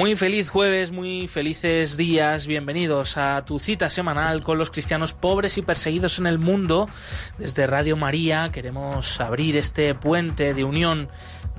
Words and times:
Muy 0.00 0.16
feliz 0.16 0.48
jueves, 0.48 0.92
muy 0.92 1.28
felices 1.28 1.98
días, 1.98 2.46
bienvenidos 2.46 3.18
a 3.18 3.44
tu 3.44 3.58
cita 3.58 3.90
semanal 3.90 4.42
con 4.42 4.56
los 4.56 4.70
cristianos 4.70 5.12
pobres 5.12 5.58
y 5.58 5.62
perseguidos 5.62 6.18
en 6.18 6.26
el 6.26 6.38
mundo. 6.38 6.88
Desde 7.36 7.66
Radio 7.66 7.98
María 7.98 8.48
queremos 8.50 9.20
abrir 9.20 9.58
este 9.58 9.94
puente 9.94 10.54
de 10.54 10.64
unión 10.64 11.10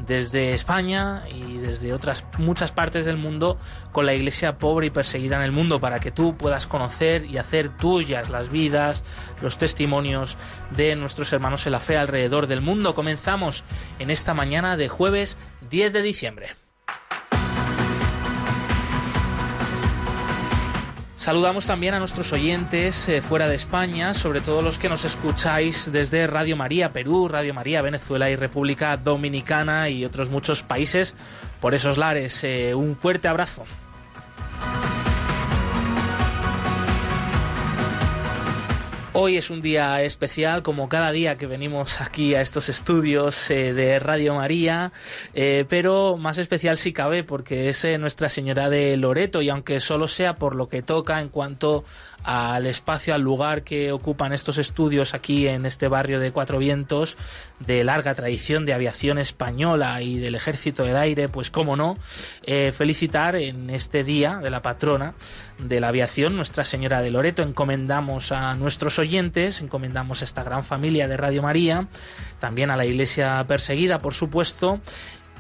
desde 0.08 0.56
España 0.56 1.26
y 1.30 1.58
desde 1.58 1.94
otras 1.94 2.26
muchas 2.40 2.72
partes 2.72 3.06
del 3.06 3.18
mundo 3.18 3.60
con 3.92 4.08
la 4.08 4.16
iglesia 4.16 4.58
pobre 4.58 4.88
y 4.88 4.90
perseguida 4.90 5.36
en 5.36 5.44
el 5.44 5.52
mundo 5.52 5.80
para 5.80 6.00
que 6.00 6.10
tú 6.10 6.36
puedas 6.36 6.66
conocer 6.66 7.26
y 7.26 7.38
hacer 7.38 7.78
tuyas 7.78 8.32
las 8.32 8.50
vidas, 8.50 9.04
los 9.44 9.60
testimonios 9.60 10.36
de 10.76 10.96
nuestros 10.96 11.32
hermanos 11.32 11.68
en 11.68 11.74
la 11.74 11.80
fe 11.80 11.96
alrededor 11.96 12.48
del 12.48 12.62
mundo. 12.62 12.96
Comenzamos 12.96 13.64
en 14.00 14.10
esta 14.10 14.34
mañana 14.34 14.78
de 14.78 14.90
jueves 14.90 15.38
10 15.70 15.94
de 15.94 16.02
diciembre. 16.02 16.61
Saludamos 21.22 21.68
también 21.68 21.94
a 21.94 22.00
nuestros 22.00 22.34
oyentes 22.34 23.08
eh, 23.08 23.22
fuera 23.22 23.48
de 23.48 23.56
España, 23.56 24.16
sobre 24.16 24.42
todo 24.42 24.64
los 24.64 24.80
que 24.80 24.90
nos 24.90 25.06
escucháis 25.06 25.92
desde 25.92 26.26
Radio 26.26 26.58
María 26.58 26.90
Perú, 26.90 27.28
Radio 27.28 27.54
María 27.54 27.84
Venezuela 27.84 28.32
y 28.32 28.36
República 28.36 28.98
Dominicana 28.98 29.88
y 29.90 30.04
otros 30.04 30.32
muchos 30.32 30.64
países 30.64 31.14
por 31.60 31.76
esos 31.76 32.00
lares. 32.00 32.44
Eh, 32.44 32.74
un 32.74 32.96
fuerte 32.96 33.28
abrazo. 33.28 33.66
Hoy 39.14 39.36
es 39.36 39.50
un 39.50 39.60
día 39.60 40.02
especial, 40.04 40.64
como 40.64 40.88
cada 40.88 41.12
día 41.12 41.38
que 41.38 41.46
venimos 41.46 42.00
aquí 42.00 42.34
a 42.34 42.42
estos 42.42 42.70
estudios 42.70 43.52
eh, 43.52 43.74
de 43.74 44.00
Radio 44.00 44.36
María, 44.36 44.94
eh, 45.34 45.66
pero 45.68 46.16
más 46.16 46.38
especial 46.38 46.78
si 46.78 46.94
cabe 46.94 47.26
porque 47.26 47.68
es 47.68 47.84
eh, 47.84 47.98
Nuestra 47.98 48.30
Señora 48.30 48.70
de 48.70 48.96
Loreto 48.96 49.42
y 49.42 49.50
aunque 49.50 49.82
solo 49.82 50.08
sea 50.08 50.36
por 50.36 50.56
lo 50.56 50.70
que 50.70 50.82
toca 50.82 51.20
en 51.20 51.28
cuanto 51.28 51.84
al 52.24 52.68
espacio, 52.68 53.14
al 53.14 53.22
lugar 53.22 53.64
que 53.64 53.92
ocupan 53.92 54.34
estos 54.34 54.58
estudios 54.58 55.14
aquí 55.14 55.48
en 55.48 55.66
este 55.66 55.88
barrio 55.88 56.20
de 56.20 56.32
Cuatro 56.32 56.58
Vientos, 56.58 57.18
de 57.60 57.84
larga 57.84 58.16
tradición 58.16 58.66
de 58.66 58.74
aviación 58.74 59.18
española 59.18 60.02
y 60.02 60.20
del 60.20 60.36
Ejército 60.36 60.84
del 60.84 60.98
Aire, 60.98 61.30
pues 61.30 61.52
cómo 61.52 61.76
no, 61.76 61.98
eh, 62.46 62.72
felicitar 62.72 63.36
en 63.36 63.70
este 63.70 64.04
día 64.04 64.38
de 64.38 64.50
la 64.50 64.62
patrona 64.62 65.14
de 65.58 65.80
la 65.80 65.90
aviación, 65.90 66.36
Nuestra 66.36 66.66
Señora 66.66 67.02
de 67.02 67.12
Loreto. 67.12 67.44
Encomendamos 67.44 68.32
a 68.32 68.56
nuestros 68.56 68.98
oyentes, 69.00 69.62
encomendamos 69.62 70.22
a 70.22 70.26
esta 70.26 70.44
gran 70.44 70.64
familia 70.64 71.08
de 71.08 71.18
Radio 71.18 71.42
María, 71.42 71.88
también 72.40 72.72
a 72.72 72.78
la 72.78 72.86
Iglesia 72.86 73.44
perseguida, 73.48 74.00
por 74.00 74.14
supuesto, 74.14 74.80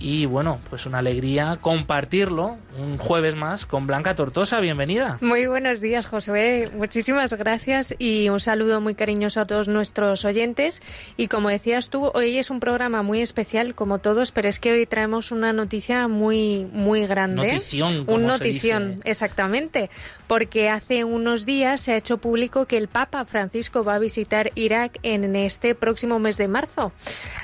y 0.02 0.26
bueno, 0.26 0.60
pues 0.70 0.86
una 0.86 0.98
alegría 0.98 1.58
compartirlo 1.62 2.58
un 2.80 2.98
jueves 2.98 3.36
más 3.36 3.66
con 3.66 3.86
Blanca 3.86 4.16
Tortosa. 4.16 4.60
Bienvenida. 4.60 5.18
Muy 5.22 5.46
buenos 5.46 5.82
días, 5.82 6.08
Josué. 6.08 6.70
Muchísimas 6.74 7.34
gracias 7.34 7.94
y 8.00 8.30
un 8.30 8.40
saludo 8.40 8.82
muy 8.82 8.96
cariñoso 8.96 9.42
a 9.42 9.46
todos 9.46 9.68
nuestros 9.68 10.26
oyentes. 10.26 10.82
Y 11.18 11.28
como 11.28 11.50
decías 11.50 11.90
tú, 11.90 12.12
hoy 12.14 12.38
es 12.38 12.50
un 12.50 12.60
programa 12.60 13.04
muy 13.04 13.22
especial, 13.22 13.76
como 13.76 14.00
todos, 14.00 14.32
pero 14.32 14.50
es 14.50 14.60
que 14.60 14.72
hoy 14.72 14.86
traemos 14.86 15.32
una 15.32 15.54
noticia 15.54 16.08
muy, 16.08 16.66
muy 16.72 17.06
grande. 17.06 17.54
Notición. 17.54 18.06
Un 18.08 18.26
notición, 18.26 19.02
exactamente. 19.04 19.90
Porque 20.28 20.70
hace 20.70 21.04
unos 21.04 21.46
días 21.46 21.82
se 21.82 21.94
ha 21.94 21.98
hecho 21.98 22.18
público 22.18 22.66
que 22.66 22.78
el 22.78 22.88
Papa 22.88 23.26
Francisco 23.26 23.84
va 23.84 23.96
a 23.96 24.00
visitar 24.00 24.52
Irak 24.56 24.98
en 25.04 25.36
este 25.36 25.76
próximo 25.76 26.20
mes 26.20 26.38
de 26.38 26.48
marzo. 26.48 26.92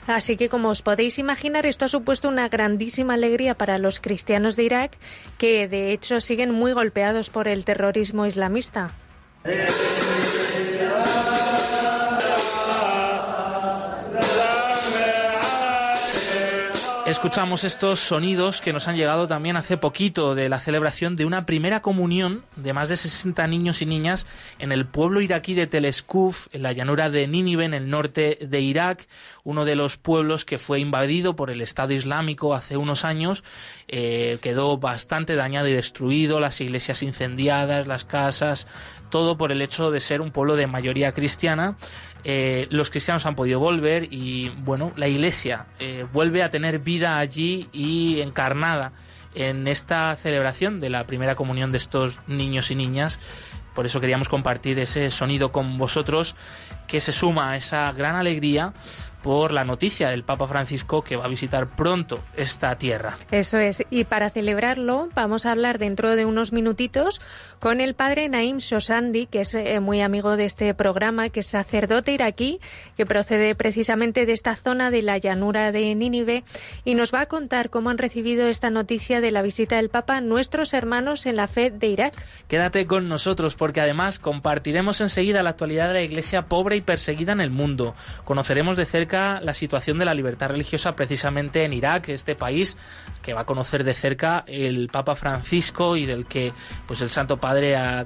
Así 0.08 0.38
que, 0.38 0.50
como 0.50 0.70
os 0.70 0.82
podéis 0.82 1.20
imaginar, 1.20 1.66
esto 1.66 1.86
ha 1.86 1.90
supuesto 1.90 2.30
una 2.30 2.47
grandísima 2.50 3.16
alegría 3.16 3.56
para 3.56 3.78
los 3.78 4.00
cristianos 4.00 4.56
de 4.56 4.64
Irak, 4.64 4.98
que 5.38 5.68
de 5.68 5.92
hecho 5.92 6.22
siguen 6.22 6.52
muy 6.52 6.74
golpeados 6.74 7.30
por 7.30 7.48
el 7.48 7.66
terrorismo 7.66 8.26
islamista. 8.26 8.92
Escuchamos 17.08 17.64
estos 17.64 18.02
sonidos 18.02 18.60
que 18.60 18.74
nos 18.74 18.90
han 18.90 18.98
llegado 18.98 19.28
también 19.28 19.56
hace 19.56 19.78
poquito 19.78 20.36
de 20.36 20.50
la 20.50 20.60
celebración 20.60 21.16
de 21.16 21.24
una 21.24 21.46
primera 21.46 21.82
comunión 21.82 22.44
de 22.58 22.74
más 22.74 22.90
de 22.90 22.98
60 22.98 23.48
niños 23.48 23.82
y 23.82 23.86
niñas 23.86 24.26
en 24.60 24.74
el 24.74 24.86
pueblo 24.86 25.22
iraquí 25.22 25.54
de 25.54 25.68
Teleskuf, 25.68 26.48
en 26.52 26.64
la 26.64 26.74
llanura 26.74 27.10
de 27.10 27.26
Nínive, 27.26 27.64
en 27.64 27.74
el 27.74 27.90
norte 27.90 28.38
de 28.42 28.60
Irak, 28.60 29.08
uno 29.46 29.64
de 29.64 29.78
los 29.78 29.96
pueblos 29.96 30.44
que 30.44 30.60
fue 30.60 30.82
invadido 30.82 31.38
por 31.38 31.50
el 31.50 31.62
Estado 31.62 31.94
Islámico 31.94 32.54
hace 32.54 32.76
unos 32.76 33.06
años. 33.06 33.46
Eh, 33.88 34.40
quedó 34.42 34.78
bastante 34.78 35.38
dañado 35.38 35.70
y 35.70 35.72
destruido, 35.72 36.42
las 36.42 36.60
iglesias 36.60 37.04
incendiadas, 37.04 37.88
las 37.88 38.04
casas, 38.04 38.68
todo 39.10 39.38
por 39.38 39.54
el 39.54 39.62
hecho 39.62 39.92
de 39.92 40.02
ser 40.02 40.20
un 40.20 40.32
pueblo 40.32 40.58
de 40.58 40.68
mayoría 40.68 41.14
cristiana. 41.14 41.78
Eh, 42.30 42.68
los 42.72 42.90
cristianos 42.90 43.26
han 43.26 43.36
podido 43.36 43.58
volver 43.62 44.10
y 44.12 44.50
bueno, 44.50 44.92
la 44.98 45.08
iglesia 45.08 45.68
eh, 45.80 46.06
vuelve 46.12 46.44
a 46.44 46.52
tener 46.52 46.80
vida 46.80 47.20
allí 47.20 47.70
y 47.72 48.20
encarnada 48.20 48.92
en 49.34 49.66
esta 49.66 50.14
celebración 50.18 50.82
de 50.82 50.90
la 50.90 51.08
primera 51.08 51.36
comunión 51.36 51.72
de 51.72 51.78
estos 51.78 52.20
niños 52.28 52.70
y 52.70 52.76
niñas. 52.76 53.22
Por 53.74 53.86
eso 53.86 54.02
queríamos 54.02 54.28
compartir 54.28 54.78
ese 54.78 55.10
sonido 55.10 55.54
con 55.54 55.78
vosotros 55.78 56.36
que 56.86 57.00
se 57.00 57.14
suma 57.14 57.52
a 57.52 57.56
esa 57.56 57.94
gran 57.94 58.18
alegría 58.18 58.74
por 59.28 59.52
la 59.52 59.66
noticia 59.66 60.08
del 60.08 60.24
Papa 60.24 60.48
Francisco 60.48 61.02
que 61.02 61.18
va 61.18 61.26
a 61.26 61.28
visitar 61.28 61.68
pronto 61.68 62.18
esta 62.38 62.78
tierra. 62.78 63.16
Eso 63.30 63.58
es, 63.58 63.84
y 63.90 64.06
para 64.06 64.30
celebrarlo 64.30 65.10
vamos 65.16 65.46
a 65.46 65.52
hablar 65.52 65.80
dentro 65.80 66.16
de 66.16 66.24
unos 66.24 66.54
minutitos 66.54 67.20
con 67.60 67.82
el 67.82 67.94
padre 67.94 68.30
Naim 68.30 68.60
Shosandi, 68.60 69.26
que 69.26 69.42
es 69.42 69.54
eh, 69.54 69.82
muy 69.82 70.00
amigo 70.00 70.38
de 70.38 70.46
este 70.46 70.74
programa, 70.74 71.28
que 71.28 71.42
es 71.42 71.48
sacerdote 71.48 72.14
iraquí, 72.14 72.62
que 72.96 73.06
procede 73.06 73.54
precisamente 73.54 74.26
de 74.26 74.32
esta 74.32 74.56
zona 74.56 74.92
de 74.92 75.02
la 75.02 75.18
llanura 75.18 75.74
de 75.74 75.94
Nínive, 75.94 76.46
y 76.86 76.96
nos 76.96 77.14
va 77.14 77.22
a 77.22 77.26
contar 77.26 77.70
cómo 77.70 77.90
han 77.90 77.98
recibido 77.98 78.48
esta 78.48 78.70
noticia 78.70 79.20
de 79.20 79.32
la 79.32 79.42
visita 79.42 79.76
del 79.76 79.90
Papa 79.90 80.22
nuestros 80.22 80.74
hermanos 80.74 81.26
en 81.26 81.36
la 81.36 81.50
fe 81.50 81.70
de 81.70 81.88
Irak. 81.88 82.14
Quédate 82.48 82.86
con 82.88 83.10
nosotros 83.10 83.56
porque 83.56 83.82
además 83.82 84.20
compartiremos 84.20 85.02
enseguida 85.02 85.44
la 85.44 85.50
actualidad 85.50 85.90
de 85.90 85.96
la 85.96 86.04
Iglesia 86.04 86.44
pobre 86.44 86.78
y 86.78 86.82
perseguida 86.82 87.34
en 87.34 87.42
el 87.42 87.50
mundo. 87.50 87.94
Conoceremos 88.24 88.78
de 88.78 88.86
cerca 88.86 89.17
la 89.18 89.54
situación 89.54 89.98
de 89.98 90.06
la 90.06 90.14
libertad 90.14 90.50
religiosa 90.50 90.96
precisamente 90.96 91.64
en 91.64 91.74
Irak, 91.74 92.10
este 92.10 92.36
país 92.36 92.78
que 93.22 93.34
va 93.34 93.42
a 93.42 93.46
conocer 93.46 93.84
de 93.84 93.94
cerca 93.94 94.44
el 94.48 94.90
Papa 94.90 95.16
Francisco 95.16 95.98
y 95.98 96.06
del 96.06 96.26
que 96.26 96.54
pues 96.88 97.02
el 97.02 97.10
Santo 97.10 97.38
Padre 97.38 97.76
ha 97.76 98.06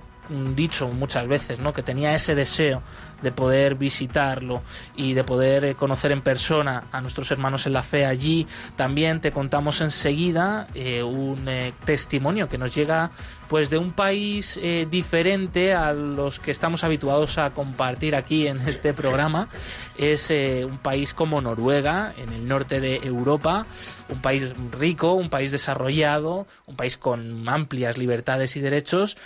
dicho 0.55 0.87
muchas 0.87 1.27
veces, 1.27 1.59
¿no? 1.59 1.73
que 1.73 1.83
tenía 1.83 2.13
ese 2.13 2.35
deseo 2.35 2.81
de 3.21 3.31
poder 3.31 3.75
visitarlo 3.75 4.61
y 4.95 5.13
de 5.13 5.23
poder 5.23 5.65
eh, 5.65 5.75
conocer 5.75 6.11
en 6.11 6.21
persona 6.21 6.83
a 6.91 7.01
nuestros 7.01 7.29
hermanos 7.31 7.65
en 7.67 7.73
la 7.73 7.83
fe 7.83 8.05
allí. 8.05 8.47
También 8.75 9.21
te 9.21 9.31
contamos 9.31 9.81
enseguida 9.81 10.67
eh, 10.73 11.03
un 11.03 11.47
eh, 11.47 11.73
testimonio 11.85 12.49
que 12.49 12.57
nos 12.57 12.73
llega 12.73 13.11
pues 13.51 13.69
de 13.69 13.77
un 13.77 13.91
país 13.91 14.57
diferente 14.89 15.73
a 15.73 15.91
los 15.91 16.39
que 16.39 16.51
estamos 16.51 16.85
habituados 16.85 17.37
a 17.37 17.49
compartir 17.49 18.15
aquí 18.15 18.47
en 18.47 18.61
este 18.61 18.93
programa. 18.93 19.49
Es 19.97 20.29
un 20.29 20.77
país 20.77 21.13
como 21.13 21.41
Noruega, 21.41 22.13
en 22.17 22.31
el 22.31 22.47
norte 22.47 22.79
de 22.79 22.95
Europa, 23.03 23.65
un 24.07 24.21
país 24.21 24.47
rico, 24.71 25.11
un 25.11 25.29
país 25.29 25.51
desarrollado, 25.51 26.47
un 26.65 26.77
país 26.77 26.97
con 26.97 27.49
amplias 27.49 27.97
libertades 27.97 28.55
y 28.55 28.61
derechos, 28.61 29.17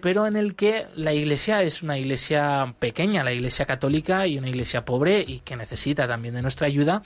pero 0.00 0.26
en 0.26 0.36
el 0.36 0.54
que 0.54 0.86
la 0.96 1.12
iglesia 1.12 1.62
es 1.62 1.82
una 1.82 1.98
iglesia 1.98 2.74
pequeña, 2.78 3.24
la 3.24 3.34
iglesia 3.34 3.66
católica 3.66 4.26
y 4.26 4.38
una 4.38 4.48
iglesia 4.48 4.86
pobre 4.86 5.20
y 5.20 5.40
que 5.40 5.54
necesita 5.54 6.08
también 6.08 6.34
de 6.34 6.40
nuestra 6.40 6.66
ayuda 6.66 7.02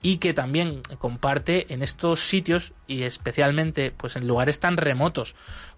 y 0.00 0.16
que 0.16 0.32
también 0.32 0.80
comparte 0.98 1.66
en 1.68 1.82
estos 1.82 2.20
sitios 2.20 2.72
y 2.86 3.02
especialmente 3.02 3.90
pues 3.90 4.16
en 4.16 4.26
lugares 4.26 4.58
tan 4.58 4.78
remotos 4.78 5.34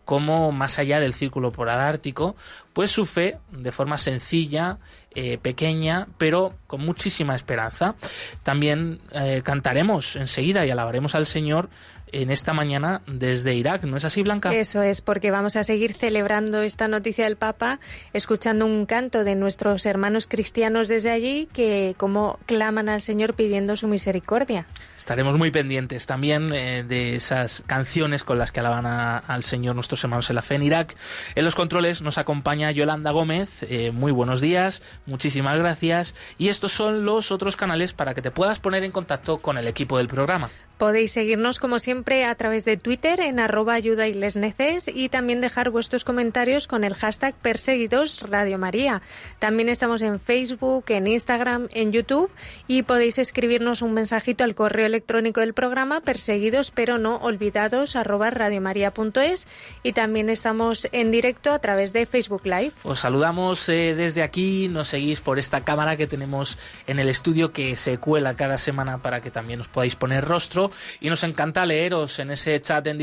como 0.06 0.52
más 0.52 0.78
allá 0.78 1.00
del 1.00 1.12
círculo 1.12 1.52
polar 1.52 1.80
ártico, 1.80 2.36
pues 2.72 2.90
su 2.92 3.04
fe, 3.04 3.38
de 3.50 3.72
forma 3.72 3.98
sencilla, 3.98 4.78
eh, 5.10 5.36
pequeña, 5.36 6.06
pero 6.16 6.54
con 6.68 6.80
muchísima 6.86 7.34
esperanza. 7.34 7.96
También 8.44 9.00
eh, 9.12 9.42
cantaremos 9.44 10.14
enseguida 10.16 10.64
y 10.64 10.70
alabaremos 10.70 11.14
al 11.16 11.26
Señor 11.26 11.68
en 12.12 12.30
esta 12.30 12.52
mañana 12.52 13.02
desde 13.06 13.54
Irak, 13.54 13.84
¿no 13.84 13.96
es 13.96 14.04
así, 14.04 14.22
Blanca? 14.22 14.54
Eso 14.54 14.82
es, 14.82 15.00
porque 15.00 15.30
vamos 15.30 15.56
a 15.56 15.64
seguir 15.64 15.94
celebrando 15.94 16.62
esta 16.62 16.88
noticia 16.88 17.24
del 17.24 17.36
Papa, 17.36 17.80
escuchando 18.12 18.66
un 18.66 18.86
canto 18.86 19.24
de 19.24 19.34
nuestros 19.34 19.86
hermanos 19.86 20.26
cristianos 20.26 20.88
desde 20.88 21.10
allí 21.10 21.48
que 21.52 21.94
como 21.96 22.38
claman 22.46 22.88
al 22.88 23.02
Señor 23.02 23.34
pidiendo 23.34 23.76
su 23.76 23.88
misericordia. 23.88 24.66
Estaremos 24.96 25.36
muy 25.38 25.50
pendientes 25.50 26.06
también 26.06 26.52
eh, 26.52 26.82
de 26.82 27.14
esas 27.14 27.62
canciones 27.66 28.24
con 28.24 28.38
las 28.38 28.50
que 28.50 28.60
alaban 28.60 28.86
al 28.86 29.42
Señor 29.42 29.74
nuestros 29.74 30.02
hermanos 30.02 30.30
en 30.30 30.36
la 30.36 30.42
fe 30.42 30.56
en 30.56 30.62
Irak. 30.62 30.96
En 31.34 31.44
los 31.44 31.54
controles 31.54 32.02
nos 32.02 32.18
acompaña 32.18 32.70
Yolanda 32.72 33.12
Gómez. 33.12 33.64
Eh, 33.68 33.92
muy 33.92 34.10
buenos 34.10 34.40
días, 34.40 34.82
muchísimas 35.06 35.58
gracias. 35.58 36.14
Y 36.38 36.48
estos 36.48 36.72
son 36.72 37.04
los 37.04 37.30
otros 37.30 37.56
canales 37.56 37.92
para 37.92 38.14
que 38.14 38.22
te 38.22 38.30
puedas 38.30 38.58
poner 38.58 38.82
en 38.84 38.90
contacto 38.90 39.38
con 39.38 39.58
el 39.58 39.68
equipo 39.68 39.98
del 39.98 40.08
programa. 40.08 40.50
Podéis 40.78 41.12
seguirnos 41.12 41.58
como 41.58 41.78
siempre 41.78 42.26
a 42.26 42.34
través 42.34 42.66
de 42.66 42.76
Twitter 42.76 43.20
en 43.20 43.40
arroba 43.40 43.72
ayuda 43.72 44.08
y 44.08 44.12
les 44.12 44.36
neces 44.36 44.90
y 44.92 45.08
también 45.08 45.40
dejar 45.40 45.70
vuestros 45.70 46.04
comentarios 46.04 46.66
con 46.66 46.84
el 46.84 46.94
hashtag 46.94 47.34
perseguidos 47.34 48.22
María. 48.58 49.00
También 49.38 49.70
estamos 49.70 50.02
en 50.02 50.20
Facebook, 50.20 50.84
en 50.88 51.06
Instagram, 51.06 51.68
en 51.72 51.92
YouTube 51.92 52.30
y 52.68 52.82
podéis 52.82 53.18
escribirnos 53.18 53.80
un 53.80 53.94
mensajito 53.94 54.44
al 54.44 54.54
correo 54.54 54.84
electrónico 54.84 55.40
del 55.40 55.54
programa 55.54 56.02
perseguidos 56.02 56.70
pero 56.70 56.98
no 56.98 57.16
olvidados 57.16 57.96
arroba 57.96 58.28
radiomaria.es 58.28 59.48
y 59.82 59.92
también 59.94 60.28
estamos 60.28 60.88
en 60.92 61.10
directo 61.10 61.52
a 61.52 61.58
través 61.58 61.94
de 61.94 62.04
Facebook 62.04 62.42
Live. 62.44 62.72
Os 62.82 63.00
saludamos 63.00 63.66
eh, 63.70 63.94
desde 63.94 64.22
aquí, 64.22 64.68
nos 64.68 64.88
seguís 64.88 65.22
por 65.22 65.38
esta 65.38 65.62
cámara 65.62 65.96
que 65.96 66.06
tenemos 66.06 66.58
en 66.86 66.98
el 66.98 67.08
estudio 67.08 67.52
que 67.52 67.76
se 67.76 67.96
cuela 67.96 68.36
cada 68.36 68.58
semana 68.58 68.98
para 68.98 69.22
que 69.22 69.30
también 69.30 69.60
os 69.60 69.68
podáis 69.68 69.96
poner 69.96 70.24
rostro 70.24 70.65
y 71.00 71.08
nos 71.08 71.22
encanta 71.24 71.66
leeros 71.66 72.18
en 72.18 72.30
ese 72.30 72.60
chat 72.60 72.86
en, 72.86 72.98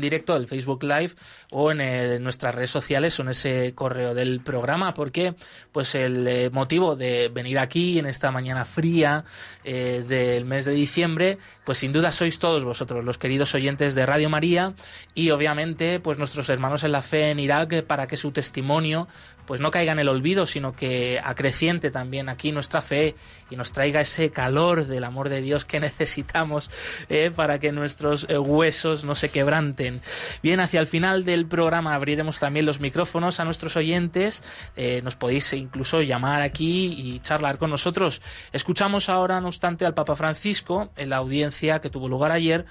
directo 0.00 0.34
del 0.34 0.48
Facebook 0.48 0.82
Live 0.82 1.12
o 1.50 1.70
en, 1.72 2.22
nuestras 2.22 2.54
redes 2.54 2.70
sociales 2.70 3.18
o 3.18 3.22
en 3.22 3.28
ese 3.28 3.72
correo 3.74 4.14
del 4.14 4.40
programa 4.40 4.94
porque 4.94 5.34
pues 5.72 5.94
el 5.94 6.26
eh, 6.26 6.50
motivo 6.50 6.96
de 6.96 7.28
venir 7.28 7.58
aquí 7.58 7.98
en 7.98 8.06
esta 8.06 8.30
mañana 8.30 8.64
fría 8.64 9.24
eh, 9.64 10.04
del 10.06 10.44
mes 10.44 10.64
de 10.64 10.72
diciembre 10.72 11.38
pues 11.64 11.78
sin 11.78 11.92
duda 11.92 12.12
sois 12.12 12.38
todos 12.38 12.64
vosotros 12.64 13.04
los 13.04 13.18
queridos 13.18 13.54
oyentes 13.54 13.94
de 13.94 14.06
Radio 14.06 14.30
María 14.30 14.74
y 15.14 15.30
obviamente 15.30 16.00
pues 16.00 16.18
nuestros 16.18 16.48
hermanos 16.50 16.84
en 16.84 16.92
la 16.92 17.02
fe 17.02 17.30
en 17.30 17.38
Irak 17.38 17.84
para 17.84 18.06
que 18.06 18.16
su 18.16 18.32
testimonio 18.32 19.08
pues 19.48 19.62
no 19.62 19.70
caiga 19.70 19.92
en 19.92 19.98
el 19.98 20.10
olvido, 20.10 20.46
sino 20.46 20.74
que 20.74 21.18
acreciente 21.24 21.90
también 21.90 22.28
aquí 22.28 22.52
nuestra 22.52 22.82
fe 22.82 23.14
y 23.48 23.56
nos 23.56 23.72
traiga 23.72 24.02
ese 24.02 24.28
calor 24.28 24.84
del 24.84 25.04
amor 25.04 25.30
de 25.30 25.40
Dios 25.40 25.64
que 25.64 25.80
necesitamos 25.88 26.70
eh, 27.08 27.30
para 27.34 27.58
que 27.58 27.72
nuestros 27.72 28.26
eh, 28.28 28.36
huesos 28.36 29.04
no 29.04 29.14
se 29.14 29.30
quebranten. 29.30 30.02
Bien, 30.42 30.60
hacia 30.60 30.80
el 30.80 30.86
final 30.86 31.24
del 31.24 31.46
programa 31.46 31.94
abriremos 31.94 32.38
también 32.38 32.66
los 32.66 32.78
micrófonos 32.78 33.40
a 33.40 33.46
nuestros 33.46 33.74
oyentes. 33.78 34.42
Eh, 34.76 35.00
nos 35.02 35.16
podéis 35.16 35.50
incluso 35.54 36.02
llamar 36.02 36.42
aquí 36.42 36.92
y 36.92 37.20
charlar 37.20 37.56
con 37.56 37.70
nosotros. 37.70 38.20
Escuchamos 38.52 39.08
ahora, 39.08 39.40
no 39.40 39.48
obstante, 39.48 39.86
al 39.86 39.94
Papa 39.94 40.14
Francisco 40.14 40.90
en 40.94 41.08
la 41.08 41.16
audiencia 41.16 41.80
que 41.80 41.88
tuvo 41.88 42.06
lugar 42.06 42.32
ayer 42.32 42.66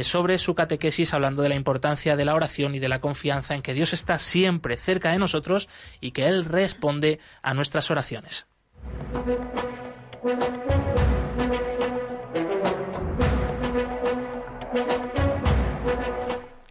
sobre 0.00 0.38
su 0.38 0.54
catequesis 0.54 1.12
hablando 1.12 1.42
de 1.42 1.50
la 1.50 1.54
importancia 1.54 2.16
de 2.16 2.24
la 2.24 2.34
oración 2.34 2.74
y 2.74 2.78
de 2.78 2.88
la 2.88 3.02
confianza 3.02 3.54
en 3.54 3.60
que 3.60 3.74
Dios 3.74 3.92
está 3.92 4.16
siempre 4.16 4.78
cerca 4.78 5.12
de 5.12 5.18
nosotros 5.18 5.68
que 6.12 6.26
Él 6.26 6.44
responde 6.44 7.18
a 7.42 7.54
nuestras 7.54 7.90
oraciones. 7.90 8.46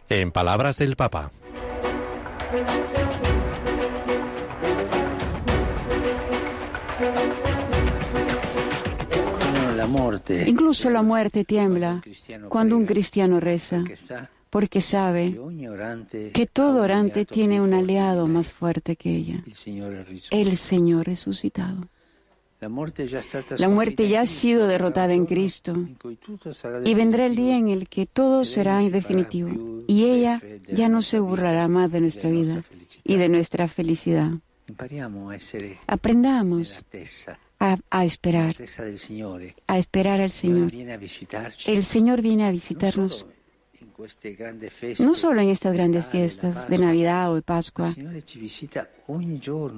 En 0.08 0.32
palabras 0.32 0.78
del 0.78 0.96
Papa. 0.96 1.30
Incluso 10.46 10.90
la 10.90 11.02
muerte 11.02 11.44
tiembla 11.44 12.02
cuando 12.48 12.76
un 12.76 12.86
cristiano 12.86 13.40
reza 13.40 13.84
porque 14.50 14.80
sabe 14.80 15.38
que 16.32 16.46
todo 16.46 16.82
orante 16.82 17.24
tiene 17.24 17.60
un 17.60 17.74
aliado 17.74 18.26
más 18.26 18.52
fuerte 18.52 18.96
que 18.96 19.10
ella, 19.10 19.42
el 20.30 20.56
Señor 20.56 21.06
resucitado. 21.06 21.88
La 22.58 23.68
muerte 23.68 24.08
ya 24.08 24.22
ha 24.22 24.26
sido 24.26 24.66
derrotada 24.66 25.12
en 25.12 25.26
Cristo. 25.26 25.74
y 26.84 26.94
vendrá 26.94 27.26
el 27.26 27.36
día 27.36 27.58
en 27.58 27.68
el 27.68 27.88
que 27.88 28.06
todo 28.06 28.44
será 28.44 28.78
definitivo. 28.78 29.84
y 29.86 30.04
ella 30.04 30.40
ya 30.66 30.88
no 30.88 31.02
se 31.02 31.20
burlará 31.20 31.68
más 31.68 31.92
de 31.92 32.00
nuestra 32.00 32.30
vida 32.30 32.64
y 33.04 33.16
de 33.16 33.28
nuestra 33.28 33.68
felicidad. 33.68 34.30
Aprendamos 35.86 36.84
a, 37.58 37.78
a, 37.90 38.04
esperar, 38.04 38.56
a 39.66 39.78
esperar 39.78 40.20
al 40.20 40.30
Señor. 40.30 40.72
El 41.66 41.84
Señor 41.84 42.22
viene 42.22 42.44
a 42.44 42.50
visitarnos 42.50 43.26
no 44.98 45.14
solo 45.14 45.40
en 45.40 45.48
estas 45.48 45.72
grandes 45.72 46.06
fiestas 46.06 46.68
de 46.68 46.78
Navidad 46.78 47.30
o 47.30 47.36
de 47.36 47.42
Pascua. 47.42 47.92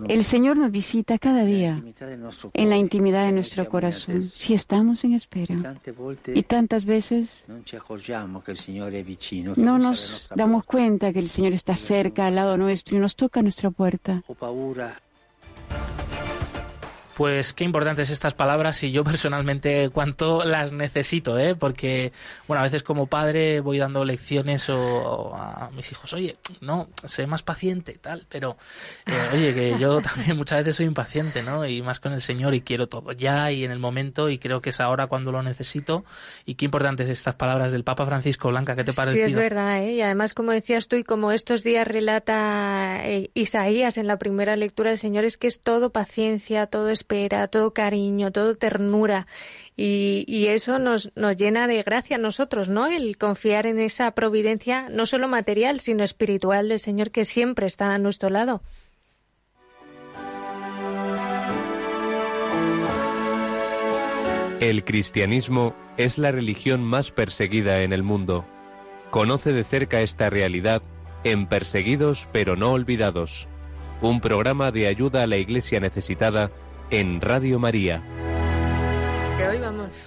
El 0.09 0.25
Señor 0.25 0.57
nos 0.57 0.71
visita 0.71 1.19
cada 1.19 1.45
día 1.45 1.83
en 2.55 2.71
la 2.71 2.77
intimidad 2.77 3.27
de 3.27 3.33
nuestro 3.33 3.69
corazón, 3.69 4.23
si 4.23 4.55
estamos 4.55 5.05
en 5.05 5.15
espera. 5.15 5.77
Y 6.35 6.43
tantas 6.43 6.85
veces 6.85 7.47
no 9.57 9.79
nos 9.79 10.29
damos 10.35 10.65
cuenta 10.65 11.13
que 11.13 11.19
el 11.19 11.29
Señor 11.29 11.53
está 11.53 11.77
cerca, 11.77 12.27
al 12.27 12.35
lado 12.35 12.57
nuestro, 12.57 12.97
y 12.97 13.01
nos 13.01 13.17
toca 13.17 13.43
nuestra 13.43 13.71
puerta. 13.71 14.23
Pues 17.19 17.53
qué 17.53 17.65
importantes 17.65 18.11
estas 18.11 18.35
palabras 18.35 18.81
y 18.85 18.93
yo 18.93 19.03
personalmente 19.05 19.91
cuánto 19.91 20.45
las 20.45 20.71
necesito, 20.71 21.37
¿eh? 21.37 21.57
Porque, 21.57 22.13
bueno, 22.47 22.61
a 22.61 22.63
veces 22.63 22.85
como 22.85 23.09
padre 23.09 23.59
voy 23.59 23.79
dando 23.79 24.05
lecciones 24.05 24.71
o, 24.71 25.35
a 25.35 25.69
mis 25.75 25.91
hijos, 25.91 26.13
oye, 26.13 26.37
no, 26.61 26.89
sé 27.09 27.27
más 27.27 27.43
paciente 27.43 27.99
tal, 28.01 28.25
pero, 28.29 28.57
eh, 29.05 29.31
oye, 29.35 29.53
que 29.53 29.79
yo 29.81 30.01
también 30.01 30.37
muchas 30.37 30.59
veces 30.59 30.77
soy 30.77 30.87
impaciente, 30.87 31.43
¿no? 31.43 31.67
Y 31.67 31.83
más 31.83 31.99
con 31.99 32.13
el 32.13 32.23
Señor 32.23 32.55
y 32.55 32.61
quiero 32.61 32.87
todo 32.87 33.11
ya 33.11 33.51
y 33.51 33.65
en 33.65 33.73
el 33.73 33.81
momento 33.81 34.29
y 34.31 34.39
creo 34.39 34.61
que 34.61 34.71
es 34.71 34.79
ahora 34.79 35.09
cuando 35.09 35.33
lo 35.33 35.43
necesito 35.43 36.05
y 36.47 36.55
qué 36.55 36.67
importantes 36.67 37.09
estas 37.09 37.35
palabras 37.35 37.73
del 37.73 37.83
Papa 37.83 38.07
Francisco 38.07 38.49
Blanca, 38.51 38.77
¿qué 38.77 38.85
te 38.85 38.93
parece? 38.93 39.17
Sí, 39.17 39.23
es 39.23 39.35
verdad, 39.35 39.83
¿eh? 39.83 39.95
Y 39.95 40.03
además, 40.03 40.35
como 40.35 40.53
decías 40.53 40.87
tú 40.87 40.95
y 40.95 41.03
como 41.03 41.33
estos 41.33 41.65
días 41.65 41.85
relata 41.85 43.01
eh, 43.09 43.33
Isaías 43.35 43.99
en 43.99 44.07
la 44.07 44.19
primera 44.19 44.55
lectura 44.55 44.91
del 44.91 44.99
Señor, 44.99 45.25
es 45.25 45.37
que 45.37 45.49
es 45.49 45.61
todo 45.61 45.91
paciencia, 45.91 46.67
todo 46.69 46.91
es 46.91 47.08
todo 47.51 47.73
cariño, 47.73 48.31
todo 48.31 48.55
ternura. 48.55 49.27
Y, 49.77 50.47
eso 50.49 50.79
nos, 50.79 51.13
nos 51.15 51.37
llena 51.37 51.69
de 51.69 51.83
gracia 51.83 52.17
a 52.17 52.21
nosotros, 52.21 52.69
¿no? 52.69 52.87
El 52.89 53.17
confiar 53.17 53.67
en 53.67 53.79
esa 53.79 54.11
providencia, 54.11 54.89
no 54.91 55.07
solo 55.07 55.29
material, 55.29 55.81
sino 55.81 56.03
espiritual 56.03 56.69
del 56.69 56.81
Señor 56.81 57.11
que 57.11 57.25
siempre 57.25 57.67
está 57.67 57.95
a 57.95 57.99
nuestro 57.99 58.29
lado. 58.29 58.61
El 64.61 64.85
cristianismo 64.85 65.75
es 65.97 66.19
la 66.19 66.33
religión 66.33 66.83
más 66.83 67.13
perseguida 67.13 67.83
en 67.83 67.93
el 67.93 68.03
mundo. 68.03 68.45
Conoce 69.11 69.53
de 69.53 69.63
cerca 69.63 70.01
esta 70.01 70.31
realidad 70.31 70.83
en 71.25 71.47
Perseguidos 71.47 72.29
pero 72.33 72.57
no 72.57 72.73
olvidados, 72.73 73.47
un 74.03 74.21
programa 74.21 74.71
de 74.71 74.87
ayuda 74.87 75.23
a 75.23 75.27
la 75.27 75.37
Iglesia 75.37 75.81
necesitada 75.81 76.51
en 76.91 77.21
Radio 77.21 77.59
María. 77.59 78.03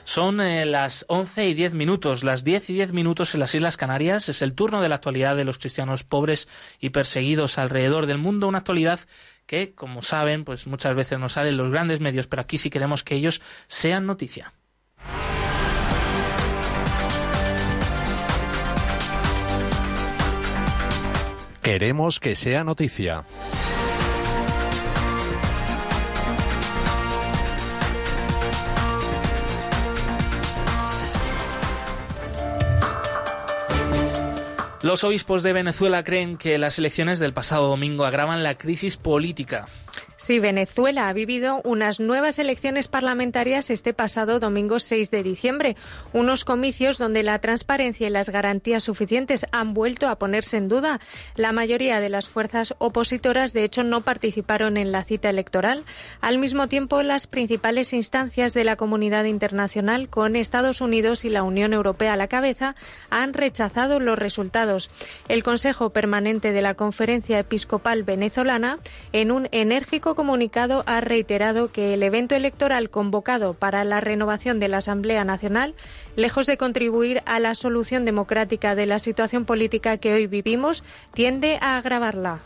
Son 0.03 0.41
eh, 0.41 0.65
las 0.65 1.05
11 1.07 1.47
y 1.47 1.53
10 1.53 1.73
minutos, 1.73 2.23
las 2.23 2.43
10 2.43 2.69
y 2.69 2.73
10 2.73 2.93
minutos 2.93 3.33
en 3.33 3.39
las 3.39 3.55
Islas 3.55 3.77
Canarias. 3.77 4.29
Es 4.29 4.41
el 4.41 4.53
turno 4.53 4.81
de 4.81 4.89
la 4.89 4.95
actualidad 4.95 5.35
de 5.35 5.45
los 5.45 5.57
cristianos 5.57 6.03
pobres 6.03 6.47
y 6.79 6.89
perseguidos 6.89 7.57
alrededor 7.57 8.05
del 8.07 8.17
mundo. 8.17 8.47
Una 8.47 8.59
actualidad 8.59 9.00
que, 9.45 9.73
como 9.73 10.01
saben, 10.01 10.43
pues 10.43 10.67
muchas 10.67 10.95
veces 10.95 11.19
nos 11.19 11.33
salen 11.33 11.57
los 11.57 11.71
grandes 11.71 12.00
medios, 12.00 12.27
pero 12.27 12.41
aquí 12.41 12.57
sí 12.57 12.69
queremos 12.69 13.03
que 13.03 13.15
ellos 13.15 13.41
sean 13.67 14.05
noticia. 14.05 14.53
Queremos 21.61 22.19
que 22.19 22.35
sea 22.35 22.63
noticia. 22.63 23.23
Los 34.83 35.03
obispos 35.03 35.43
de 35.43 35.53
Venezuela 35.53 36.03
creen 36.03 36.38
que 36.38 36.57
las 36.57 36.79
elecciones 36.79 37.19
del 37.19 37.33
pasado 37.33 37.67
domingo 37.67 38.03
agravan 38.03 38.41
la 38.41 38.55
crisis 38.55 38.97
política. 38.97 39.67
Sí, 40.22 40.38
Venezuela 40.38 41.10
ha 41.10 41.13
vivido 41.13 41.62
unas 41.63 42.00
nuevas 42.00 42.38
elecciones 42.38 42.88
parlamentarias 42.88 43.72
este 43.72 43.92
pasado 43.92 44.40
domingo 44.40 44.80
6 44.80 45.10
de 45.10 45.24
diciembre, 45.24 45.75
unos 46.13 46.46
comicios 46.46 47.00
donde 47.00 47.24
la 47.24 47.40
transparencia 47.40 48.06
y 48.06 48.12
las 48.12 48.30
garantías 48.30 48.84
suficientes 48.84 49.48
han 49.51 49.74
vuelto 49.74 50.08
a 50.08 50.20
ponerse 50.20 50.58
en 50.58 50.68
duda. 50.68 51.00
La 51.36 51.54
mayoría 51.54 52.00
de 52.00 52.10
las 52.10 52.30
fuerzas 52.30 52.75
opositoras, 52.78 53.51
de 53.54 53.63
hecho, 53.63 53.84
no 53.84 54.01
participaron 54.01 54.78
en 54.78 54.92
la 54.92 55.04
cita 55.04 55.28
electoral. 55.28 55.86
Al 56.22 56.38
mismo 56.38 56.68
tiempo, 56.68 57.01
las 57.01 57.25
principales 57.25 57.92
instancias 57.92 58.54
de 58.54 58.63
la 58.63 58.75
comunidad 58.75 59.24
internacional, 59.24 60.08
con 60.08 60.36
Estados 60.36 60.82
Unidos 60.82 61.25
y 61.25 61.30
la 61.30 61.42
Unión 61.42 61.74
Europea 61.74 62.13
a 62.13 62.18
la 62.18 62.28
cabeza, 62.28 62.75
han 63.10 63.34
rechazado 63.34 64.00
los 64.00 64.20
resultados. 64.20 64.92
El 65.28 65.42
Consejo 65.42 65.90
Permanente 65.90 66.51
de 66.51 66.62
la 66.62 66.75
Conferencia 66.75 67.40
Episcopal 67.40 68.04
Venezolana, 68.04 68.78
en 69.13 69.32
un 69.32 69.50
enérgico 69.51 70.11
comunicado, 70.15 70.84
ha 70.86 71.01
reiterado 71.01 71.72
que 71.72 71.94
el 71.94 72.03
evento 72.03 72.36
electoral 72.36 72.89
convocado 72.89 73.53
para 73.53 73.84
la 73.84 74.01
renovación 74.01 74.60
de 74.60 74.68
la 74.68 74.77
Asamblea 74.77 75.24
Nacional, 75.24 75.75
lejos 76.15 76.48
de 76.48 76.58
contribuir 76.58 77.22
a 77.25 77.39
la 77.39 77.56
solución 77.56 78.06
democrática 78.06 78.75
de 78.75 78.86
la 78.86 79.00
situación 79.00 79.46
política 79.46 79.98
que 79.98 80.13
hoy 80.13 80.27
vivimos, 80.27 80.84
tiende 81.13 81.58
a 81.62 81.77
agravarla. 81.77 82.41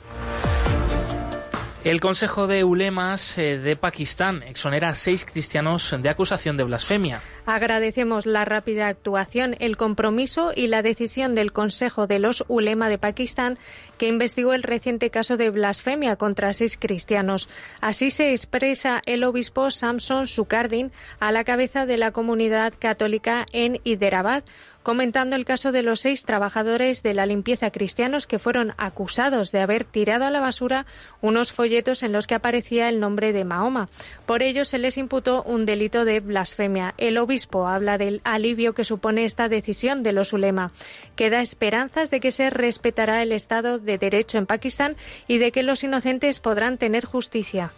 El 1.85 2.01
Consejo 2.01 2.47
de 2.47 2.63
Ulemas 2.63 3.37
eh, 3.37 3.59
de 3.59 3.75
Pakistán 3.75 4.41
exonera 4.41 4.89
a 4.89 4.95
seis 4.95 5.23
cristianos 5.23 5.95
de 5.95 6.09
acusación 6.09 6.57
de 6.57 6.63
blasfemia. 6.63 7.21
Agradecemos 7.45 8.25
la 8.25 8.43
rápida 8.43 8.87
actuación, 8.87 9.55
el 9.59 9.77
compromiso 9.77 10.51
y 10.55 10.65
la 10.65 10.81
decisión 10.81 11.35
del 11.35 11.51
Consejo 11.51 12.07
de 12.07 12.17
los 12.17 12.43
Ulema 12.47 12.89
de 12.89 12.97
Pakistán 12.97 13.59
que 13.99 14.07
investigó 14.07 14.53
el 14.53 14.63
reciente 14.63 15.11
caso 15.11 15.37
de 15.37 15.51
blasfemia 15.51 16.15
contra 16.15 16.53
seis 16.53 16.75
cristianos. 16.75 17.49
Así 17.81 18.09
se 18.09 18.31
expresa 18.31 19.03
el 19.05 19.23
obispo 19.23 19.69
Samson 19.69 20.25
Sukardin 20.25 20.91
a 21.19 21.31
la 21.31 21.43
cabeza 21.43 21.85
de 21.85 21.97
la 21.97 22.11
comunidad 22.11 22.73
católica 22.79 23.45
en 23.51 23.79
Hyderabad 23.83 24.43
comentando 24.85 25.35
el 25.35 25.45
caso 25.45 25.71
de 25.71 25.81
los 25.81 26.01
seis 26.01 26.25
trabajadores 26.25 27.01
de 27.01 27.15
la 27.15 27.25
limpieza 27.25 27.71
cristianos 27.71 28.27
que 28.27 28.37
fueron 28.37 28.75
acusados 28.77 29.51
de 29.51 29.59
haber 29.59 29.83
tirado 29.83 30.25
a 30.25 30.29
la 30.29 30.39
basura 30.39 30.85
unos 31.21 31.51
folletos 31.51 32.03
en 32.03 32.11
los 32.11 32.27
que 32.27 32.35
aparecía 32.35 32.87
el 32.87 32.99
nombre 32.99 33.33
de 33.33 33.45
Mahoma. 33.45 33.89
Por 34.27 34.43
ello 34.43 34.63
se 34.63 34.77
les 34.77 34.99
imputó 34.99 35.41
un 35.41 35.65
delito 35.65 36.05
de 36.05 36.19
blasfemia. 36.19 36.93
El 36.97 37.17
obispo 37.17 37.67
habla 37.67 37.97
del 37.97 38.21
alivio 38.23 38.75
que 38.75 38.83
supone 38.83 39.25
esta 39.25 39.49
decisión 39.49 40.03
de 40.03 40.13
los 40.13 40.33
ulema, 40.33 40.71
que 41.15 41.31
da 41.31 41.41
esperanzas 41.41 42.11
de 42.11 42.19
que 42.19 42.31
se 42.31 42.51
respetará 42.51 43.23
el 43.23 43.31
Estado 43.31 43.79
de 43.79 43.97
Derecho 43.97 44.37
en 44.37 44.45
Pakistán 44.45 44.97
y 45.27 45.39
de 45.39 45.51
que 45.51 45.63
los 45.63 45.83
inocentes 45.83 46.39
podrán 46.39 46.77
tener 46.77 47.05
justicia. 47.05 47.73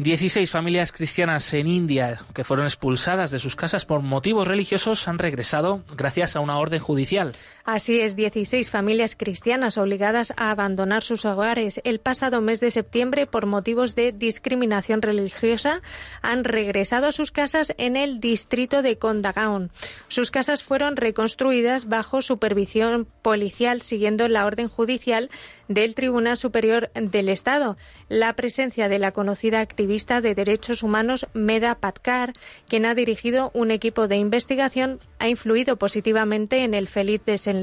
16 0.00 0.50
familias 0.50 0.92
cristianas 0.92 1.52
en 1.52 1.66
India 1.66 2.20
que 2.32 2.42
fueron 2.42 2.64
expulsadas 2.64 3.30
de 3.30 3.38
sus 3.38 3.54
casas 3.54 3.84
por 3.84 4.00
motivos 4.00 4.48
religiosos 4.48 5.06
han 5.08 5.18
regresado 5.18 5.82
gracias 5.94 6.36
a 6.36 6.40
una 6.40 6.56
orden 6.56 6.80
judicial. 6.80 7.32
Así 7.72 8.00
es, 8.00 8.16
16 8.16 8.68
familias 8.68 9.14
cristianas 9.14 9.78
obligadas 9.78 10.32
a 10.36 10.50
abandonar 10.50 11.04
sus 11.04 11.24
hogares 11.24 11.80
el 11.84 12.00
pasado 12.00 12.40
mes 12.40 12.58
de 12.58 12.72
septiembre 12.72 13.28
por 13.28 13.46
motivos 13.46 13.94
de 13.94 14.10
discriminación 14.10 15.02
religiosa 15.02 15.80
han 16.20 16.42
regresado 16.42 17.06
a 17.06 17.12
sus 17.12 17.30
casas 17.30 17.72
en 17.78 17.94
el 17.94 18.18
distrito 18.18 18.82
de 18.82 18.98
Kondagaon. 18.98 19.70
Sus 20.08 20.32
casas 20.32 20.64
fueron 20.64 20.96
reconstruidas 20.96 21.88
bajo 21.88 22.22
supervisión 22.22 23.06
policial 23.22 23.82
siguiendo 23.82 24.26
la 24.26 24.46
orden 24.46 24.66
judicial 24.66 25.30
del 25.68 25.94
Tribunal 25.94 26.36
Superior 26.36 26.90
del 26.94 27.28
Estado. 27.28 27.76
La 28.08 28.32
presencia 28.32 28.88
de 28.88 28.98
la 28.98 29.12
conocida 29.12 29.60
activista 29.60 30.20
de 30.20 30.34
derechos 30.34 30.82
humanos 30.82 31.28
Meda 31.34 31.76
Patkar, 31.76 32.32
quien 32.66 32.84
ha 32.84 32.96
dirigido 32.96 33.52
un 33.54 33.70
equipo 33.70 34.08
de 34.08 34.16
investigación, 34.16 34.98
ha 35.20 35.28
influido 35.28 35.76
positivamente 35.76 36.64
en 36.64 36.74
el 36.74 36.88
feliz 36.88 37.20
desenlace. 37.24 37.59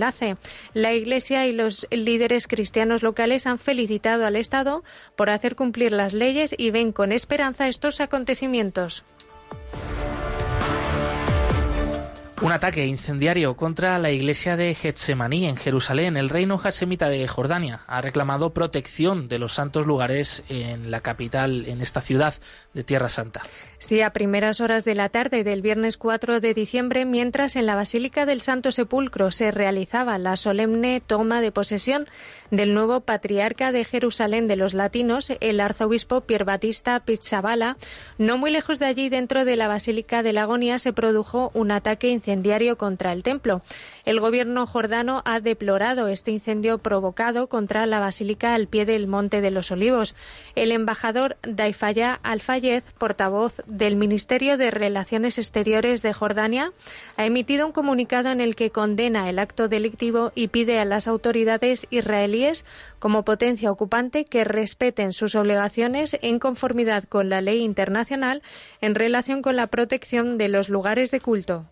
La 0.74 0.94
Iglesia 0.94 1.48
y 1.48 1.54
los 1.54 1.88
líderes 1.92 2.48
cristianos 2.48 3.04
locales 3.04 3.48
han 3.48 3.60
felicitado 3.60 4.26
al 4.26 4.36
Estado 4.36 4.84
por 5.16 5.30
hacer 5.30 5.56
cumplir 5.56 5.92
las 5.92 6.14
leyes 6.14 6.56
y 6.58 6.72
ven 6.72 6.92
con 6.92 7.12
esperanza 7.12 7.68
estos 7.68 8.02
acontecimientos. 8.02 9.04
Un 12.40 12.52
ataque 12.52 12.86
incendiario 12.86 13.58
contra 13.58 13.98
la 13.98 14.12
iglesia 14.12 14.56
de 14.56 14.76
Getsemaní 14.76 15.48
en 15.48 15.56
Jerusalén. 15.56 16.18
El 16.18 16.30
reino 16.30 16.60
hashemita 16.60 17.10
de 17.10 17.28
Jordania 17.28 17.80
ha 17.88 18.00
reclamado 18.00 18.54
protección 18.54 19.28
de 19.28 19.40
los 19.40 19.54
santos 19.54 19.88
lugares 19.88 20.44
en 20.48 20.92
la 20.92 21.02
capital, 21.02 21.66
en 21.66 21.82
esta 21.82 22.00
ciudad 22.00 22.36
de 22.76 22.84
Tierra 22.84 23.10
Santa. 23.10 23.42
Sí, 23.80 24.02
a 24.02 24.12
primeras 24.12 24.62
horas 24.62 24.86
de 24.86 24.94
la 24.94 25.10
tarde 25.10 25.44
del 25.44 25.64
viernes 25.64 25.98
4 25.98 26.40
de 26.40 26.54
diciembre, 26.54 27.06
mientras 27.06 27.56
en 27.56 27.66
la 27.66 27.74
Basílica 27.74 28.28
del 28.28 28.42
Santo 28.42 28.72
Sepulcro 28.72 29.32
se 29.32 29.50
realizaba 29.50 30.20
la 30.20 30.36
solemne 30.36 31.02
toma 31.02 31.42
de 31.42 31.52
posesión 31.52 32.08
del 32.52 32.76
nuevo 32.76 33.02
patriarca 33.02 33.72
de 33.72 33.84
Jerusalén 33.84 34.48
de 34.48 34.58
los 34.58 34.76
latinos, 34.76 35.32
el 35.40 35.60
arzobispo 35.60 36.22
Pier 36.22 36.46
Batista 36.46 37.00
Pizzabala, 37.00 37.78
no 38.20 38.38
muy 38.38 38.52
lejos 38.52 38.78
de 38.78 38.86
allí, 38.86 39.10
dentro 39.10 39.44
de 39.44 39.56
la 39.56 39.68
Basílica 39.68 40.22
de 40.22 40.34
la 40.34 40.44
Agonía, 40.44 40.78
se 40.78 40.94
produjo 40.94 41.52
un 41.56 41.72
ataque 41.72 42.10
incendiario 42.10 42.27
contra 42.78 43.14
el 43.14 43.24
templo. 43.24 43.62
El 44.04 44.20
gobierno 44.20 44.68
jordano 44.68 45.22
ha 45.24 45.40
deplorado 45.40 46.10
este 46.10 46.32
incendio 46.32 46.78
provocado 46.78 47.48
contra 47.48 47.86
la 47.86 48.00
basílica 48.00 48.54
al 48.54 48.68
pie 48.68 48.86
del 48.86 49.08
Monte 49.08 49.40
de 49.40 49.50
los 49.50 49.72
Olivos. 49.72 50.14
El 50.56 50.74
embajador 50.74 51.38
Daifaya 51.44 52.20
Al-Fayez, 52.24 52.84
portavoz 52.98 53.62
del 53.66 53.96
Ministerio 53.96 54.58
de 54.58 54.72
Relaciones 54.72 55.38
Exteriores 55.38 56.02
de 56.02 56.12
Jordania, 56.12 56.74
ha 57.16 57.26
emitido 57.26 57.66
un 57.66 57.72
comunicado 57.72 58.30
en 58.30 58.42
el 58.42 58.56
que 58.56 58.72
condena 58.72 59.30
el 59.30 59.40
acto 59.40 59.70
delictivo 59.70 60.34
y 60.36 60.50
pide 60.50 60.80
a 60.80 60.86
las 60.86 61.08
autoridades 61.08 61.88
israelíes, 61.92 62.66
como 63.00 63.24
potencia 63.24 63.72
ocupante, 63.72 64.26
que 64.26 64.44
respeten 64.44 65.14
sus 65.14 65.36
obligaciones 65.36 66.18
en 66.22 66.40
conformidad 66.40 67.06
con 67.06 67.30
la 67.30 67.40
ley 67.40 67.64
internacional 67.64 68.42
en 68.82 68.96
relación 68.96 69.42
con 69.42 69.56
la 69.56 69.68
protección 69.68 70.38
de 70.38 70.50
los 70.50 70.68
lugares 70.68 71.10
de 71.12 71.22
culto. 71.22 71.66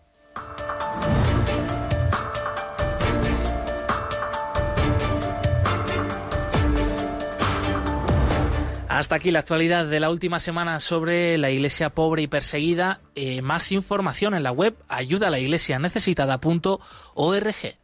Hasta 8.96 9.16
aquí 9.16 9.30
la 9.30 9.40
actualidad 9.40 9.84
de 9.84 10.00
la 10.00 10.08
última 10.08 10.40
semana 10.40 10.80
sobre 10.80 11.36
la 11.36 11.50
iglesia 11.50 11.90
pobre 11.90 12.22
y 12.22 12.28
perseguida. 12.28 13.02
Eh, 13.14 13.42
más 13.42 13.70
información 13.70 14.32
en 14.32 14.42
la 14.42 14.52
web 14.52 14.74
ayudalaiglesianecesitada.org. 14.88 17.76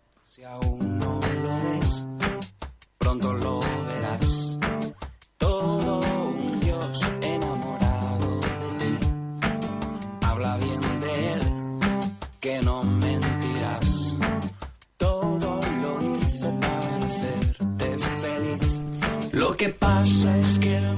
que 19.63 19.69
pasa 19.69 20.37
es 20.39 20.59
que 20.59 20.77
el 20.77 20.93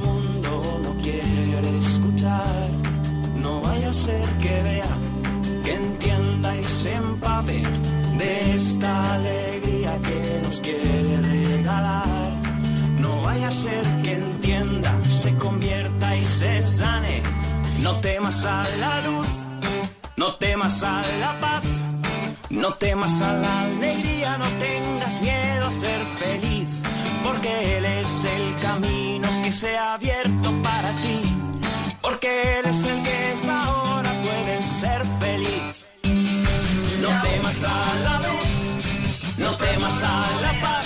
ser 3.94 4.28
que 4.42 4.62
vea, 4.62 4.92
que 5.64 5.73
entienda 5.73 6.56
y 6.56 6.64
se 6.64 6.94
empape 6.94 7.62
de 8.18 8.54
esta 8.54 9.14
alegría 9.14 9.99
que 10.06 10.40
nos 10.42 10.61
quiere 10.61 11.16
regalar. 11.21 12.33
No 12.99 13.23
vaya 13.23 13.49
a 13.49 13.52
ser 13.52 13.85
que 14.02 14.12
entienda, 14.14 14.92
se 15.09 15.35
convierta 15.37 16.16
y 16.16 16.25
se 16.25 16.62
sane. 16.62 17.23
No 17.83 18.00
temas 18.00 18.44
a 18.44 18.66
la 18.78 19.00
luz, 19.02 19.30
no 20.16 20.35
temas 20.35 20.83
a 20.83 21.02
la 21.21 21.33
paz, 21.40 21.64
no 22.50 22.75
temas 22.75 23.23
a 23.23 23.33
la 23.33 23.61
alegría, 23.61 24.38
no 24.38 24.49
tengas 24.59 25.21
miedo 25.21 25.66
a 25.66 25.73
ser 25.73 26.00
feliz, 26.18 26.68
porque 27.35 27.76
Él 27.76 27.85
es 27.85 28.25
el 28.25 28.57
camino 28.61 29.29
que 29.43 29.50
se 29.50 29.76
ha 29.76 29.95
abierto 29.95 30.62
para 30.62 30.95
ti, 31.00 31.21
porque 32.00 32.59
Él 32.59 32.67
es 32.67 32.85
el 32.85 33.03
que 33.03 33.33
es 33.33 33.49
ahora 33.49 34.12
ser 34.62 35.03
feliz. 35.21 35.85
No 37.03 37.11
temas 37.23 37.64
a 37.64 37.79
la 38.07 38.19
luz, 38.26 38.50
no 39.38 39.50
temas 39.57 40.03
a 40.03 40.17
la 40.43 40.53
paz, 40.62 40.84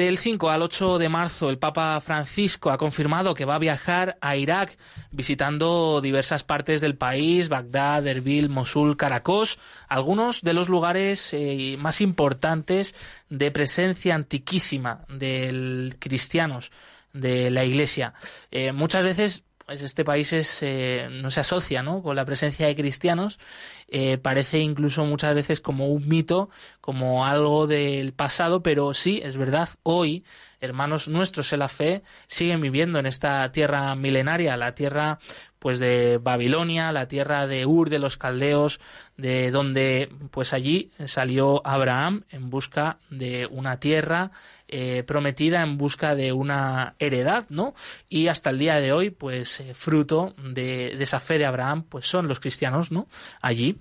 Del 0.00 0.16
5 0.16 0.48
al 0.48 0.62
8 0.62 0.96
de 0.96 1.10
marzo, 1.10 1.50
el 1.50 1.58
Papa 1.58 2.00
Francisco 2.00 2.70
ha 2.70 2.78
confirmado 2.78 3.34
que 3.34 3.44
va 3.44 3.56
a 3.56 3.58
viajar 3.58 4.16
a 4.22 4.34
Irak, 4.34 4.78
visitando 5.10 6.00
diversas 6.00 6.42
partes 6.42 6.80
del 6.80 6.96
país, 6.96 7.50
Bagdad, 7.50 8.06
Erbil, 8.06 8.48
Mosul, 8.48 8.96
Caracos, 8.96 9.58
algunos 9.88 10.40
de 10.40 10.54
los 10.54 10.70
lugares 10.70 11.34
eh, 11.34 11.76
más 11.78 12.00
importantes 12.00 12.94
de 13.28 13.50
presencia 13.50 14.14
antiquísima 14.14 15.04
de 15.10 15.94
cristianos 15.98 16.72
de 17.12 17.50
la 17.50 17.66
Iglesia. 17.66 18.14
Eh, 18.50 18.72
muchas 18.72 19.04
veces 19.04 19.44
pues 19.70 19.82
este 19.82 20.04
país 20.04 20.32
es, 20.32 20.64
eh, 20.64 21.06
no 21.12 21.30
se 21.30 21.38
asocia 21.38 21.80
¿no? 21.80 22.02
con 22.02 22.16
la 22.16 22.24
presencia 22.24 22.66
de 22.66 22.74
cristianos, 22.74 23.38
eh, 23.86 24.18
parece 24.18 24.58
incluso 24.58 25.04
muchas 25.04 25.32
veces 25.32 25.60
como 25.60 25.86
un 25.90 26.08
mito, 26.08 26.50
como 26.80 27.24
algo 27.24 27.68
del 27.68 28.12
pasado, 28.12 28.64
pero 28.64 28.94
sí, 28.94 29.20
es 29.22 29.36
verdad, 29.36 29.68
hoy 29.84 30.24
hermanos 30.60 31.06
nuestros 31.06 31.52
en 31.52 31.60
la 31.60 31.68
fe 31.68 32.02
siguen 32.26 32.60
viviendo 32.60 32.98
en 32.98 33.06
esta 33.06 33.52
tierra 33.52 33.94
milenaria, 33.94 34.56
la 34.56 34.74
tierra 34.74 35.20
pues 35.60 35.78
de 35.78 36.18
Babilonia, 36.20 36.90
la 36.90 37.06
tierra 37.06 37.46
de 37.46 37.66
Ur 37.66 37.90
de 37.90 38.00
los 38.00 38.16
caldeos, 38.16 38.80
de 39.16 39.52
donde 39.52 40.10
pues 40.32 40.52
allí 40.52 40.90
salió 41.04 41.64
Abraham 41.64 42.24
en 42.30 42.50
busca 42.50 42.98
de 43.10 43.46
una 43.46 43.78
tierra 43.78 44.32
eh, 44.66 45.04
prometida, 45.06 45.62
en 45.62 45.76
busca 45.78 46.14
de 46.14 46.32
una 46.32 46.94
heredad, 46.98 47.44
¿no? 47.48 47.74
Y 48.08 48.28
hasta 48.28 48.50
el 48.50 48.58
día 48.58 48.80
de 48.80 48.92
hoy, 48.92 49.10
pues 49.10 49.60
eh, 49.60 49.74
fruto 49.74 50.34
de, 50.42 50.94
de, 50.96 51.02
esa 51.02 51.20
fe 51.20 51.38
de 51.38 51.46
Abraham, 51.46 51.84
pues 51.88 52.06
son 52.06 52.26
los 52.26 52.40
cristianos, 52.40 52.90
¿no? 52.90 53.06
Allí 53.40 53.78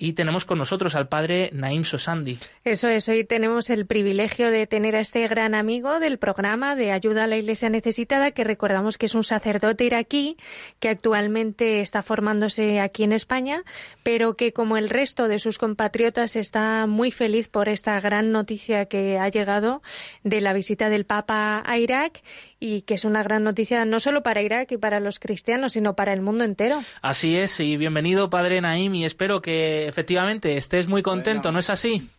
y 0.00 0.14
tenemos 0.14 0.46
con 0.46 0.56
nosotros 0.56 0.94
al 0.96 1.08
padre 1.08 1.50
Naim 1.52 1.84
Sosandi. 1.84 2.38
Eso 2.64 2.88
es, 2.88 3.06
hoy 3.10 3.24
tenemos 3.24 3.68
el 3.68 3.84
privilegio 3.84 4.50
de 4.50 4.66
tener 4.66 4.96
a 4.96 5.00
este 5.00 5.28
gran 5.28 5.54
amigo 5.54 6.00
del 6.00 6.18
programa 6.18 6.74
de 6.74 6.90
ayuda 6.90 7.24
a 7.24 7.26
la 7.26 7.36
Iglesia 7.36 7.68
necesitada, 7.68 8.30
que 8.30 8.42
recordamos 8.42 8.96
que 8.96 9.06
es 9.06 9.14
un 9.14 9.22
sacerdote 9.22 9.84
iraquí 9.84 10.38
que 10.78 10.88
actualmente 10.88 11.82
está 11.82 12.02
formándose 12.02 12.80
aquí 12.80 13.02
en 13.02 13.12
España, 13.12 13.62
pero 14.02 14.36
que 14.36 14.54
como 14.54 14.78
el 14.78 14.88
resto 14.88 15.28
de 15.28 15.38
sus 15.38 15.58
compatriotas 15.58 16.34
está 16.34 16.86
muy 16.86 17.10
feliz 17.10 17.48
por 17.48 17.68
esta 17.68 18.00
gran 18.00 18.32
noticia 18.32 18.86
que 18.86 19.18
ha 19.18 19.28
llegado 19.28 19.82
de 20.24 20.40
la 20.40 20.54
visita 20.54 20.88
del 20.88 21.04
Papa 21.04 21.62
a 21.66 21.78
Irak 21.78 22.22
y 22.60 22.82
que 22.82 22.94
es 22.94 23.04
una 23.04 23.22
gran 23.22 23.42
noticia 23.42 23.84
no 23.86 23.98
solo 23.98 24.22
para 24.22 24.42
Irak 24.42 24.70
y 24.72 24.76
para 24.76 25.00
los 25.00 25.18
cristianos, 25.18 25.72
sino 25.72 25.96
para 25.96 26.12
el 26.12 26.20
mundo 26.20 26.44
entero. 26.44 26.78
Así 27.02 27.38
es, 27.38 27.58
y 27.58 27.78
bienvenido, 27.78 28.30
Padre 28.30 28.60
Naim, 28.60 28.94
y 28.94 29.04
espero 29.04 29.40
que 29.40 29.88
efectivamente 29.88 30.56
estés 30.56 30.86
muy 30.86 31.02
contento, 31.02 31.50
¿no 31.50 31.58
es 31.58 31.70
así? 31.70 32.10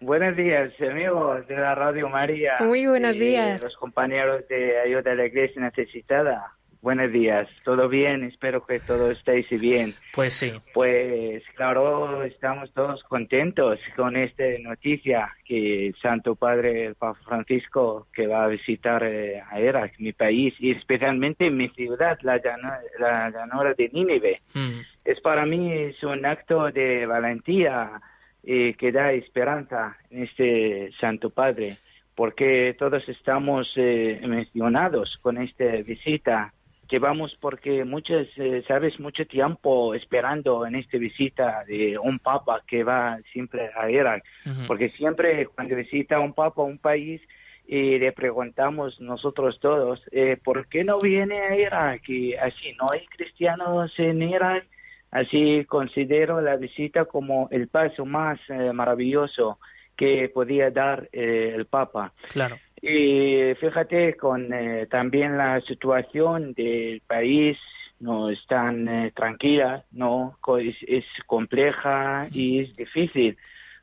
Buenos 0.00 0.36
días, 0.36 0.72
amigos 0.80 1.46
de 1.48 1.56
la 1.56 1.74
Radio 1.74 2.08
María. 2.10 2.56
Muy 2.60 2.86
buenos 2.86 3.18
días. 3.18 3.62
Los 3.62 3.76
compañeros 3.76 4.46
de 4.48 4.78
Ayuda 4.80 5.12
a 5.12 5.14
la 5.14 5.24
Iglesia 5.24 5.62
Necesitada. 5.62 6.55
Buenos 6.82 7.10
días, 7.12 7.48
¿todo 7.64 7.88
bien? 7.88 8.24
Espero 8.24 8.64
que 8.64 8.78
todo 8.80 9.10
estéis 9.10 9.48
bien. 9.50 9.94
Pues 10.14 10.34
sí. 10.34 10.52
Pues 10.72 11.42
claro, 11.54 12.22
estamos 12.22 12.72
todos 12.72 13.02
contentos 13.04 13.78
con 13.96 14.16
esta 14.16 14.44
noticia 14.60 15.34
que 15.44 15.88
el 15.88 15.94
Santo 15.96 16.34
Padre, 16.34 16.86
el 16.86 16.94
Papa 16.94 17.18
Francisco, 17.24 18.06
que 18.12 18.26
va 18.26 18.44
a 18.44 18.48
visitar 18.48 19.02
eh, 19.04 19.42
a 19.50 19.60
Irak, 19.60 19.94
mi 19.98 20.12
país, 20.12 20.54
y 20.58 20.72
especialmente 20.72 21.50
mi 21.50 21.68
ciudad, 21.70 22.18
la, 22.22 22.38
llanura, 22.38 23.74
de 23.76 23.88
Nínive. 23.92 24.36
Mm. 24.54 24.80
Es 25.04 25.20
para 25.20 25.44
mí 25.46 25.72
es 25.72 26.02
un 26.02 26.24
acto 26.24 26.70
de 26.70 27.06
valentía 27.06 28.00
eh, 28.44 28.74
que 28.78 28.92
da 28.92 29.12
esperanza 29.12 29.96
en 30.10 30.24
este 30.24 30.90
Santo 31.00 31.30
Padre 31.30 31.76
porque 32.16 32.74
todos 32.78 33.06
estamos 33.08 33.70
eh, 33.76 34.20
mencionados 34.26 35.18
con 35.20 35.36
esta 35.36 35.66
visita 35.84 36.54
llevamos 36.90 37.36
porque 37.40 37.84
muchos, 37.84 38.26
eh, 38.36 38.62
sabes, 38.66 38.98
mucho 39.00 39.26
tiempo 39.26 39.94
esperando 39.94 40.66
en 40.66 40.76
esta 40.76 40.98
visita 40.98 41.64
de 41.66 41.98
un 41.98 42.18
papa 42.18 42.62
que 42.66 42.84
va 42.84 43.18
siempre 43.32 43.70
a 43.76 43.90
Irak, 43.90 44.24
porque 44.66 44.90
siempre 44.90 45.46
cuando 45.46 45.76
visita 45.76 46.20
un 46.20 46.32
papa 46.32 46.62
a 46.62 46.64
un 46.64 46.78
país 46.78 47.20
y 47.66 47.98
le 47.98 48.12
preguntamos 48.12 49.00
nosotros 49.00 49.58
todos, 49.60 50.00
eh, 50.12 50.36
¿por 50.42 50.68
qué 50.68 50.84
no 50.84 51.00
viene 51.00 51.40
a 51.40 51.56
Irak? 51.56 52.08
Y 52.08 52.34
así, 52.34 52.72
¿no 52.78 52.90
hay 52.92 53.04
cristianos 53.06 53.92
en 53.98 54.22
Irak? 54.22 54.66
Así 55.10 55.64
considero 55.64 56.40
la 56.40 56.56
visita 56.56 57.06
como 57.06 57.48
el 57.50 57.68
paso 57.68 58.04
más 58.04 58.38
eh, 58.48 58.72
maravilloso 58.72 59.58
que 59.96 60.28
podía 60.28 60.70
dar 60.70 61.08
el 61.12 61.64
Papa. 61.66 62.12
Claro. 62.30 62.58
Y 62.80 63.54
fíjate 63.58 64.16
con 64.16 64.52
eh, 64.52 64.86
también 64.90 65.36
la 65.36 65.60
situación 65.62 66.52
del 66.52 67.00
país 67.06 67.58
no 68.00 68.28
es 68.30 68.38
tan 68.46 68.86
eh, 68.88 69.12
tranquila, 69.14 69.84
no 69.92 70.36
es, 70.58 71.04
compleja 71.26 72.28
y 72.30 72.60
es 72.60 72.76
difícil 72.76 73.36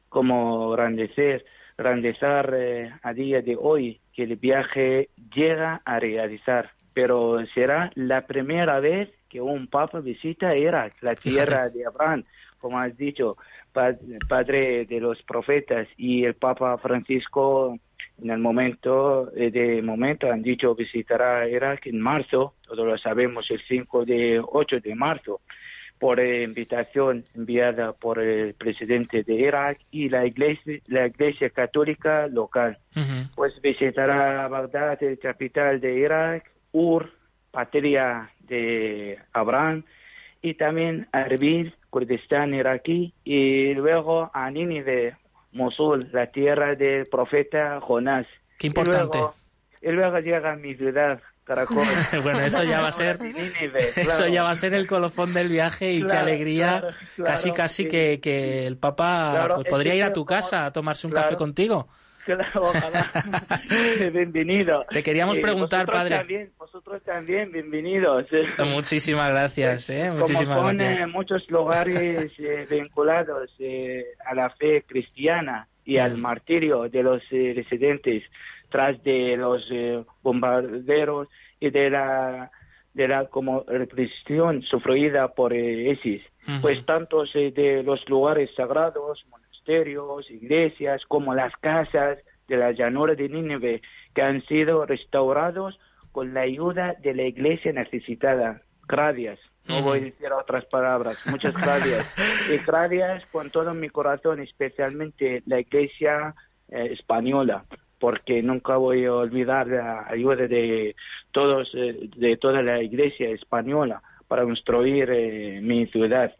como 0.09 0.69
grandecer, 0.71 1.43
grandezar 1.75 2.53
eh, 2.55 2.91
a 3.01 3.13
día 3.13 3.41
de 3.41 3.57
hoy 3.59 3.99
que 4.13 4.23
el 4.23 4.35
viaje 4.35 5.09
llega 5.33 5.81
a 5.83 5.99
realizar. 5.99 6.69
Pero 6.93 7.43
será 7.55 7.91
la 7.95 8.27
primera 8.27 8.79
vez 8.79 9.09
que 9.27 9.41
un 9.41 9.65
papa 9.65 9.99
visita 9.99 10.55
Irak, 10.55 10.93
la 11.01 11.15
tierra 11.15 11.67
de 11.69 11.87
Abraham, 11.87 12.23
como 12.59 12.79
has 12.79 12.95
dicho, 12.95 13.35
padre 13.73 14.85
de 14.85 14.99
los 14.99 15.21
profetas, 15.23 15.87
y 15.97 16.23
el 16.23 16.35
papa 16.35 16.77
Francisco 16.77 17.79
en 18.23 18.29
el 18.29 18.39
momento, 18.39 19.31
eh, 19.35 19.51
de 19.51 19.81
momento 19.81 20.31
han 20.31 20.41
dicho 20.41 20.73
visitará 20.73 21.47
Irak 21.47 21.87
en 21.87 21.99
marzo, 21.99 22.53
todos 22.65 22.87
lo 22.87 22.97
sabemos, 22.97 23.49
el 23.51 23.61
5 23.67 24.05
de 24.05 24.41
8 24.41 24.79
de 24.79 24.95
marzo, 24.95 25.41
por 25.99 26.19
eh, 26.19 26.43
invitación 26.43 27.25
enviada 27.35 27.93
por 27.93 28.19
el 28.19 28.53
presidente 28.53 29.23
de 29.23 29.35
Irak 29.35 29.79
y 29.91 30.09
la 30.09 30.25
iglesia, 30.25 30.79
la 30.87 31.07
iglesia 31.07 31.49
católica 31.49 32.27
local. 32.27 32.77
Pues 33.35 33.61
visitará 33.61 34.47
Bagdad, 34.47 35.03
el 35.03 35.19
capital 35.19 35.81
de 35.81 35.99
Irak, 35.99 36.49
Ur, 36.71 37.11
patria 37.51 38.29
de 38.39 39.19
Abraham, 39.33 39.83
y 40.41 40.55
también 40.55 41.07
Erbil, 41.13 41.73
Kurdistán 41.89 42.53
iraquí, 42.53 43.13
y 43.23 43.73
luego 43.75 44.31
a 44.33 44.49
Nínive, 44.49 45.15
Mosul, 45.53 45.99
la 46.11 46.27
tierra 46.27 46.75
del 46.75 47.07
profeta 47.07 47.79
Jonás. 47.81 48.25
Qué 48.57 48.67
importante. 48.67 49.19
Y 49.81 49.91
luego, 49.91 50.19
llega 50.19 50.53
a 50.53 50.55
mi 50.55 50.75
ciudad, 50.75 51.21
Caracol. 51.43 51.83
bueno, 52.23 52.39
eso 52.41 52.63
ya 52.63 52.81
va 52.81 52.87
a 52.87 52.91
ser 52.91 53.19
eso 53.95 54.27
ya 54.27 54.43
va 54.43 54.51
a 54.51 54.55
ser 54.55 54.73
el 54.73 54.87
colofón 54.87 55.33
del 55.33 55.49
viaje 55.49 55.91
y 55.91 56.05
qué 56.05 56.13
alegría, 56.13 56.83
casi 57.23 57.51
casi 57.51 57.87
que, 57.87 58.19
que, 58.21 58.65
el 58.65 58.77
Papa 58.77 59.49
pues, 59.55 59.67
podría 59.67 59.95
ir 59.95 60.03
a 60.03 60.13
tu 60.13 60.25
casa 60.25 60.65
a 60.65 60.71
tomarse 60.71 61.07
un 61.07 61.13
café 61.13 61.35
contigo. 61.35 61.87
Claro, 62.25 62.61
ojalá. 62.61 63.11
Bienvenido. 64.13 64.85
Te 64.89 65.03
queríamos 65.03 65.39
preguntar, 65.39 65.85
padre. 65.85 66.17
También, 66.17 66.51
vosotros 66.57 67.03
también, 67.03 67.51
bienvenidos. 67.51 68.25
Muchísimas 68.59 69.29
gracias, 69.29 69.89
¿eh? 69.89 70.09
Muchísimas 70.11 70.57
Como 70.57 70.73
gracias. 70.73 71.09
muchos 71.09 71.51
lugares 71.51 72.33
eh, 72.39 72.65
vinculados 72.69 73.53
eh, 73.59 74.05
a 74.25 74.35
la 74.35 74.49
fe 74.51 74.83
cristiana 74.87 75.67
y 75.83 75.97
al 75.97 76.17
mm. 76.17 76.21
martirio 76.21 76.89
de 76.89 77.03
los 77.03 77.21
eh, 77.31 77.53
residentes 77.55 78.23
tras 78.69 79.03
de 79.03 79.35
los 79.37 79.61
bombarderos 80.21 81.27
y 81.59 81.69
de 81.69 81.89
la 81.89 82.51
de 82.93 83.07
la 83.07 83.25
como 83.25 83.63
represión 83.67 84.61
sufrida 84.63 85.27
por 85.29 85.53
ISIS. 85.53 86.21
Pues 86.61 86.85
tantos 86.85 87.31
de 87.33 87.83
los 87.83 88.07
lugares 88.09 88.49
sagrados, 88.55 89.25
monasterios, 89.63 90.29
iglesias, 90.29 91.01
como 91.07 91.33
las 91.33 91.53
casas 91.57 92.17
de 92.47 92.57
la 92.57 92.71
llanura 92.71 93.15
de 93.15 93.29
Nínive, 93.29 93.81
que 94.13 94.21
han 94.21 94.45
sido 94.45 94.85
restaurados 94.85 95.79
con 96.11 96.33
la 96.33 96.41
ayuda 96.41 96.95
de 97.01 97.13
la 97.13 97.23
iglesia 97.23 97.71
necesitada. 97.71 98.61
Gracias. 98.87 99.39
No 99.67 99.81
voy 99.81 99.99
a 99.99 100.03
decir 100.03 100.31
otras 100.31 100.65
palabras. 100.65 101.17
Muchas 101.25 101.53
gracias. 101.61 102.05
y 102.51 102.57
gracias 102.65 103.25
con 103.31 103.49
todo 103.49 103.73
mi 103.73 103.89
corazón, 103.89 104.41
especialmente 104.41 105.41
la 105.45 105.59
iglesia 105.59 106.35
eh, 106.69 106.89
española, 106.91 107.63
porque 107.99 108.43
nunca 108.43 108.75
voy 108.75 109.05
a 109.05 109.13
olvidar 109.13 109.67
la 109.67 110.05
ayuda 110.09 110.47
de 110.47 110.95
todos, 111.31 111.71
eh, 111.75 112.09
de 112.17 112.37
toda 112.37 112.61
la 112.61 112.83
iglesia 112.83 113.29
española 113.29 114.01
para 114.33 114.45
construir 114.45 115.11
eh, 115.11 115.59
mi 115.61 115.85
ciudad. 115.85 116.33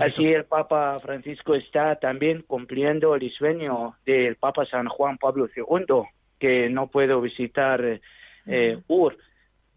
Así 0.00 0.24
el 0.24 0.46
Papa 0.46 0.98
Francisco 0.98 1.54
está 1.54 1.96
también 1.96 2.40
cumpliendo 2.40 3.14
el 3.14 3.30
sueño 3.32 3.96
del 4.06 4.36
Papa 4.36 4.64
San 4.64 4.88
Juan 4.88 5.18
Pablo 5.18 5.46
II, 5.54 6.04
que 6.38 6.70
no 6.70 6.86
puedo 6.86 7.20
visitar 7.20 8.00
eh, 8.46 8.78
Ur, 8.88 9.18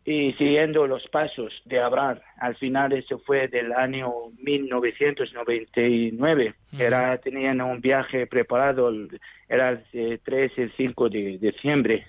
y 0.05 0.31
siguiendo 0.35 0.87
los 0.87 1.05
pasos 1.09 1.61
de 1.65 1.81
Abraham. 1.81 2.19
Al 2.39 2.55
final 2.55 2.93
eso 2.93 3.19
fue 3.19 3.49
del 3.49 3.73
año 3.73 4.13
1999. 4.37 6.53
Era, 6.79 7.17
tenían 7.17 7.59
un 7.59 7.81
viaje 7.81 8.27
preparado, 8.27 8.89
era 9.49 9.83
el 9.91 10.21
3 10.23 10.51
y 10.55 10.61
el 10.61 10.71
5 10.77 11.09
de 11.09 11.37
diciembre. 11.37 12.07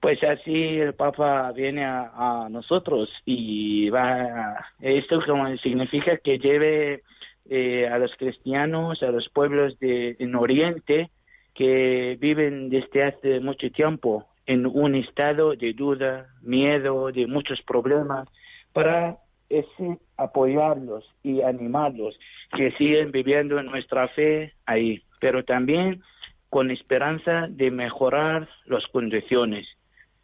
Pues 0.00 0.22
así 0.22 0.78
el 0.78 0.94
Papa 0.94 1.52
viene 1.52 1.84
a, 1.84 2.48
nosotros 2.50 3.10
y 3.24 3.88
va, 3.90 4.66
esto 4.80 5.20
como 5.26 5.56
significa 5.58 6.18
que 6.18 6.38
lleve 6.38 7.02
eh, 7.48 7.88
a 7.88 7.98
los 7.98 8.14
cristianos, 8.16 9.02
a 9.02 9.10
los 9.10 9.28
pueblos 9.30 9.78
de, 9.78 10.16
en 10.18 10.34
Oriente 10.34 11.10
que 11.54 12.16
viven 12.20 12.68
desde 12.68 13.04
hace 13.04 13.40
mucho 13.40 13.70
tiempo 13.70 14.26
en 14.46 14.66
un 14.66 14.94
estado 14.94 15.56
de 15.56 15.72
duda, 15.72 16.28
miedo, 16.42 17.10
de 17.10 17.26
muchos 17.26 17.60
problemas, 17.62 18.28
para 18.72 19.18
ese 19.48 19.98
apoyarlos 20.16 21.04
y 21.22 21.42
animarlos 21.42 22.18
que 22.56 22.72
siguen 22.72 23.10
viviendo 23.10 23.60
nuestra 23.62 24.08
fe 24.08 24.52
ahí, 24.66 25.02
pero 25.20 25.44
también 25.44 26.02
con 26.48 26.70
esperanza 26.70 27.46
de 27.48 27.70
mejorar 27.70 28.48
las 28.66 28.86
condiciones. 28.88 29.66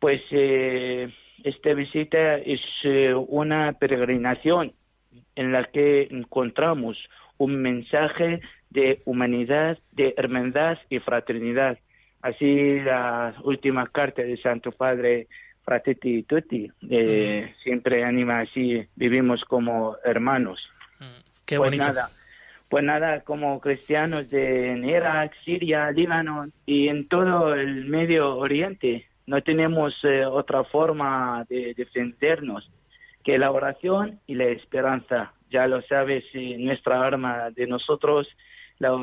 Pues 0.03 0.21
eh, 0.33 1.09
esta 1.45 1.75
visita 1.75 2.35
es 2.39 2.61
eh, 2.83 3.15
una 3.15 3.73
peregrinación 3.75 4.73
en 5.37 5.53
la 5.53 5.63
que 5.67 6.09
encontramos 6.11 6.99
un 7.39 7.63
mensaje 7.63 8.41
de 8.69 9.01
humanidad, 9.05 9.79
de 9.93 10.13
hermandad 10.17 10.79
y 10.91 10.99
fraternidad. 10.99 11.79
Así 12.21 12.81
la 12.81 13.37
última 13.45 13.87
carta 13.87 14.23
del 14.23 14.43
Santo 14.43 14.73
Padre 14.73 15.29
Fratelli 15.65 16.25
Tutti 16.25 16.69
eh, 16.91 17.55
siempre 17.63 18.03
anima 18.03 18.41
así, 18.41 18.85
vivimos 18.97 19.45
como 19.45 19.99
hermanos. 20.05 20.59
Mm, 20.99 21.05
qué 21.47 21.59
pues 21.59 21.79
Nada, 21.79 22.09
pues 22.69 22.83
nada, 22.83 23.21
como 23.21 23.61
cristianos 23.61 24.29
de 24.31 24.83
Irak, 24.85 25.33
Siria, 25.45 25.93
Líbano 25.93 26.47
y 26.67 26.89
en 26.89 27.07
todo 27.07 27.55
el 27.55 27.85
Medio 27.85 28.37
Oriente, 28.37 29.07
no 29.27 29.43
tenemos 29.43 29.95
eh, 30.05 30.25
otra 30.25 30.65
forma 30.65 31.45
de 31.49 31.75
defendernos 31.75 32.71
que 33.25 33.39
la 33.39 33.51
oración 33.51 34.21
y 34.27 34.35
la 34.35 34.47
esperanza. 34.47 35.33
Ya 35.51 35.67
lo 35.67 35.83
sabes, 35.83 36.25
nuestra 36.59 37.05
arma 37.05 37.51
de 37.51 37.67
nosotros, 37.67 38.27
lo, 38.79 38.99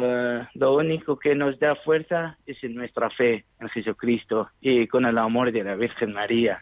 lo, 0.56 0.76
único 0.76 1.18
que 1.18 1.36
nos 1.36 1.58
da 1.60 1.76
fuerza 1.76 2.38
es 2.46 2.58
nuestra 2.64 3.10
fe 3.12 3.46
en 3.60 3.70
Jesucristo 3.70 4.50
y 4.60 4.88
con 4.88 5.06
el 5.06 5.18
amor 5.18 5.52
de 5.52 5.64
la 5.64 5.76
Virgen 5.76 6.12
María. 6.12 6.60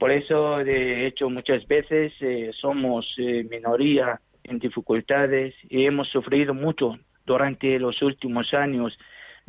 Por 0.00 0.10
eso, 0.10 0.56
de 0.56 1.06
hecho, 1.06 1.28
muchas 1.28 1.68
veces 1.68 2.14
eh, 2.20 2.52
somos 2.58 3.06
eh, 3.18 3.44
minoría 3.50 4.18
en 4.44 4.58
dificultades 4.58 5.54
y 5.68 5.84
hemos 5.84 6.08
sufrido 6.08 6.54
mucho 6.54 6.98
durante 7.26 7.78
los 7.78 8.00
últimos 8.00 8.54
años, 8.54 8.98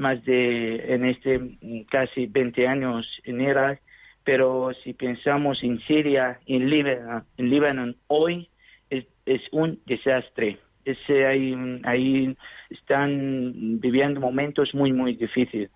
más 0.02 0.24
de 0.26 0.94
en 0.94 1.06
este 1.06 1.40
casi 1.90 2.26
20 2.26 2.68
años 2.68 3.08
en 3.24 3.40
Irak, 3.40 3.82
pero 4.24 4.72
si 4.84 4.94
pensamos 4.94 5.64
en 5.64 5.80
Siria, 5.82 6.40
en 6.48 6.70
Líbano, 6.70 7.26
en 7.38 7.50
Líbano 7.50 7.94
hoy 8.08 8.50
es, 8.90 9.06
es 9.26 9.42
un 9.52 9.80
desastre. 9.86 10.58
Ese, 10.84 11.28
ahí, 11.28 11.56
ahí 11.84 12.36
están 12.72 13.80
viviendo 13.80 14.20
momentos 14.20 14.74
muy, 14.74 14.92
muy 14.92 15.16
difíciles. 15.16 15.70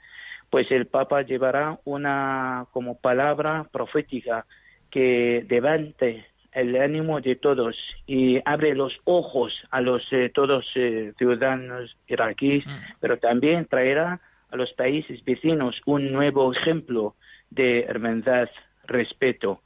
Pues 0.49 0.69
el 0.71 0.87
Papa 0.87 1.21
llevará 1.21 1.79
una 1.85 2.65
como 2.71 2.99
palabra 2.99 3.67
profética 3.71 4.45
que 4.89 5.45
levante 5.47 6.25
el 6.55 6.75
ánimo 6.81 7.19
de 7.19 7.35
todos 7.35 7.75
y 8.07 8.39
abre 8.45 8.73
los 8.73 8.93
ojos 9.03 9.53
a 9.71 9.81
los 9.81 10.01
eh, 10.11 10.31
todos 10.33 10.65
eh, 10.75 11.13
ciudadanos 11.17 11.95
iraquíes, 12.07 12.65
mm. 12.65 12.71
pero 13.01 13.17
también 13.17 13.65
traerá 13.65 14.21
a 14.49 14.55
los 14.55 14.71
países 14.73 15.23
vecinos 15.25 15.79
un 15.85 16.11
nuevo 16.11 16.53
ejemplo 16.53 17.15
de 17.49 17.81
hermandad, 17.81 18.49
respeto. 18.87 19.61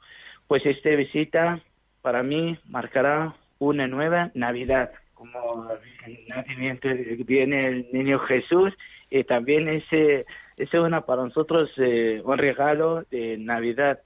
Pues 0.48 0.66
esta 0.66 0.90
visita 0.90 1.60
para 2.02 2.24
mí 2.24 2.58
marcará 2.68 3.34
una 3.60 3.86
nueva 3.86 4.32
Navidad, 4.34 4.90
como 5.14 5.68
el 6.06 6.18
nacimiento 6.28 6.88
viene 7.24 7.68
el 7.68 7.86
niño 7.92 8.18
Jesús 8.18 8.72
y 9.10 9.22
también 9.24 9.68
ese 9.68 10.26
es 10.56 10.74
una 10.74 11.02
para 11.02 11.22
nosotros 11.22 11.70
eh, 11.76 12.20
un 12.24 12.38
regalo 12.38 13.04
de 13.10 13.36
Navidad 13.38 14.00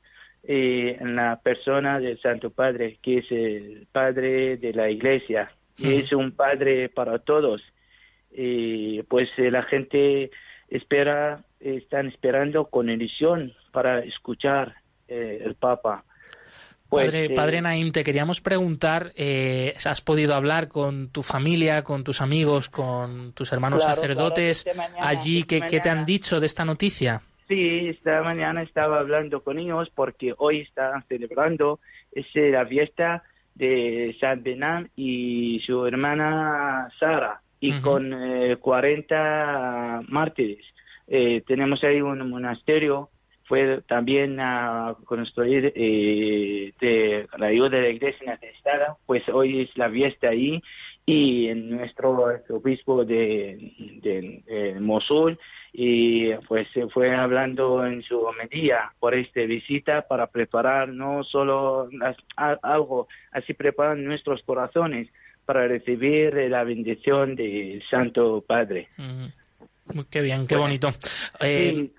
eh, 0.47 0.97
en 1.01 1.17
la 1.17 1.41
persona 1.43 1.99
del 2.01 2.21
Santo 2.21 2.51
Padre, 2.51 2.99
que 3.03 3.19
es 3.19 3.31
el 3.31 3.87
Padre 3.91 4.57
de 4.59 4.73
la 4.73 4.91
Iglesia, 4.91 5.51
y 5.77 5.95
es 5.95 6.13
un 6.13 6.33
Padre 6.33 6.89
para 6.89 7.19
todos. 7.19 7.63
Y 8.31 9.03
pues 9.05 9.29
eh, 9.39 9.51
la 9.51 9.63
gente 9.63 10.31
espera, 10.69 11.45
están 11.61 12.09
esperando 12.09 12.67
con 12.67 12.91
ilusión 12.91 13.53
para 13.73 14.01
escuchar 14.01 14.75
eh, 15.09 15.43
el 15.45 15.55
Papa. 15.55 16.05
Pues, 16.89 17.07
padre, 17.07 17.31
padre 17.31 17.61
Naim, 17.61 17.91
te 17.91 18.05
queríamos 18.05 18.41
preguntar, 18.41 19.13
eh, 19.17 19.75
¿has 19.85 20.01
podido 20.01 20.35
hablar 20.35 20.69
con 20.69 21.09
tu 21.09 21.23
familia, 21.23 21.83
con 21.83 22.05
tus 22.05 22.21
amigos, 22.21 22.69
con 22.69 23.33
tus 23.33 23.53
hermanos 23.53 23.83
sacerdotes 23.83 24.65
allí? 25.01 25.43
¿qué, 25.45 25.63
¿Qué 25.63 25.81
te 25.81 25.89
han 25.89 26.05
dicho 26.05 26.39
de 26.39 26.47
esta 26.47 26.65
noticia? 26.65 27.23
Sí, 27.55 27.89
esta 27.89 28.21
mañana 28.23 28.63
estaba 28.63 28.99
hablando 28.99 29.45
con 29.45 29.61
ellos 29.61 29.89
porque 29.95 30.35
hoy 30.39 30.63
están 30.63 31.07
celebrando 31.07 31.79
es 32.11 32.27
la 32.35 32.67
fiesta 32.67 33.23
de 33.55 34.17
San 34.19 34.43
Benam 34.43 34.89
y 34.97 35.61
su 35.65 35.87
hermana 35.87 36.89
Sara 36.99 37.43
y 37.61 37.81
con 37.81 38.13
40 38.59 40.01
eh, 40.01 40.07
mártires. 40.09 40.65
Eh, 41.07 41.45
tenemos 41.47 41.85
ahí 41.85 42.01
un 42.01 42.29
monasterio, 42.29 43.11
fue 43.45 43.83
también 43.87 44.41
a 44.41 44.97
construir 45.05 45.73
eh, 45.77 46.73
de 46.81 47.29
la 47.39 47.47
ayuda 47.47 47.69
de 47.69 47.83
la 47.83 47.89
iglesia 47.91 48.33
necesitada, 48.33 48.97
pues 49.07 49.23
hoy 49.29 49.61
es 49.61 49.77
la 49.79 49.89
fiesta 49.89 50.31
ahí 50.31 50.61
y 51.07 51.49
en 51.49 51.71
nuestro 51.71 52.27
obispo 52.51 53.05
de, 53.05 53.73
de 54.03 54.77
Mosul 54.81 55.39
y 55.77 56.33
pues 56.49 56.69
se 56.73 56.87
fue 56.89 57.15
hablando 57.15 57.85
en 57.85 58.03
su 58.03 58.25
medida 58.39 58.95
por 59.01 59.15
esta 59.15 59.41
visita 59.41 60.03
para 60.07 60.29
preparar 60.29 60.89
no 60.89 61.25
solo 61.25 61.89
algo, 62.63 63.09
así 63.33 63.55
preparan 63.55 64.05
nuestros 64.05 64.41
corazones 64.45 65.09
para 65.45 65.67
recibir 65.67 66.35
la 66.49 66.63
bendición 66.63 67.35
del 67.35 67.83
Santo 67.91 68.43
Padre. 68.47 68.89
Qué 70.11 70.21
bien, 70.21 70.47
qué 70.47 70.57
bonito. 70.57 70.91
Eh, 71.41 71.91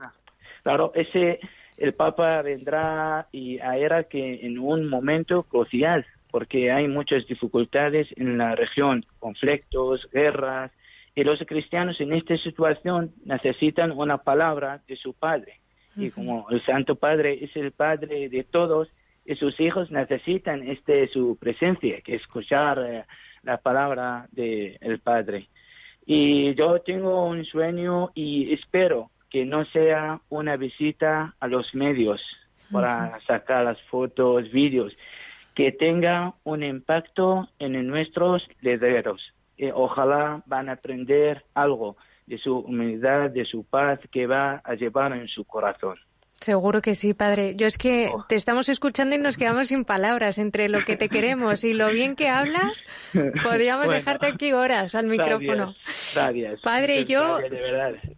claro, 0.63 0.93
ese 0.95 1.39
el 1.77 1.93
Papa 1.93 2.41
vendrá 2.41 3.27
y 3.33 3.57
era 3.57 4.05
que 4.05 4.45
en 4.45 4.57
un 4.57 4.87
momento 4.87 5.43
crucial, 5.43 6.05
porque 6.35 6.69
hay 6.69 6.89
muchas 6.89 7.25
dificultades 7.27 8.09
en 8.17 8.37
la 8.37 8.55
región, 8.55 9.05
conflictos, 9.19 10.05
guerras, 10.11 10.69
y 11.15 11.23
los 11.23 11.39
cristianos 11.47 12.01
en 12.01 12.11
esta 12.11 12.37
situación 12.39 13.13
necesitan 13.23 13.91
una 13.91 14.17
palabra 14.17 14.81
de 14.85 14.97
su 14.97 15.13
Padre. 15.13 15.61
Y 15.95 16.09
como 16.09 16.49
el 16.49 16.61
Santo 16.65 16.95
Padre 16.95 17.41
es 17.41 17.55
el 17.55 17.71
Padre 17.71 18.27
de 18.27 18.43
todos, 18.43 18.89
y 19.25 19.35
sus 19.35 19.57
hijos 19.61 19.91
necesitan 19.91 20.67
este 20.67 21.07
su 21.07 21.37
presencia, 21.39 22.01
que 22.01 22.15
escuchar 22.15 22.79
eh, 22.85 23.05
la 23.43 23.55
palabra 23.55 24.27
del 24.33 24.77
el 24.81 24.99
Padre. 24.99 25.47
Y 26.05 26.53
yo 26.55 26.81
tengo 26.81 27.27
un 27.27 27.45
sueño 27.45 28.11
y 28.13 28.51
espero 28.53 29.09
que 29.29 29.45
no 29.45 29.63
sea 29.67 30.19
una 30.27 30.57
visita 30.57 31.33
a 31.39 31.47
los 31.47 31.73
medios 31.73 32.19
para 32.73 33.21
sacar 33.25 33.63
las 33.63 33.81
fotos, 33.83 34.51
vídeos, 34.51 34.91
que 35.55 35.71
tenga 35.71 36.35
un 36.43 36.63
impacto 36.63 37.47
en 37.59 37.87
nuestros 37.87 38.45
líderes, 38.61 39.21
eh, 39.57 39.71
ojalá 39.73 40.43
van 40.45 40.69
a 40.69 40.73
aprender 40.73 41.43
algo 41.53 41.95
de 42.27 42.37
su 42.37 42.59
humildad, 42.59 43.29
de 43.29 43.45
su 43.45 43.63
paz 43.63 43.99
que 44.11 44.27
va 44.27 44.61
a 44.63 44.75
llevar 44.75 45.13
en 45.13 45.27
su 45.27 45.45
corazón. 45.45 45.97
Seguro 46.39 46.81
que 46.81 46.95
sí, 46.95 47.13
padre. 47.13 47.55
Yo 47.55 47.65
es 47.65 47.77
que 47.77 48.11
oh. 48.13 48.25
te 48.27 48.35
estamos 48.35 48.69
escuchando 48.69 49.15
y 49.15 49.19
nos 49.19 49.37
quedamos 49.37 49.69
sin 49.69 49.85
palabras 49.85 50.37
entre 50.37 50.69
lo 50.69 50.83
que 50.85 50.95
te 50.95 51.09
queremos 51.09 51.63
y 51.63 51.73
lo 51.73 51.89
bien 51.89 52.15
que 52.15 52.29
hablas. 52.29 52.83
Podríamos 53.43 53.89
dejarte 53.89 54.27
aquí 54.27 54.51
horas 54.51 54.95
al 54.95 55.07
micrófono. 55.07 55.73
Gracias, 56.13 56.61
Padre, 56.61 57.05
yo 57.05 57.39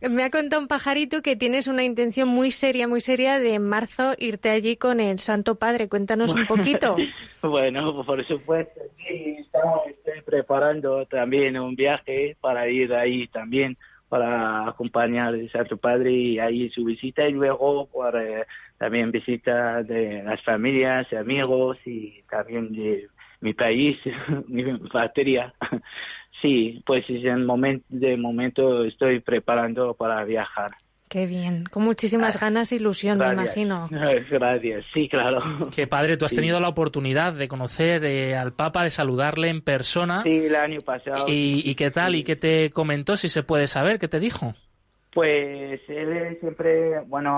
me 0.09 0.23
ha 0.23 0.29
contado 0.29 0.61
un 0.61 0.67
pajarito 0.67 1.21
que 1.21 1.35
tienes 1.35 1.67
una 1.67 1.83
intención 1.83 2.27
muy 2.27 2.51
seria, 2.51 2.87
muy 2.87 3.01
seria 3.01 3.39
de 3.39 3.53
en 3.53 3.63
marzo 3.63 4.13
irte 4.17 4.49
allí 4.49 4.75
con 4.75 4.99
el 4.99 5.19
Santo 5.19 5.55
Padre. 5.55 5.87
Cuéntanos 5.87 6.33
un 6.33 6.47
poquito. 6.47 6.95
bueno, 7.41 8.03
por 8.03 8.25
supuesto, 8.27 8.81
sí, 8.97 9.37
estamos 9.39 9.81
preparando 10.25 11.05
también 11.05 11.57
un 11.57 11.75
viaje 11.75 12.35
para 12.41 12.67
ir 12.67 12.93
ahí 12.93 13.27
también 13.27 13.77
para 14.09 14.67
acompañar 14.67 15.33
a 15.35 15.47
Santo 15.49 15.77
Padre 15.77 16.11
y 16.11 16.39
ahí 16.39 16.69
su 16.69 16.85
visita 16.85 17.27
y 17.27 17.33
luego 17.33 17.87
por, 17.87 18.19
eh, 18.19 18.45
también 18.77 19.11
visita 19.11 19.83
de 19.83 20.23
las 20.23 20.41
familias, 20.43 21.11
amigos 21.13 21.77
y 21.85 22.21
también 22.29 22.71
de 22.71 23.07
mi 23.41 23.53
país, 23.53 23.97
mi 24.47 24.63
patria. 24.91 25.53
Sí, 26.39 26.83
pues 26.85 27.03
en 27.09 27.47
momento, 27.47 27.83
de 27.89 28.15
momento 28.15 28.83
estoy 28.83 29.21
preparando 29.21 29.95
para 29.95 30.23
viajar. 30.23 30.69
Qué 31.09 31.25
bien, 31.25 31.63
con 31.63 31.83
muchísimas 31.83 32.35
ah, 32.35 32.39
ganas 32.41 32.71
e 32.73 32.75
ilusión, 32.75 33.17
me 33.17 33.31
imagino. 33.31 33.87
Gracias, 34.29 34.85
sí, 34.93 35.07
claro. 35.07 35.69
Que 35.73 35.87
padre, 35.87 36.17
tú 36.17 36.25
has 36.25 36.35
tenido 36.35 36.59
la 36.59 36.67
oportunidad 36.67 37.31
de 37.33 37.47
conocer 37.47 38.03
eh, 38.03 38.35
al 38.35 38.51
Papa, 38.51 38.83
de 38.83 38.89
saludarle 38.89 39.47
en 39.47 39.61
persona. 39.61 40.23
Sí, 40.23 40.47
el 40.47 40.55
año 40.55 40.81
pasado. 40.81 41.25
¿Y, 41.27 41.73
qué 41.75 41.91
tal? 41.91 42.15
¿Y 42.15 42.23
qué 42.23 42.35
te 42.35 42.71
comentó, 42.71 43.15
si 43.15 43.29
se 43.29 43.41
puede 43.41 43.67
saber? 43.67 43.99
¿Qué 43.99 44.09
te 44.09 44.19
dijo? 44.19 44.53
Pues 45.13 45.79
él 45.87 46.37
siempre, 46.41 46.99
bueno, 47.07 47.31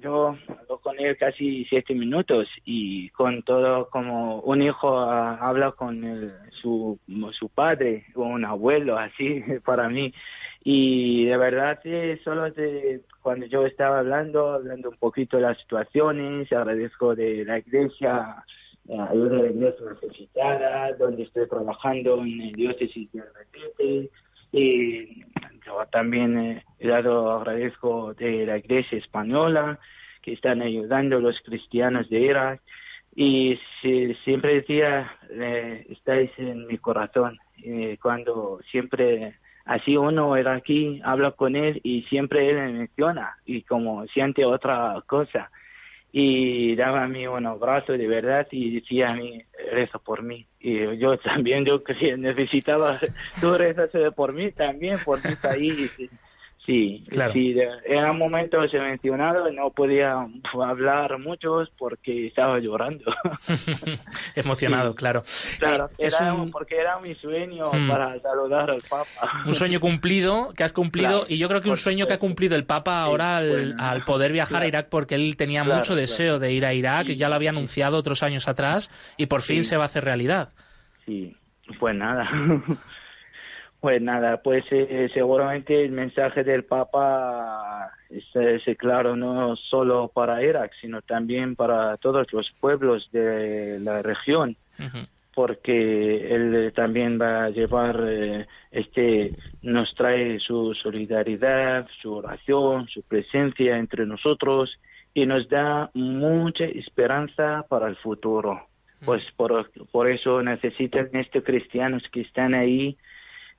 yo 0.00 0.36
hablo 0.48 0.78
con 0.82 0.98
él 0.98 1.16
casi 1.16 1.64
siete 1.66 1.94
minutos 1.94 2.48
y 2.64 3.08
con 3.10 3.42
todo 3.44 3.88
como 3.88 4.40
un 4.40 4.62
hijo 4.62 4.98
habla 4.98 5.70
con 5.72 6.32
su, 6.60 6.98
su 7.38 7.48
padre 7.48 8.04
o 8.16 8.24
un 8.24 8.44
abuelo, 8.44 8.98
así 8.98 9.44
para 9.64 9.88
mí. 9.88 10.12
Y 10.64 11.24
de 11.26 11.36
verdad, 11.36 11.80
solo 12.22 12.50
de, 12.52 13.00
cuando 13.20 13.46
yo 13.46 13.66
estaba 13.66 13.98
hablando, 13.98 14.52
hablando 14.52 14.90
un 14.90 14.96
poquito 14.96 15.36
de 15.36 15.42
las 15.42 15.58
situaciones, 15.58 16.52
agradezco 16.52 17.16
de 17.16 17.44
la 17.44 17.58
iglesia, 17.58 18.44
ayuda 18.88 19.36
de 19.36 19.42
la 19.42 19.50
iglesia 19.50 19.86
necesitada, 19.90 20.92
donde 20.92 21.24
estoy 21.24 21.48
trabajando 21.48 22.22
en 22.22 22.40
el 22.42 22.52
diócesis 22.52 23.10
de 23.10 23.22
Albacete. 23.22 24.10
Y 24.52 25.24
yo 25.66 25.84
también 25.90 26.62
he 26.78 26.86
dado, 26.88 27.32
agradezco 27.32 28.14
de 28.14 28.46
la 28.46 28.58
iglesia 28.58 28.98
española, 28.98 29.80
que 30.20 30.34
están 30.34 30.62
ayudando 30.62 31.16
a 31.16 31.20
los 31.20 31.40
cristianos 31.40 32.08
de 32.08 32.20
Irak. 32.20 32.62
Y 33.16 33.58
siempre 34.24 34.54
decía, 34.54 35.10
eh, 35.28 35.86
estáis 35.90 36.30
en 36.38 36.68
mi 36.68 36.78
corazón. 36.78 37.36
cuando 38.00 38.60
siempre 38.70 39.36
así 39.64 39.96
uno 39.96 40.36
era 40.36 40.54
aquí, 40.54 41.00
habla 41.04 41.32
con 41.32 41.56
él 41.56 41.80
y 41.82 42.02
siempre 42.02 42.50
él 42.50 42.56
me 42.56 42.72
menciona 42.72 43.36
y 43.44 43.62
como 43.62 44.06
siente 44.08 44.44
otra 44.44 45.02
cosa. 45.06 45.50
Y 46.14 46.76
daba 46.76 47.04
a 47.04 47.08
mí 47.08 47.26
un 47.26 47.46
abrazo 47.46 47.92
de 47.92 48.06
verdad 48.06 48.46
y 48.50 48.80
decía 48.80 49.10
a 49.10 49.14
mí 49.14 49.42
reza 49.72 49.98
por 49.98 50.22
mí 50.22 50.46
y 50.60 50.98
yo 50.98 51.16
también 51.24 51.64
yo 51.64 51.82
necesitaba 52.18 53.00
tú 53.40 53.54
rezas 53.56 53.90
por 54.14 54.32
mí 54.32 54.52
también 54.52 54.98
por 55.04 55.26
mi 55.26 55.34
país 55.36 55.90
Sí, 56.64 57.02
claro. 57.08 57.32
sí, 57.32 57.56
en 57.86 58.16
momento 58.16 58.68
se 58.68 58.78
mencionado, 58.78 59.50
no 59.50 59.70
podía 59.70 60.28
hablar 60.54 61.18
muchos 61.18 61.68
porque 61.76 62.28
estaba 62.28 62.60
llorando. 62.60 63.04
Emocionado, 64.36 64.94
claro. 64.94 65.24
Claro, 65.58 65.90
eh, 65.98 66.08
porque 66.52 66.76
era 66.76 67.00
mi 67.00 67.16
sueño 67.16 67.64
hmm. 67.72 67.88
para 67.88 68.20
saludar 68.20 68.70
al 68.70 68.80
Papa. 68.88 69.42
Un 69.44 69.54
sueño 69.54 69.80
cumplido, 69.80 70.52
que 70.56 70.62
has 70.62 70.72
cumplido, 70.72 71.26
y 71.28 71.36
yo 71.38 71.48
creo 71.48 71.62
que 71.62 71.68
un 71.68 71.76
sueño 71.76 72.06
que 72.06 72.12
ha 72.12 72.20
cumplido 72.20 72.54
el 72.54 72.64
Papa 72.64 73.02
ahora 73.02 73.38
al, 73.38 74.04
poder 74.04 74.30
viajar 74.30 74.62
a 74.62 74.68
Irak, 74.68 74.88
porque 74.88 75.16
él 75.16 75.36
tenía 75.36 75.64
mucho 75.64 75.96
deseo 75.96 76.38
de 76.38 76.52
ir 76.52 76.64
a 76.64 76.74
Irak, 76.74 77.08
y 77.08 77.16
ya 77.16 77.28
lo 77.28 77.34
había 77.34 77.50
anunciado 77.50 77.96
otros 77.96 78.22
años 78.22 78.46
atrás, 78.46 78.88
y 79.16 79.26
por 79.26 79.42
fin 79.42 79.64
se 79.64 79.76
va 79.76 79.84
a 79.84 79.86
hacer 79.86 80.04
realidad. 80.04 80.50
Sí, 81.06 81.34
pues 81.80 81.96
nada. 81.96 82.30
Pues 83.82 84.00
nada, 84.00 84.40
pues 84.44 84.64
eh, 84.70 85.10
seguramente 85.12 85.84
el 85.84 85.90
mensaje 85.90 86.44
del 86.44 86.62
Papa 86.62 87.90
es, 88.10 88.78
claro 88.78 89.16
no 89.16 89.56
solo 89.56 90.06
para 90.06 90.40
Irak, 90.40 90.70
sino 90.80 91.02
también 91.02 91.56
para 91.56 91.96
todos 91.96 92.32
los 92.32 92.48
pueblos 92.60 93.08
de 93.10 93.80
la 93.80 94.00
región, 94.00 94.56
porque 95.34 96.32
él 96.32 96.72
también 96.76 97.20
va 97.20 97.46
a 97.46 97.50
llevar, 97.50 98.04
eh, 98.06 98.46
este, 98.70 99.34
nos 99.62 99.92
trae 99.96 100.38
su 100.38 100.74
solidaridad, 100.74 101.88
su 102.00 102.14
oración, 102.14 102.86
su 102.86 103.02
presencia 103.02 103.78
entre 103.78 104.06
nosotros 104.06 104.78
y 105.12 105.26
nos 105.26 105.48
da 105.48 105.90
mucha 105.94 106.66
esperanza 106.66 107.66
para 107.68 107.88
el 107.88 107.96
futuro. 107.96 108.64
Pues 109.04 109.24
por, 109.36 109.68
por 109.90 110.08
eso 110.08 110.40
necesitan 110.40 111.08
estos 111.14 111.42
cristianos 111.42 112.04
que 112.12 112.20
están 112.20 112.54
ahí 112.54 112.96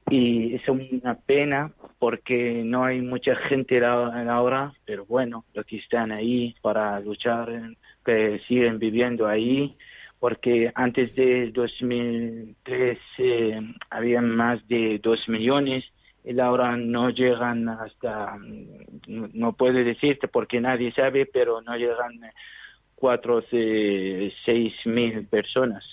y 0.10 0.56
es 0.56 0.68
una 0.68 1.16
pena 1.16 1.72
porque 2.00 2.64
no 2.66 2.84
hay 2.84 3.02
mucha 3.02 3.36
gente 3.36 3.84
ahora, 3.84 4.74
pero 4.86 5.06
bueno, 5.06 5.46
los 5.54 5.66
que 5.66 5.78
están 5.78 6.12
ahí 6.12 6.56
para 6.62 7.00
luchar, 7.00 7.50
que 8.06 8.40
siguen 8.48 8.80
viviendo 8.80 9.28
ahí, 9.28 9.76
porque 10.20 10.72
antes 10.76 11.16
de 11.16 11.52
2003 11.52 12.98
eh, 13.18 13.62
había 13.90 14.22
más 14.22 14.66
de 14.68 15.00
dos 15.02 15.28
millones 15.28 15.84
y 16.24 16.40
ahora 16.40 16.78
no 16.78 17.10
llegan 17.10 17.68
hasta, 17.68 18.38
no 19.08 19.54
puedo 19.54 19.84
decirte 19.84 20.28
porque 20.28 20.62
nadie 20.62 20.94
sabe, 20.94 21.26
pero 21.26 21.62
no 21.62 21.76
llegan 21.76 22.20
cuatro 22.96 23.38
o 23.38 23.42
seis 23.50 24.74
mil 24.86 25.26
personas. 25.28 25.84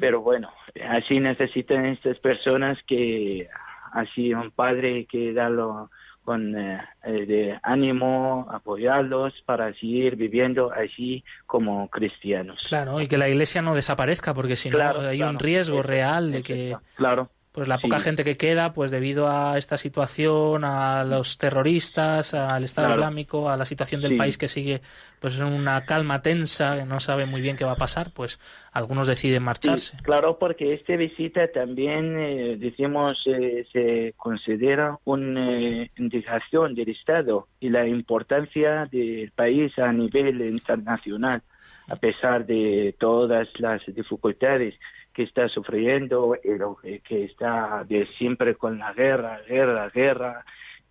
Pero 0.00 0.20
bueno, 0.20 0.50
así 0.88 1.20
necesitan 1.20 1.86
estas 1.86 2.18
personas 2.18 2.78
que 2.86 3.48
así 3.92 4.34
un 4.34 4.50
padre 4.50 5.06
que 5.06 5.32
darlo 5.32 5.90
con 6.24 6.56
eh, 6.56 6.80
eh, 7.04 7.26
de 7.26 7.58
ánimo, 7.62 8.46
apoyarlos 8.50 9.32
para 9.46 9.72
seguir 9.74 10.16
viviendo 10.16 10.72
así 10.72 11.24
como 11.46 11.88
cristianos. 11.88 12.62
Claro, 12.68 13.00
y 13.00 13.08
que 13.08 13.18
la 13.18 13.28
iglesia 13.28 13.62
no 13.62 13.74
desaparezca, 13.74 14.34
porque 14.34 14.56
si 14.56 14.70
no 14.70 15.00
hay 15.00 15.22
un 15.22 15.38
riesgo 15.38 15.82
real 15.82 16.30
de 16.32 16.42
que... 16.42 16.76
Claro 16.94 17.30
pues 17.52 17.66
la 17.66 17.78
poca 17.78 17.98
gente 17.98 18.22
que 18.22 18.36
queda, 18.36 18.72
pues 18.72 18.92
debido 18.92 19.28
a 19.28 19.58
esta 19.58 19.76
situación, 19.76 20.64
a 20.64 21.02
los 21.02 21.36
terroristas, 21.36 22.32
al 22.32 22.62
Estado 22.62 22.90
Islámico, 22.90 23.50
a 23.50 23.56
la 23.56 23.64
situación 23.64 24.00
del 24.00 24.16
país 24.16 24.38
que 24.38 24.46
sigue 24.46 24.82
pues 25.20 25.38
en 25.38 25.46
una 25.46 25.84
calma 25.84 26.22
tensa, 26.22 26.78
que 26.78 26.84
no 26.84 27.00
sabe 27.00 27.26
muy 27.26 27.40
bien 27.40 27.56
qué 27.56 27.64
va 27.64 27.72
a 27.72 27.76
pasar, 27.76 28.12
pues 28.14 28.38
algunos 28.72 29.08
deciden 29.08 29.42
marcharse. 29.42 29.96
claro, 30.02 30.38
porque 30.38 30.74
esta 30.74 30.94
visita 30.94 31.48
también, 31.48 32.16
eh, 32.18 32.56
decimos, 32.56 33.20
eh, 33.26 33.66
se 33.72 34.14
considera 34.16 34.98
una 35.04 35.60
eh, 35.60 35.90
indicación 35.98 36.74
del 36.74 36.90
Estado 36.90 37.48
y 37.58 37.68
la 37.68 37.86
importancia 37.86 38.86
del 38.86 39.32
país 39.32 39.76
a 39.78 39.92
nivel 39.92 40.40
internacional, 40.40 41.42
a 41.88 41.96
pesar 41.96 42.46
de 42.46 42.94
todas 42.98 43.48
las 43.58 43.82
dificultades 43.88 44.74
que 45.20 45.24
está 45.24 45.48
sufriendo, 45.50 46.34
que 46.42 47.24
está 47.24 47.84
de 47.86 48.06
siempre 48.16 48.54
con 48.54 48.78
la 48.78 48.94
guerra, 48.94 49.38
guerra, 49.46 49.90
guerra, 49.90 50.44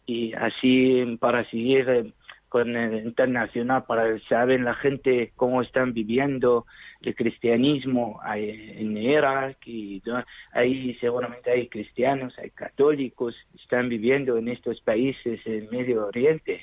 y 0.05 0.33
así 0.33 1.17
para 1.19 1.49
seguir 1.49 1.89
eh, 1.89 2.13
con 2.47 2.75
el 2.75 3.07
internacional, 3.07 3.85
para 3.87 4.19
saber 4.27 4.59
la 4.61 4.75
gente 4.75 5.31
cómo 5.35 5.63
están 5.63 5.93
viviendo 5.93 6.67
el 7.01 7.15
cristianismo 7.15 8.21
en 8.35 8.97
Irak, 8.97 9.57
y 9.65 9.99
ahí 10.51 10.93
seguramente 11.01 11.49
hay 11.49 11.67
cristianos, 11.67 12.37
hay 12.37 12.51
católicos, 12.51 13.33
están 13.59 13.89
viviendo 13.89 14.37
en 14.37 14.49
estos 14.49 14.79
países 14.81 15.39
en 15.45 15.71
Medio 15.71 16.05
Oriente. 16.05 16.61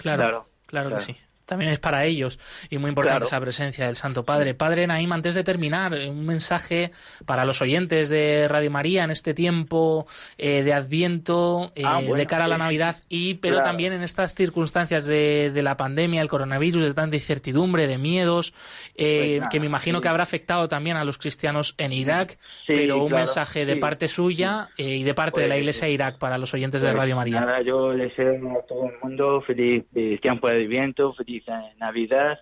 claro, 0.00 0.46
claro. 0.66 0.90
que 0.90 0.98
sí 0.98 1.16
también 1.46 1.70
es 1.70 1.78
para 1.78 2.04
ellos 2.04 2.38
y 2.70 2.78
muy 2.78 2.88
importante 2.88 3.24
esa 3.24 3.40
presencia 3.40 3.86
del 3.86 3.96
Santo 3.96 4.24
Padre. 4.24 4.54
Padre 4.54 4.86
Naim, 4.86 5.12
antes 5.12 5.34
de 5.34 5.44
terminar, 5.44 5.92
un 5.92 6.24
mensaje 6.26 6.90
para 7.26 7.44
los 7.44 7.60
oyentes 7.62 8.08
de 8.08 8.48
Radio 8.48 8.70
María 8.70 9.04
en 9.04 9.10
este 9.10 9.34
tiempo 9.34 10.06
eh, 10.38 10.62
de 10.62 10.72
Adviento, 10.72 11.72
eh, 11.74 11.82
ah, 11.84 12.00
de 12.00 12.26
cara 12.26 12.44
a 12.44 12.48
la 12.48 12.58
Navidad, 12.58 12.96
y 13.08 13.34
pero 13.34 13.62
también 13.62 13.92
en 13.92 14.02
estas 14.02 14.34
circunstancias 14.34 15.06
de, 15.06 15.52
la 15.64 15.76
pandemia, 15.76 16.20
el 16.20 16.28
coronavirus, 16.28 16.82
de 16.82 16.94
tanta 16.94 17.16
incertidumbre, 17.16 17.86
de 17.86 17.96
miedos, 17.96 18.52
eh, 18.96 19.38
pues 19.38 19.50
que 19.50 19.60
me 19.60 19.66
imagino 19.66 20.00
que 20.00 20.08
habrá 20.08 20.22
afectado 20.22 20.68
también 20.68 20.96
a 20.96 21.04
los 21.04 21.16
cristianos 21.18 21.74
en 21.78 21.92
Irak, 21.92 22.38
pero 22.66 23.02
un 23.02 23.12
mensaje 23.12 23.64
de 23.64 23.76
parte 23.76 24.08
suya 24.08 24.68
y 24.76 25.02
de 25.02 25.14
parte 25.14 25.40
de 25.40 25.48
la 25.48 25.54
pues, 25.54 25.60
Iglesia 25.60 25.86
de 25.86 25.94
Irak 25.94 26.18
para 26.18 26.38
los 26.38 26.52
oyentes 26.54 26.82
de 26.82 26.88
pues 26.88 26.96
Radio 26.96 27.16
María. 27.16 27.62
yo 27.64 27.92
les 27.92 28.10
deseo 28.10 28.58
a 28.58 28.66
todo 28.66 28.88
el 28.88 28.94
mundo 29.02 29.40
feliz 29.42 29.84
tiempo 30.20 30.48
de 30.48 30.64
Adviento, 30.64 31.12
feliz 31.12 31.33
Navidad 31.78 32.38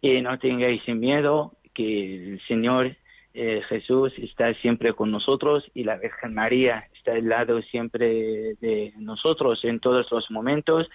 y 0.00 0.20
no 0.20 0.38
tengáis 0.38 0.86
miedo 0.88 1.52
que 1.74 2.32
el 2.32 2.40
Señor 2.46 2.96
eh, 3.34 3.60
Jesús 3.68 4.12
está 4.18 4.54
siempre 4.54 4.94
con 4.94 5.10
nosotros 5.10 5.64
y 5.74 5.84
la 5.84 5.96
Virgen 5.96 6.34
María 6.34 6.88
está 6.96 7.12
al 7.12 7.28
lado 7.28 7.60
siempre 7.62 8.54
de 8.60 8.94
nosotros 8.96 9.62
en 9.64 9.78
todos 9.78 10.10
los 10.10 10.30
momentos, 10.30 10.88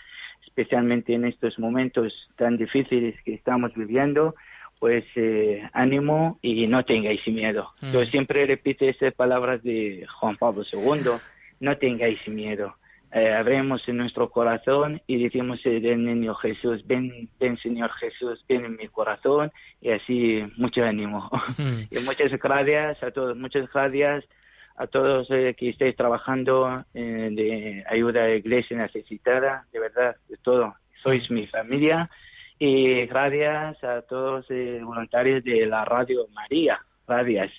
especialmente 0.48 1.14
en 1.14 1.26
estos 1.26 1.60
momentos 1.60 2.14
tan 2.38 2.58
difíciles 2.58 3.16
que 3.24 3.36
estamos 3.36 3.74
viviendo. 3.76 4.36
Pues 4.80 5.06
eh, 5.16 5.62
ánimo 5.74 6.40
y 6.42 6.66
no 6.66 6.84
tengáis 6.84 7.22
miedo. 7.28 7.70
Yo 7.94 8.02
mm. 8.02 8.06
siempre 8.06 8.48
repito 8.48 8.84
esas 8.86 9.14
palabras 9.14 9.62
de 9.62 10.08
Juan 10.20 10.38
Pablo 10.38 10.64
II, 10.74 11.12
no 11.60 11.78
tengáis 11.78 12.28
miedo 12.28 12.76
eh, 13.14 13.34
abrimos 13.34 13.88
en 13.88 13.98
nuestro 13.98 14.30
corazón 14.30 15.02
y 15.08 15.22
decimos 15.24 15.60
eh, 15.66 15.80
del 15.80 16.04
niño 16.04 16.34
Jesús, 16.36 16.86
ven, 16.86 17.30
ven 17.40 17.58
Señor 17.58 17.92
Jesús, 17.94 18.44
ven 18.48 18.66
en 18.66 18.76
mi 18.78 18.88
corazón 18.88 19.52
y 19.82 19.92
así 19.92 20.42
mucho 20.58 20.84
ánimo. 20.84 21.30
Mm. 21.58 21.82
y 21.92 22.00
muchas 22.06 22.32
gracias 22.40 23.04
a 23.04 23.12
todos, 23.12 23.36
muchas 23.38 23.72
gracias 23.72 24.26
a 24.78 24.88
todos 24.88 25.28
eh, 25.30 25.56
que 25.58 25.70
estéis 25.70 25.96
trabajando 25.96 26.84
eh, 26.94 27.30
de 27.32 27.84
ayuda 27.88 28.24
a 28.24 28.28
la 28.28 28.36
iglesia 28.36 28.78
necesitada, 28.78 29.66
de 29.72 29.80
verdad, 29.80 30.16
de 30.28 30.38
todo. 30.38 30.74
sois 31.04 31.30
mi 31.32 31.48
familia 31.48 32.10
y 32.60 33.06
gracias 33.06 33.84
a 33.84 34.02
todos 34.04 34.50
los 34.50 34.52
eh, 34.52 34.80
voluntarios 34.84 35.44
de 35.44 35.66
la 35.66 35.84
Radio 35.86 36.28
María. 36.34 36.80
Gracias. 37.12 37.52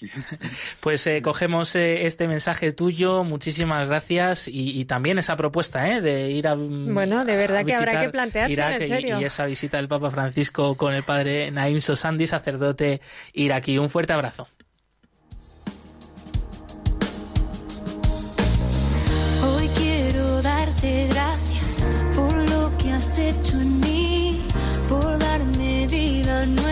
Pues 0.80 1.06
eh, 1.06 1.22
cogemos 1.22 1.74
eh, 1.76 2.06
este 2.06 2.26
mensaje 2.26 2.72
tuyo, 2.72 3.22
muchísimas 3.22 3.86
gracias 3.86 4.48
y, 4.48 4.84
también 4.86 5.18
esa 5.18 5.36
propuesta 5.36 5.88
¿eh? 5.90 6.00
de 6.00 6.30
ir 6.30 6.48
a 6.48 6.54
Bueno, 6.54 7.24
de 7.24 7.36
verdad 7.36 7.64
que 7.64 7.74
habrá 7.74 8.00
que 8.00 8.08
plantearse, 8.08 8.60
en 8.60 8.88
serio. 8.88 9.20
Y, 9.20 9.24
esa 9.24 9.46
visita 9.46 9.76
del 9.76 9.88
Papa 9.88 10.10
Francisco 10.10 10.76
con 10.76 10.94
el 10.94 11.02
padre 11.04 11.50
Naim 11.50 11.80
Sosandi, 11.80 12.26
sacerdote 12.26 13.00
iraquí. 13.32 13.78
Un 13.78 13.90
fuerte 13.90 14.12
abrazo. 14.12 14.48
Hoy 19.44 19.68
quiero 19.76 20.42
darte 20.42 21.08
gracias 21.08 21.84
por 22.16 22.50
lo 22.50 22.76
que 22.78 22.90
has 22.90 23.18
hecho 23.18 23.60
en 23.60 23.80
mí, 23.80 24.40
por 24.88 25.18
darme 25.18 25.86
vida 25.88 26.46
nueva 26.46 26.71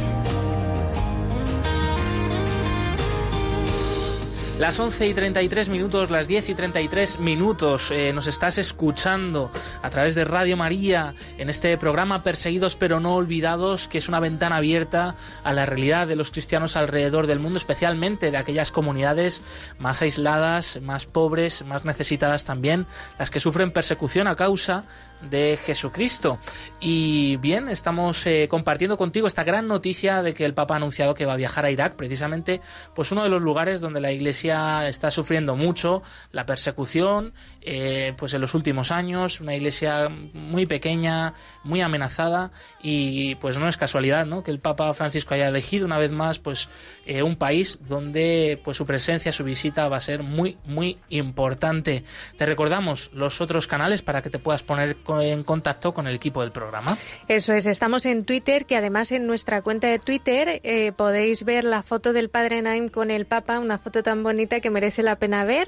Las 4.61 4.79
11 4.79 5.07
y 5.07 5.13
33 5.15 5.69
minutos, 5.69 6.11
las 6.11 6.27
10 6.27 6.49
y 6.49 6.53
33 6.53 7.19
minutos, 7.19 7.89
eh, 7.89 8.13
nos 8.13 8.27
estás 8.27 8.59
escuchando 8.59 9.49
a 9.81 9.89
través 9.89 10.13
de 10.13 10.23
Radio 10.23 10.55
María 10.55 11.15
en 11.39 11.49
este 11.49 11.75
programa 11.79 12.21
Perseguidos 12.21 12.75
pero 12.75 12.99
no 12.99 13.15
olvidados, 13.15 13.87
que 13.87 13.97
es 13.97 14.07
una 14.07 14.19
ventana 14.19 14.57
abierta 14.57 15.15
a 15.43 15.53
la 15.53 15.65
realidad 15.65 16.05
de 16.05 16.15
los 16.15 16.29
cristianos 16.29 16.75
alrededor 16.75 17.25
del 17.25 17.39
mundo, 17.39 17.57
especialmente 17.57 18.29
de 18.29 18.37
aquellas 18.37 18.71
comunidades 18.71 19.41
más 19.79 20.03
aisladas, 20.03 20.79
más 20.79 21.07
pobres, 21.07 21.65
más 21.65 21.83
necesitadas 21.83 22.45
también, 22.45 22.85
las 23.17 23.31
que 23.31 23.39
sufren 23.39 23.71
persecución 23.71 24.27
a 24.27 24.35
causa 24.35 24.83
de 25.29 25.57
Jesucristo. 25.57 26.39
Y 26.79 27.37
bien, 27.37 27.69
estamos 27.69 28.25
eh, 28.25 28.47
compartiendo 28.49 28.97
contigo 28.97 29.27
esta 29.27 29.43
gran 29.43 29.67
noticia 29.67 30.21
de 30.21 30.33
que 30.33 30.45
el 30.45 30.53
Papa 30.53 30.73
ha 30.73 30.77
anunciado 30.77 31.13
que 31.13 31.25
va 31.25 31.33
a 31.33 31.37
viajar 31.37 31.65
a 31.65 31.71
Irak, 31.71 31.95
precisamente 31.95 32.61
pues 32.95 33.11
uno 33.11 33.23
de 33.23 33.29
los 33.29 33.41
lugares 33.41 33.81
donde 33.81 34.01
la 34.01 34.11
Iglesia 34.11 34.87
está 34.87 35.11
sufriendo 35.11 35.55
mucho 35.55 36.01
la 36.31 36.45
persecución, 36.45 37.33
eh, 37.61 38.13
pues 38.17 38.33
en 38.33 38.41
los 38.41 38.53
últimos 38.53 38.91
años, 38.91 39.41
una 39.41 39.55
Iglesia 39.55 40.09
muy 40.09 40.65
pequeña, 40.65 41.33
muy 41.63 41.81
amenazada 41.81 42.51
y 42.81 43.35
pues 43.35 43.57
no 43.57 43.67
es 43.67 43.77
casualidad, 43.77 44.25
¿no? 44.25 44.43
Que 44.43 44.51
el 44.51 44.59
Papa 44.59 44.93
Francisco 44.93 45.33
haya 45.33 45.49
elegido 45.49 45.85
una 45.85 45.97
vez 45.97 46.11
más 46.11 46.39
pues 46.39 46.69
eh, 47.05 47.23
un 47.23 47.35
país 47.35 47.79
donde 47.87 48.59
pues 48.63 48.77
su 48.77 48.85
presencia, 48.85 49.31
su 49.31 49.43
visita 49.43 49.87
va 49.87 49.97
a 49.97 50.01
ser 50.01 50.23
muy 50.23 50.57
muy 50.65 50.97
importante. 51.09 52.03
Te 52.37 52.45
recordamos 52.45 53.11
los 53.13 53.41
otros 53.41 53.67
canales 53.67 54.01
para 54.01 54.21
que 54.21 54.29
te 54.29 54.39
puedas 54.39 54.63
poner 54.63 54.97
en 55.19 55.43
contacto 55.43 55.93
con 55.93 56.07
el 56.07 56.15
equipo 56.15 56.41
del 56.41 56.51
programa. 56.51 56.97
Eso 57.27 57.53
es, 57.53 57.65
estamos 57.65 58.05
en 58.05 58.23
Twitter, 58.23 58.65
que 58.65 58.77
además 58.77 59.11
en 59.11 59.27
nuestra 59.27 59.61
cuenta 59.61 59.87
de 59.87 59.99
Twitter 59.99 60.61
eh, 60.63 60.91
podéis 60.91 61.43
ver 61.43 61.63
la 61.63 61.81
foto 61.81 62.13
del 62.13 62.29
Padre 62.29 62.61
Naim 62.61 62.87
con 62.87 63.11
el 63.11 63.25
Papa, 63.25 63.59
una 63.59 63.79
foto 63.79 64.03
tan 64.03 64.23
bonita 64.23 64.59
que 64.59 64.69
merece 64.69 65.03
la 65.03 65.17
pena 65.17 65.43
ver, 65.43 65.67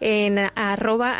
en 0.00 0.38
arroba 0.54 1.16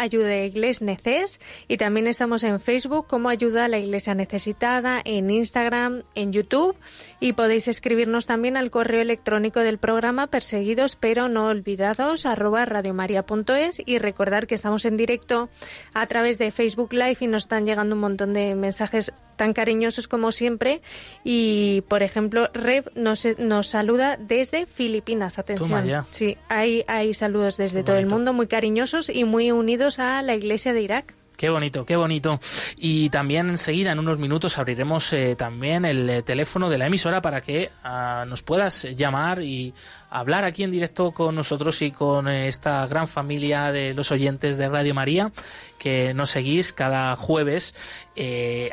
neces. 0.80 1.40
Y 1.68 1.76
también 1.78 2.06
estamos 2.06 2.44
en 2.44 2.60
Facebook 2.60 3.06
como 3.06 3.28
ayuda 3.30 3.64
a 3.64 3.68
la 3.68 3.78
iglesia 3.78 4.14
necesitada, 4.14 5.00
en 5.04 5.30
Instagram, 5.30 6.02
en 6.14 6.32
YouTube. 6.32 6.76
Y 7.20 7.32
podéis 7.32 7.68
escribirnos 7.68 8.26
también 8.26 8.56
al 8.56 8.70
correo 8.70 9.00
electrónico 9.00 9.60
del 9.60 9.78
programa 9.78 10.26
perseguidos 10.26 10.96
pero 11.00 11.28
no 11.28 11.46
olvidados 11.46 12.26
arroba 12.26 12.64
radiomaria.es 12.64 13.80
y 13.84 13.98
recordar 13.98 14.46
que 14.46 14.54
estamos 14.54 14.84
en 14.84 14.96
directo 14.96 15.48
a 15.92 16.06
través 16.06 16.38
de 16.38 16.50
Facebook 16.50 16.92
Live 16.92 17.18
y 17.20 17.26
nos 17.26 17.44
están 17.44 17.63
llegando 17.66 17.94
un 17.94 18.00
montón 18.00 18.32
de 18.32 18.54
mensajes 18.54 19.12
tan 19.36 19.52
cariñosos 19.52 20.08
como 20.08 20.32
siempre. 20.32 20.80
Y, 21.24 21.82
por 21.88 22.02
ejemplo, 22.02 22.48
Rev 22.52 22.90
nos, 22.94 23.26
nos 23.38 23.68
saluda 23.68 24.16
desde 24.16 24.66
Filipinas. 24.66 25.38
Atención. 25.38 26.04
Sí, 26.10 26.36
hay, 26.48 26.84
hay 26.86 27.14
saludos 27.14 27.56
desde 27.56 27.82
todo 27.82 27.96
el 27.96 28.06
mundo, 28.06 28.32
muy 28.32 28.46
cariñosos 28.46 29.08
y 29.08 29.24
muy 29.24 29.50
unidos 29.50 29.98
a 29.98 30.22
la 30.22 30.34
Iglesia 30.34 30.72
de 30.72 30.82
Irak. 30.82 31.14
Qué 31.36 31.50
bonito, 31.50 31.84
qué 31.84 31.96
bonito. 31.96 32.38
Y 32.76 33.10
también 33.10 33.48
enseguida, 33.48 33.90
en 33.90 33.98
unos 33.98 34.18
minutos, 34.18 34.56
abriremos 34.56 35.12
eh, 35.12 35.34
también 35.36 35.84
el 35.84 36.08
eh, 36.08 36.22
teléfono 36.22 36.70
de 36.70 36.78
la 36.78 36.86
emisora 36.86 37.20
para 37.22 37.40
que 37.40 37.70
ah, 37.82 38.24
nos 38.28 38.42
puedas 38.42 38.84
llamar 38.84 39.42
y 39.42 39.74
hablar 40.10 40.44
aquí 40.44 40.62
en 40.62 40.70
directo 40.70 41.10
con 41.10 41.34
nosotros 41.34 41.82
y 41.82 41.90
con 41.90 42.28
eh, 42.28 42.46
esta 42.46 42.86
gran 42.86 43.08
familia 43.08 43.72
de 43.72 43.94
los 43.94 44.12
oyentes 44.12 44.58
de 44.58 44.68
Radio 44.68 44.94
María 44.94 45.32
que 45.76 46.14
nos 46.14 46.30
seguís 46.30 46.72
cada 46.72 47.16
jueves. 47.16 47.74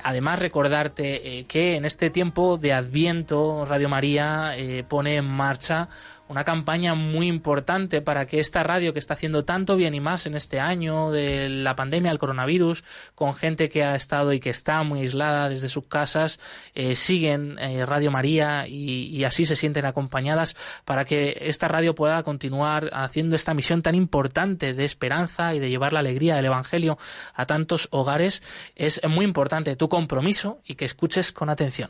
además, 0.04 0.40
recordarte 0.40 1.46
que 1.48 1.76
en 1.76 1.84
este 1.84 2.10
tiempo 2.10 2.58
de 2.58 2.72
Adviento, 2.72 3.66
Radio 3.66 3.90
María 3.90 4.56
pone 4.88 5.18
en 5.18 5.26
marcha 5.26 5.90
una 6.32 6.46
campaña 6.46 6.96
muy 6.96 7.28
importante 7.28 8.02
para 8.02 8.26
que 8.26 8.40
esta 8.40 8.64
radio 8.64 8.94
que 8.94 9.00
está 9.00 9.16
haciendo 9.16 9.44
tanto 9.44 9.76
bien 9.76 9.94
y 9.94 10.00
más 10.00 10.26
en 10.26 10.36
este 10.36 10.62
año 10.62 11.12
de 11.12 11.50
la 11.50 11.76
pandemia 11.76 12.10
del 12.10 12.20
coronavirus, 12.20 12.86
con 13.16 13.34
gente 13.34 13.68
que 13.68 13.84
ha 13.84 13.96
estado 13.96 14.32
y 14.32 14.40
que 14.40 14.50
está 14.50 14.82
muy 14.84 15.02
aislada 15.02 15.50
desde 15.50 15.68
sus 15.68 15.88
casas, 15.88 16.40
eh, 16.74 16.96
siguen 16.96 17.60
eh, 17.60 17.86
Radio 17.86 18.12
María 18.12 18.66
y, 18.66 19.08
y, 19.08 19.26
así 19.26 19.44
se 19.44 19.58
sienten 19.58 19.86
acompañadas 19.86 20.56
para 20.86 21.04
que 21.04 21.38
esta 21.42 21.68
radio 21.68 21.96
pueda 21.96 22.24
continuar 22.24 22.90
haciendo 22.94 23.36
esta 23.36 23.54
misión 23.54 23.82
tan 23.82 23.96
importante 23.96 24.74
de 24.74 24.86
esperanza 24.86 25.54
y 25.54 25.60
de 25.60 25.70
llevar 25.70 25.92
la 25.92 26.00
alegría 26.00 26.38
del 26.38 26.46
Evangelio 26.46 26.98
a 27.34 27.46
tantos 27.46 27.90
hogares. 27.92 28.42
Es 28.76 29.02
muy 29.06 29.26
importante 29.26 29.76
tu 29.76 29.90
compromiso 29.90 30.60
y 30.66 30.76
que 30.76 30.86
escuches 30.86 31.34
con 31.34 31.50
atención. 31.50 31.90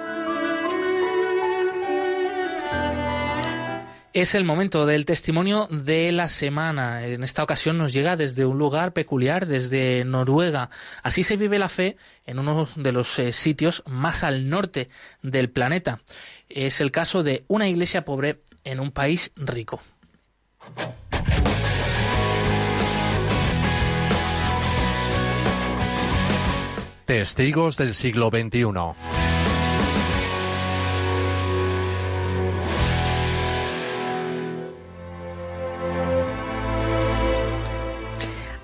Es 4.13 4.35
el 4.35 4.43
momento 4.43 4.85
del 4.85 5.05
testimonio 5.05 5.67
de 5.71 6.11
la 6.11 6.27
semana. 6.27 7.07
En 7.07 7.23
esta 7.23 7.43
ocasión 7.43 7.77
nos 7.77 7.93
llega 7.93 8.17
desde 8.17 8.45
un 8.45 8.57
lugar 8.57 8.91
peculiar, 8.91 9.47
desde 9.47 10.03
Noruega. 10.03 10.69
Así 11.01 11.23
se 11.23 11.37
vive 11.37 11.57
la 11.57 11.69
fe 11.69 11.95
en 12.25 12.37
uno 12.37 12.67
de 12.75 12.91
los 12.91 13.17
eh, 13.19 13.31
sitios 13.31 13.83
más 13.87 14.25
al 14.25 14.49
norte 14.49 14.89
del 15.21 15.49
planeta. 15.49 16.01
Es 16.49 16.81
el 16.81 16.91
caso 16.91 17.23
de 17.23 17.45
una 17.47 17.69
iglesia 17.69 18.03
pobre 18.03 18.41
en 18.65 18.81
un 18.81 18.91
país 18.91 19.31
rico. 19.37 19.79
Testigos 27.05 27.77
del 27.77 27.95
siglo 27.95 28.29
XXI. 28.29 29.30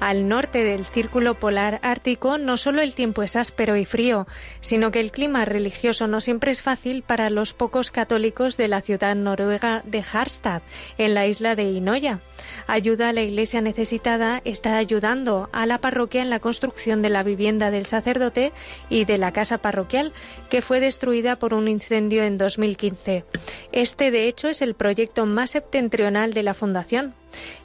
Al 0.08 0.30
norte 0.30 0.64
del 0.64 0.86
círculo 0.86 1.34
polar 1.34 1.82
ártico 1.84 2.38
no 2.38 2.55
solo 2.55 2.82
el 2.82 2.95
tiempo 2.95 3.24
es 3.24 3.36
áspero 3.36 3.76
y 3.76 3.84
frío, 3.84 4.26
sino 4.62 4.89
que 4.89 5.01
el 5.01 5.12
clima 5.12 5.43
religioso 5.43 6.08
no 6.08 6.22
siempre 6.22 6.53
es 6.53 6.62
fácil 6.62 7.03
para 7.03 7.30
los 7.30 7.51
pocos 7.51 7.91
católicos 7.91 8.55
de 8.55 8.70
la 8.70 8.80
ciudad 8.80 9.18
noruega 9.18 9.82
de 9.86 10.05
Harstad, 10.10 10.62
en 10.97 11.14
la 11.14 11.28
isla 11.28 11.58
de 11.58 11.64
Inoya. 11.64 12.22
Ayuda 12.68 13.10
a 13.10 13.12
la 13.12 13.20
iglesia 13.20 13.60
necesitada 13.60 14.41
está 14.45 14.78
ayudando 14.78 15.49
a 15.51 15.66
la 15.66 15.80
parroquia 15.80 16.22
en 16.22 16.30
la 16.30 16.39
construcción 16.39 17.01
de 17.01 17.10
la 17.10 17.24
vivienda 17.24 17.70
del 17.70 17.84
sacerdote 17.84 18.53
y 18.88 19.03
de 19.03 19.18
la 19.18 19.34
casa 19.34 19.58
parroquial, 19.58 20.14
que 20.49 20.62
fue 20.62 20.80
destruida 20.80 21.36
por 21.36 21.53
un 21.53 21.68
incendio 21.68 22.24
en 22.24 22.38
2015. 22.38 23.26
Este, 23.74 24.12
de 24.12 24.30
hecho, 24.30 24.47
es 24.47 24.62
el 24.62 24.74
proyecto 24.74 25.26
más 25.26 25.51
septentrional 25.51 26.34
de 26.34 26.43
la 26.43 26.53
Fundación. 26.53 27.14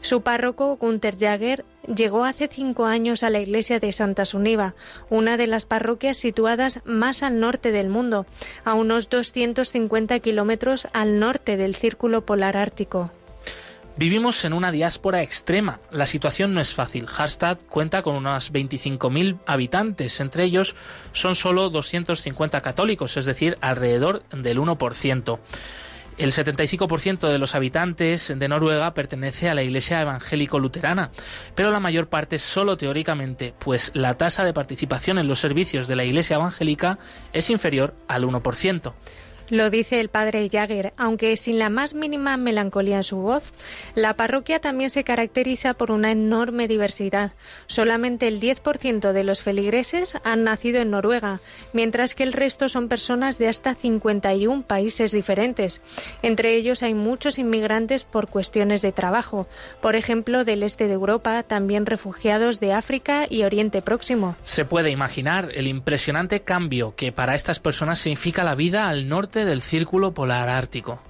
Su 0.00 0.22
párroco, 0.22 0.76
Gunther 0.76 1.16
Jager, 1.18 1.64
llegó 1.86 2.24
hace 2.24 2.48
cinco 2.48 2.86
años 2.86 3.22
a 3.22 3.30
la 3.30 3.40
iglesia 3.40 3.80
de 3.80 3.92
Santa 3.92 4.24
Suniva, 4.24 4.74
una 5.10 5.36
de 5.36 5.46
las 5.46 5.66
parroquias 5.66 6.16
situadas 6.16 6.80
más 6.84 7.22
al 7.22 7.40
norte 7.40 7.72
del 7.72 7.88
mundo, 7.88 8.26
a 8.64 8.74
unos 8.74 9.08
250 9.08 10.18
kilómetros 10.20 10.88
al 10.92 11.18
norte 11.18 11.56
del 11.56 11.74
Círculo 11.74 12.24
Polar 12.26 12.56
Ártico. 12.56 13.10
Vivimos 13.94 14.42
en 14.46 14.54
una 14.54 14.72
diáspora 14.72 15.22
extrema. 15.22 15.78
La 15.90 16.06
situación 16.06 16.54
no 16.54 16.62
es 16.62 16.72
fácil. 16.72 17.06
Harstad 17.14 17.58
cuenta 17.68 18.02
con 18.02 18.16
unos 18.16 18.50
25.000 18.50 19.40
habitantes. 19.46 20.18
Entre 20.20 20.44
ellos 20.44 20.74
son 21.12 21.34
solo 21.34 21.68
250 21.68 22.62
católicos, 22.62 23.18
es 23.18 23.26
decir, 23.26 23.58
alrededor 23.60 24.22
del 24.30 24.58
1%. 24.58 25.38
El 26.18 26.32
75% 26.32 27.28
de 27.28 27.38
los 27.38 27.54
habitantes 27.54 28.32
de 28.36 28.48
Noruega 28.48 28.94
pertenece 28.94 29.48
a 29.48 29.54
la 29.54 29.62
Iglesia 29.62 30.02
evangélico-luterana, 30.02 31.10
pero 31.54 31.70
la 31.70 31.80
mayor 31.80 32.08
parte 32.08 32.38
solo 32.38 32.76
teóricamente, 32.76 33.54
pues 33.58 33.90
la 33.94 34.16
tasa 34.16 34.44
de 34.44 34.52
participación 34.52 35.18
en 35.18 35.28
los 35.28 35.40
servicios 35.40 35.88
de 35.88 35.96
la 35.96 36.04
Iglesia 36.04 36.36
evangélica 36.36 36.98
es 37.32 37.50
inferior 37.50 37.94
al 38.08 38.24
1%. 38.24 38.92
Lo 39.48 39.70
dice 39.70 40.00
el 40.00 40.08
padre 40.08 40.48
Jagger, 40.50 40.92
aunque 40.96 41.36
sin 41.36 41.58
la 41.58 41.70
más 41.70 41.94
mínima 41.94 42.36
melancolía 42.36 42.96
en 42.96 43.04
su 43.04 43.16
voz. 43.16 43.52
La 43.94 44.14
parroquia 44.14 44.60
también 44.60 44.90
se 44.90 45.04
caracteriza 45.04 45.74
por 45.74 45.90
una 45.90 46.12
enorme 46.12 46.68
diversidad. 46.68 47.32
Solamente 47.66 48.28
el 48.28 48.40
10% 48.40 49.12
de 49.12 49.24
los 49.24 49.42
feligreses 49.42 50.16
han 50.24 50.44
nacido 50.44 50.80
en 50.80 50.90
Noruega, 50.90 51.40
mientras 51.72 52.14
que 52.14 52.22
el 52.22 52.32
resto 52.32 52.68
son 52.68 52.88
personas 52.88 53.38
de 53.38 53.48
hasta 53.48 53.74
51 53.74 54.62
países 54.62 55.12
diferentes. 55.12 55.82
Entre 56.22 56.56
ellos 56.56 56.82
hay 56.82 56.94
muchos 56.94 57.38
inmigrantes 57.38 58.04
por 58.04 58.28
cuestiones 58.28 58.82
de 58.82 58.92
trabajo, 58.92 59.46
por 59.80 59.96
ejemplo 59.96 60.44
del 60.44 60.62
este 60.62 60.86
de 60.86 60.94
Europa, 60.94 61.42
también 61.42 61.86
refugiados 61.86 62.60
de 62.60 62.72
África 62.72 63.26
y 63.28 63.42
Oriente 63.42 63.82
Próximo. 63.82 64.36
Se 64.42 64.64
puede 64.64 64.90
imaginar 64.90 65.50
el 65.54 65.66
impresionante 65.66 66.42
cambio 66.42 66.94
que 66.96 67.12
para 67.12 67.34
estas 67.34 67.60
personas 67.60 67.98
significa 67.98 68.44
la 68.44 68.54
vida 68.54 68.88
al 68.88 69.08
norte 69.08 69.31
del 69.40 69.62
Círculo 69.62 70.12
Polar 70.12 70.48
Ártico. 70.48 71.00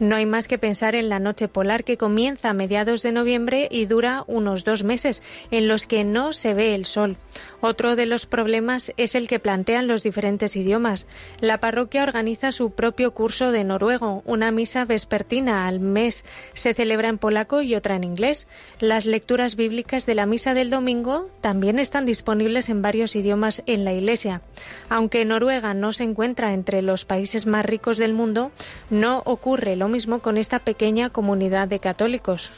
No 0.00 0.16
hay 0.16 0.26
más 0.26 0.48
que 0.48 0.58
pensar 0.58 0.94
en 0.94 1.08
la 1.08 1.20
noche 1.20 1.46
polar 1.46 1.84
que 1.84 1.96
comienza 1.96 2.50
a 2.50 2.54
mediados 2.54 3.02
de 3.02 3.12
noviembre 3.12 3.68
y 3.70 3.86
dura 3.86 4.24
unos 4.26 4.64
dos 4.64 4.82
meses, 4.82 5.22
en 5.50 5.68
los 5.68 5.86
que 5.86 6.04
no 6.04 6.32
se 6.32 6.52
ve 6.52 6.74
el 6.74 6.84
sol. 6.84 7.16
Otro 7.60 7.96
de 7.96 8.04
los 8.04 8.26
problemas 8.26 8.92
es 8.96 9.14
el 9.14 9.28
que 9.28 9.38
plantean 9.38 9.86
los 9.86 10.02
diferentes 10.02 10.56
idiomas. 10.56 11.06
La 11.40 11.58
parroquia 11.58 12.02
organiza 12.02 12.52
su 12.52 12.72
propio 12.72 13.12
curso 13.12 13.52
de 13.52 13.64
noruego, 13.64 14.22
una 14.26 14.50
misa 14.50 14.84
vespertina 14.84 15.66
al 15.66 15.80
mes. 15.80 16.24
Se 16.54 16.74
celebra 16.74 17.08
en 17.08 17.18
polaco 17.18 17.62
y 17.62 17.74
otra 17.74 17.96
en 17.96 18.04
inglés. 18.04 18.48
Las 18.80 19.06
lecturas 19.06 19.56
bíblicas 19.56 20.06
de 20.06 20.14
la 20.14 20.26
misa 20.26 20.54
del 20.54 20.70
domingo 20.70 21.30
también 21.40 21.78
están 21.78 22.04
disponibles 22.04 22.68
en 22.68 22.82
varios 22.82 23.16
idiomas 23.16 23.62
en 23.66 23.84
la 23.84 23.92
iglesia. 23.92 24.42
Aunque 24.88 25.24
Noruega 25.24 25.72
no 25.72 25.92
se 25.92 26.04
encuentra 26.04 26.52
entre 26.52 26.82
los 26.82 27.04
países 27.04 27.46
más 27.46 27.64
ricos 27.64 27.96
del 27.96 28.12
mundo, 28.12 28.50
no 28.90 29.22
ocurre 29.24 29.76
lo 29.84 29.90
mismo 29.90 30.20
con 30.20 30.38
esta 30.38 30.60
pequeña 30.60 31.10
comunidad 31.10 31.68
de 31.68 31.78
católicos. 31.78 32.50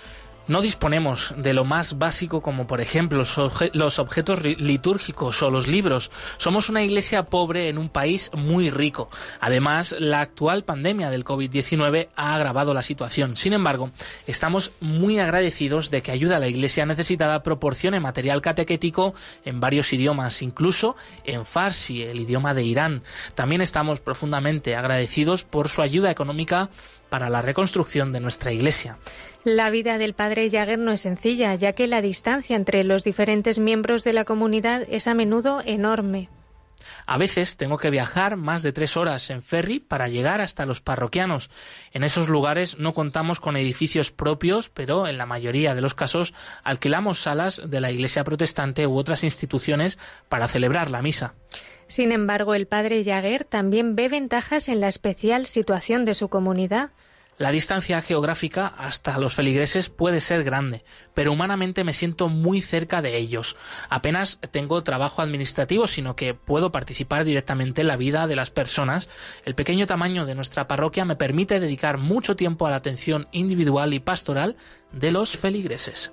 No 0.48 0.62
disponemos 0.62 1.34
de 1.36 1.52
lo 1.52 1.64
más 1.64 1.98
básico 1.98 2.40
como 2.40 2.68
por 2.68 2.80
ejemplo 2.80 3.24
los 3.72 3.98
objetos 3.98 4.44
litúrgicos 4.44 5.42
o 5.42 5.50
los 5.50 5.66
libros. 5.66 6.12
Somos 6.36 6.68
una 6.68 6.84
iglesia 6.84 7.24
pobre 7.24 7.68
en 7.68 7.78
un 7.78 7.88
país 7.88 8.30
muy 8.32 8.70
rico. 8.70 9.10
Además, 9.40 9.96
la 9.98 10.20
actual 10.20 10.62
pandemia 10.62 11.10
del 11.10 11.24
COVID-19 11.24 12.10
ha 12.14 12.36
agravado 12.36 12.74
la 12.74 12.82
situación. 12.82 13.36
Sin 13.36 13.54
embargo, 13.54 13.90
estamos 14.28 14.70
muy 14.78 15.18
agradecidos 15.18 15.90
de 15.90 16.02
que 16.02 16.12
ayuda 16.12 16.36
a 16.36 16.40
la 16.40 16.46
iglesia 16.46 16.86
necesitada 16.86 17.42
proporcione 17.42 17.98
material 17.98 18.40
catequético 18.40 19.14
en 19.44 19.58
varios 19.58 19.92
idiomas, 19.92 20.42
incluso 20.42 20.94
en 21.24 21.44
Farsi, 21.44 22.02
el 22.02 22.20
idioma 22.20 22.54
de 22.54 22.62
Irán. 22.62 23.02
También 23.34 23.62
estamos 23.62 23.98
profundamente 23.98 24.76
agradecidos 24.76 25.42
por 25.42 25.68
su 25.68 25.82
ayuda 25.82 26.12
económica 26.12 26.70
para 27.16 27.30
la 27.30 27.40
reconstrucción 27.40 28.12
de 28.12 28.20
nuestra 28.20 28.52
iglesia. 28.52 28.98
La 29.42 29.70
vida 29.70 29.96
del 29.96 30.12
padre 30.12 30.50
Jagger 30.50 30.78
no 30.78 30.92
es 30.92 31.00
sencilla, 31.00 31.54
ya 31.54 31.72
que 31.72 31.86
la 31.86 32.02
distancia 32.02 32.56
entre 32.56 32.84
los 32.84 33.04
diferentes 33.04 33.58
miembros 33.58 34.04
de 34.04 34.12
la 34.12 34.26
comunidad 34.26 34.82
es 34.90 35.06
a 35.06 35.14
menudo 35.14 35.62
enorme. 35.64 36.28
A 37.06 37.16
veces 37.16 37.56
tengo 37.56 37.78
que 37.78 37.88
viajar 37.88 38.36
más 38.36 38.62
de 38.62 38.72
tres 38.72 38.98
horas 38.98 39.30
en 39.30 39.40
ferry 39.40 39.80
para 39.80 40.08
llegar 40.08 40.42
hasta 40.42 40.66
los 40.66 40.82
parroquianos. 40.82 41.48
En 41.90 42.04
esos 42.04 42.28
lugares 42.28 42.78
no 42.78 42.92
contamos 42.92 43.40
con 43.40 43.56
edificios 43.56 44.10
propios, 44.10 44.68
pero 44.68 45.06
en 45.06 45.16
la 45.16 45.24
mayoría 45.24 45.74
de 45.74 45.80
los 45.80 45.94
casos 45.94 46.34
alquilamos 46.64 47.22
salas 47.22 47.62
de 47.64 47.80
la 47.80 47.90
iglesia 47.90 48.24
protestante 48.24 48.86
u 48.86 48.98
otras 48.98 49.24
instituciones 49.24 49.98
para 50.28 50.48
celebrar 50.48 50.90
la 50.90 51.00
misa. 51.00 51.32
Sin 51.88 52.12
embargo, 52.12 52.54
el 52.54 52.66
padre 52.66 53.02
Jagger 53.02 53.44
también 53.44 53.96
ve 53.96 54.10
ventajas 54.10 54.68
en 54.68 54.82
la 54.82 54.88
especial 54.88 55.46
situación 55.46 56.04
de 56.04 56.12
su 56.12 56.28
comunidad. 56.28 56.90
La 57.38 57.50
distancia 57.50 58.00
geográfica 58.00 58.66
hasta 58.66 59.18
los 59.18 59.34
feligreses 59.34 59.90
puede 59.90 60.20
ser 60.20 60.42
grande, 60.42 60.84
pero 61.12 61.32
humanamente 61.32 61.84
me 61.84 61.92
siento 61.92 62.28
muy 62.28 62.62
cerca 62.62 63.02
de 63.02 63.18
ellos. 63.18 63.56
Apenas 63.90 64.40
tengo 64.50 64.82
trabajo 64.82 65.20
administrativo, 65.20 65.86
sino 65.86 66.16
que 66.16 66.32
puedo 66.32 66.72
participar 66.72 67.24
directamente 67.24 67.82
en 67.82 67.88
la 67.88 67.98
vida 67.98 68.26
de 68.26 68.36
las 68.36 68.48
personas. 68.50 69.10
El 69.44 69.54
pequeño 69.54 69.86
tamaño 69.86 70.24
de 70.24 70.34
nuestra 70.34 70.66
parroquia 70.66 71.04
me 71.04 71.16
permite 71.16 71.60
dedicar 71.60 71.98
mucho 71.98 72.36
tiempo 72.36 72.66
a 72.66 72.70
la 72.70 72.76
atención 72.76 73.28
individual 73.32 73.92
y 73.92 74.00
pastoral 74.00 74.56
de 74.92 75.10
los 75.10 75.36
feligreses. 75.36 76.12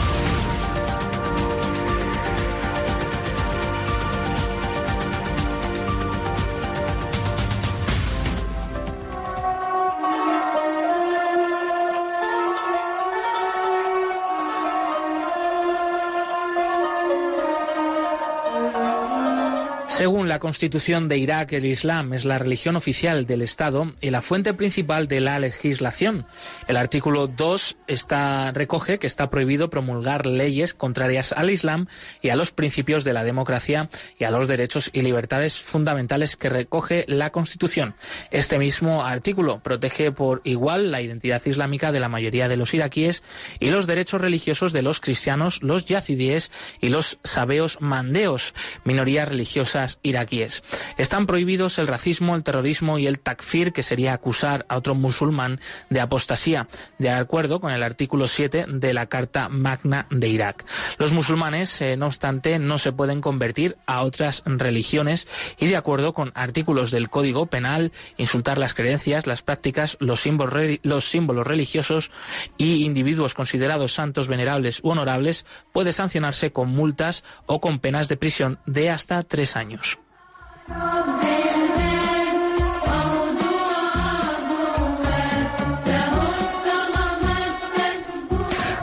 Según 20.01 20.27
la 20.27 20.39
constitución 20.39 21.07
de 21.07 21.19
Irak, 21.19 21.53
el 21.53 21.63
Islam 21.63 22.15
es 22.15 22.25
la 22.25 22.39
religión 22.39 22.75
oficial 22.75 23.27
del 23.27 23.43
Estado 23.43 23.93
y 24.01 24.09
la 24.09 24.23
fuente 24.23 24.55
principal 24.55 25.07
de 25.07 25.19
la 25.19 25.37
legislación. 25.37 26.25
El 26.67 26.77
artículo 26.77 27.27
2 27.27 27.77
está, 27.85 28.51
recoge 28.51 28.97
que 28.97 29.05
está 29.05 29.29
prohibido 29.29 29.69
promulgar 29.69 30.25
leyes 30.25 30.73
contrarias 30.73 31.33
al 31.33 31.51
Islam 31.51 31.85
y 32.19 32.29
a 32.29 32.35
los 32.35 32.51
principios 32.51 33.03
de 33.03 33.13
la 33.13 33.23
democracia 33.23 33.89
y 34.17 34.23
a 34.23 34.31
los 34.31 34.47
derechos 34.47 34.89
y 34.91 35.03
libertades 35.03 35.59
fundamentales 35.59 36.35
que 36.35 36.49
recoge 36.49 37.05
la 37.07 37.29
constitución. 37.29 37.93
Este 38.31 38.57
mismo 38.57 39.05
artículo 39.05 39.59
protege 39.59 40.11
por 40.11 40.41
igual 40.45 40.89
la 40.89 41.01
identidad 41.03 41.45
islámica 41.45 41.91
de 41.91 41.99
la 41.99 42.09
mayoría 42.09 42.47
de 42.47 42.57
los 42.57 42.73
iraquíes 42.73 43.21
y 43.59 43.69
los 43.69 43.85
derechos 43.85 44.19
religiosos 44.19 44.73
de 44.73 44.81
los 44.81 44.99
cristianos, 44.99 45.61
los 45.61 45.85
yazidíes 45.85 46.49
y 46.79 46.89
los 46.89 47.19
sabeos 47.23 47.79
mandeos, 47.81 48.55
minorías 48.83 49.29
religiosas 49.29 49.90
iraquíes. 50.03 50.63
Están 50.97 51.25
prohibidos 51.25 51.79
el 51.79 51.87
racismo, 51.87 52.35
el 52.35 52.43
terrorismo 52.43 52.99
y 52.99 53.07
el 53.07 53.19
takfir, 53.19 53.73
que 53.73 53.83
sería 53.83 54.13
acusar 54.13 54.65
a 54.69 54.77
otro 54.77 54.95
musulmán 54.95 55.59
de 55.89 55.99
apostasía, 55.99 56.67
de 56.97 57.09
acuerdo 57.09 57.59
con 57.59 57.71
el 57.71 57.83
artículo 57.83 58.27
7 58.27 58.65
de 58.67 58.93
la 58.93 59.07
Carta 59.07 59.49
Magna 59.49 60.07
de 60.09 60.27
Irak. 60.29 60.65
Los 60.97 61.11
musulmanes, 61.11 61.81
eh, 61.81 61.97
no 61.97 62.07
obstante, 62.07 62.59
no 62.59 62.77
se 62.77 62.91
pueden 62.91 63.21
convertir 63.21 63.77
a 63.85 64.03
otras 64.03 64.43
religiones 64.45 65.27
y, 65.59 65.67
de 65.67 65.77
acuerdo 65.77 66.13
con 66.13 66.31
artículos 66.35 66.91
del 66.91 67.09
Código 67.09 67.47
Penal, 67.47 67.91
insultar 68.17 68.57
las 68.57 68.73
creencias, 68.73 69.27
las 69.27 69.41
prácticas, 69.41 69.97
los 69.99 70.21
símbolos, 70.21 70.79
los 70.83 71.05
símbolos 71.05 71.47
religiosos 71.47 72.11
y 72.57 72.85
individuos 72.85 73.33
considerados 73.33 73.93
santos, 73.93 74.27
venerables 74.27 74.79
u 74.83 74.89
honorables 74.89 75.45
puede 75.71 75.91
sancionarse 75.91 76.51
con 76.51 76.69
multas 76.69 77.23
o 77.45 77.59
con 77.61 77.79
penas 77.79 78.07
de 78.07 78.17
prisión 78.17 78.59
de 78.65 78.89
hasta 78.89 79.21
tres 79.23 79.55
años. 79.55 79.80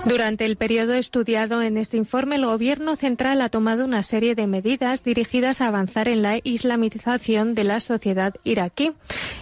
Durante 0.09 0.47
el 0.47 0.57
periodo 0.57 0.95
estudiado 0.95 1.61
en 1.61 1.77
este 1.77 1.99
informe, 1.99 2.37
el 2.37 2.47
Gobierno 2.47 2.97
central 2.97 3.43
ha 3.43 3.51
tomado 3.51 3.85
una 3.85 4.03
serie 4.03 4.35
de 4.35 4.47
medidas 4.47 5.05
dirigidas 5.05 5.61
a 5.61 5.67
avanzar 5.67 6.09
en 6.09 6.23
la 6.23 6.39
islamización 6.43 7.55
de 7.55 7.65
la 7.65 7.79
sociedad 7.79 8.35
iraquí. 8.43 8.93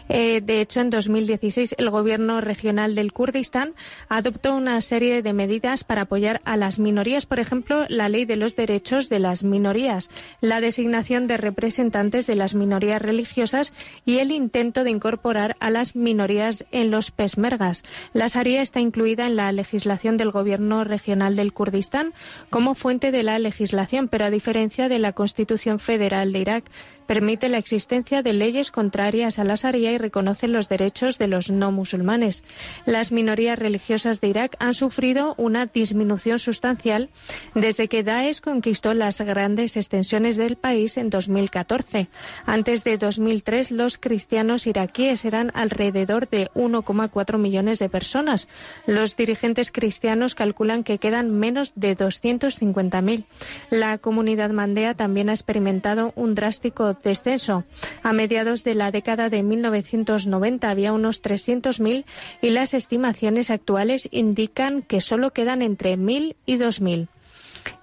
Eh, 0.09 0.41
de 0.41 0.61
hecho, 0.61 0.81
en 0.81 0.91
2016, 0.91 1.75
el 1.79 1.91
Gobierno 1.91 2.41
regional 2.41 2.95
del 2.95 3.13
Kurdistán 3.13 3.75
adoptó 4.09 4.55
una 4.55 4.81
serie 4.81 5.23
de 5.23 5.33
medidas 5.33 5.85
para 5.85 6.03
apoyar 6.03 6.41
a 6.45 6.57
las 6.57 6.79
minorías, 6.79 7.27
por 7.27 7.41
ejemplo, 7.41 7.87
la 7.89 8.09
ley 8.09 8.25
de 8.25 8.37
los 8.37 8.57
derechos 8.57 9.09
de 9.09 9.19
las 9.19 9.43
minorías, 9.43 10.11
la 10.41 10.61
designación 10.61 11.27
de 11.27 11.37
representantes 11.37 12.27
de 12.27 12.37
las 12.37 12.55
minorías 12.55 13.03
religiosas 13.03 13.73
y 14.05 14.19
el 14.19 14.31
intento 14.31 14.85
de 14.85 14.91
incorporar 14.91 15.57
a 15.61 15.71
las 15.71 15.97
minorías 15.97 16.65
en 16.71 16.91
los 16.91 17.11
pesmergas. 17.11 17.83
La 18.13 18.29
Sharia 18.29 18.63
está 18.63 18.81
incluida 18.81 19.27
en 19.27 19.37
la 19.37 19.51
legislación 19.53 20.17
del 20.17 20.31
Gobierno 20.31 20.85
regional 20.85 21.37
del 21.37 21.53
Kurdistán 21.53 22.13
como 22.51 22.75
fuente 22.75 23.11
de 23.11 23.23
la 23.23 23.39
legislación, 23.39 24.09
pero 24.09 24.25
a 24.25 24.31
diferencia 24.31 24.89
de 24.89 24.99
la 24.99 25.13
Constitución 25.13 25.79
Federal 25.79 26.33
de 26.33 26.39
Irak, 26.39 26.65
permite 27.07 27.49
la 27.49 27.59
existencia 27.59 28.23
de 28.23 28.33
leyes 28.33 28.71
contrarias 28.71 29.39
a 29.39 29.45
la 29.45 29.55
Sharia 29.55 29.93
y 29.93 29.99
reconoce 29.99 30.49
los 30.49 30.69
derechos 30.69 31.19
de 31.19 31.29
los 31.29 31.51
no 31.51 31.73
musulmanes. 31.73 32.43
Las 32.85 33.13
minorías 33.13 33.59
religiosas 33.59 34.21
de 34.21 34.29
Irak 34.29 34.57
han 34.59 34.75
sufrido 34.75 35.35
una 35.39 35.67
disminución 35.67 36.39
sustancial 36.39 37.09
desde 37.55 37.89
que 37.89 38.03
Daesh 38.03 38.41
conquistó 38.41 38.95
las 38.95 39.21
grandes 39.21 39.77
extensiones 39.77 40.37
del 40.37 40.57
país 40.57 40.97
en 40.97 41.11
2014. 41.11 42.09
Antes 42.45 42.85
de 42.85 42.99
2003, 42.99 43.71
los 43.71 43.99
cristianos 43.99 44.67
iraquíes 44.67 45.25
eran 45.25 45.53
alrededor 45.55 46.29
de 46.29 46.51
1,4 46.55 47.39
millones 47.39 47.79
de 47.79 47.89
personas. 47.89 48.49
Los 48.87 49.17
dirigentes 49.17 49.73
cristianos 49.73 50.35
calculan 50.35 50.85
que 50.85 50.99
quedan 50.99 51.31
menos 51.31 51.73
de 51.75 51.97
250.000. 51.97 53.25
La 53.71 53.99
comunidad 53.99 54.51
mandea 54.51 54.95
también 54.95 55.29
ha 55.29 55.33
experimentado 55.33 56.13
un 56.17 56.35
drástico 56.35 56.96
descenso. 57.03 57.65
A 58.03 58.13
mediados 58.13 58.65
de 58.65 58.75
la 58.75 58.91
década 58.91 59.31
de 59.31 59.43
1990 59.43 60.71
había 60.71 60.93
unos 60.93 61.23
300.000 61.23 62.05
y 62.43 62.51
las 62.51 62.75
estimaciones 62.75 63.51
actuales 63.51 64.09
indican 64.11 64.83
que 64.83 65.01
solo 65.01 65.33
quedan 65.33 65.63
entre 65.63 65.97
1.000 65.97 66.37
y 66.47 66.57
2.000 66.57 67.09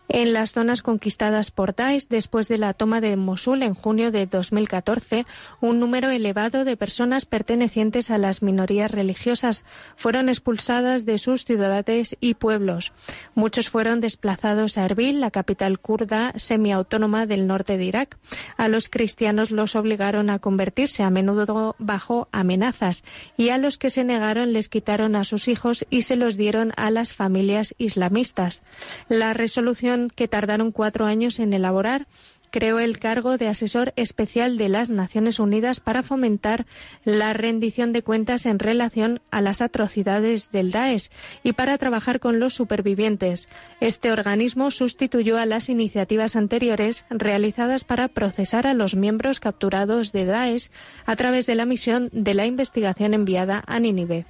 en 0.09 0.33
las 0.33 0.53
zonas 0.53 0.81
conquistadas 0.81 1.51
por 1.51 1.75
Daesh 1.75 2.07
después 2.07 2.47
de 2.47 2.57
la 2.57 2.73
toma 2.73 3.01
de 3.01 3.15
Mosul 3.15 3.63
en 3.63 3.73
junio 3.73 4.11
de 4.11 4.25
2014, 4.25 5.25
un 5.61 5.79
número 5.79 6.09
elevado 6.09 6.65
de 6.65 6.77
personas 6.77 7.25
pertenecientes 7.25 8.11
a 8.11 8.17
las 8.17 8.41
minorías 8.41 8.91
religiosas 8.91 9.65
fueron 9.95 10.29
expulsadas 10.29 11.05
de 11.05 11.17
sus 11.17 11.45
ciudades 11.45 12.17
y 12.19 12.33
pueblos. 12.35 12.91
Muchos 13.35 13.69
fueron 13.69 14.01
desplazados 14.01 14.77
a 14.77 14.85
Erbil, 14.85 15.21
la 15.21 15.31
capital 15.31 15.79
kurda 15.79 16.33
semiautónoma 16.35 17.25
del 17.25 17.47
norte 17.47 17.77
de 17.77 17.85
Irak. 17.85 18.17
A 18.57 18.67
los 18.67 18.89
cristianos 18.89 19.51
los 19.51 19.75
obligaron 19.75 20.29
a 20.29 20.39
convertirse 20.39 21.03
a 21.03 21.09
menudo 21.09 21.75
bajo 21.79 22.27
amenazas 22.31 23.03
y 23.37 23.49
a 23.49 23.57
los 23.57 23.77
que 23.77 23.89
se 23.89 24.03
negaron 24.03 24.53
les 24.53 24.69
quitaron 24.69 25.15
a 25.15 25.23
sus 25.23 25.47
hijos 25.47 25.85
y 25.89 26.03
se 26.03 26.15
los 26.15 26.37
dieron 26.37 26.73
a 26.75 26.89
las 26.91 27.13
familias 27.13 27.75
islamistas. 27.77 28.61
La 29.09 29.33
resolución 29.33 29.92
que 30.15 30.27
tardaron 30.27 30.71
cuatro 30.71 31.05
años 31.05 31.39
en 31.39 31.53
elaborar 31.53 32.07
creó 32.53 32.77
el 32.77 32.99
cargo 32.99 33.39
de 33.39 33.47
asesor 33.47 33.93
especial 33.95 34.57
de 34.57 34.69
las 34.69 34.91
Naciones 34.91 35.39
Unidas 35.39 35.79
para 35.79 36.03
fomentar 36.03 36.67
la 37.03 37.33
rendición 37.33 37.93
de 37.93 38.03
cuentas 38.03 38.45
en 38.45 38.59
relación 38.59 39.21
a 39.31 39.41
las 39.41 39.59
atrocidades 39.59 40.51
del 40.51 40.69
Daesh 40.69 41.09
y 41.41 41.53
para 41.53 41.79
trabajar 41.79 42.19
con 42.19 42.39
los 42.39 42.53
supervivientes. 42.53 43.49
Este 43.79 44.11
organismo 44.11 44.69
sustituyó 44.69 45.39
a 45.39 45.47
las 45.47 45.67
iniciativas 45.67 46.35
anteriores 46.35 47.05
realizadas 47.09 47.85
para 47.85 48.07
procesar 48.07 48.67
a 48.67 48.75
los 48.75 48.95
miembros 48.95 49.39
capturados 49.39 50.11
de 50.11 50.25
Daesh 50.25 50.69
a 51.07 51.15
través 51.15 51.47
de 51.47 51.55
la 51.55 51.65
misión 51.65 52.09
de 52.11 52.35
la 52.35 52.45
investigación 52.45 53.15
enviada 53.15 53.63
a 53.65 53.79
Nínive. 53.79 54.27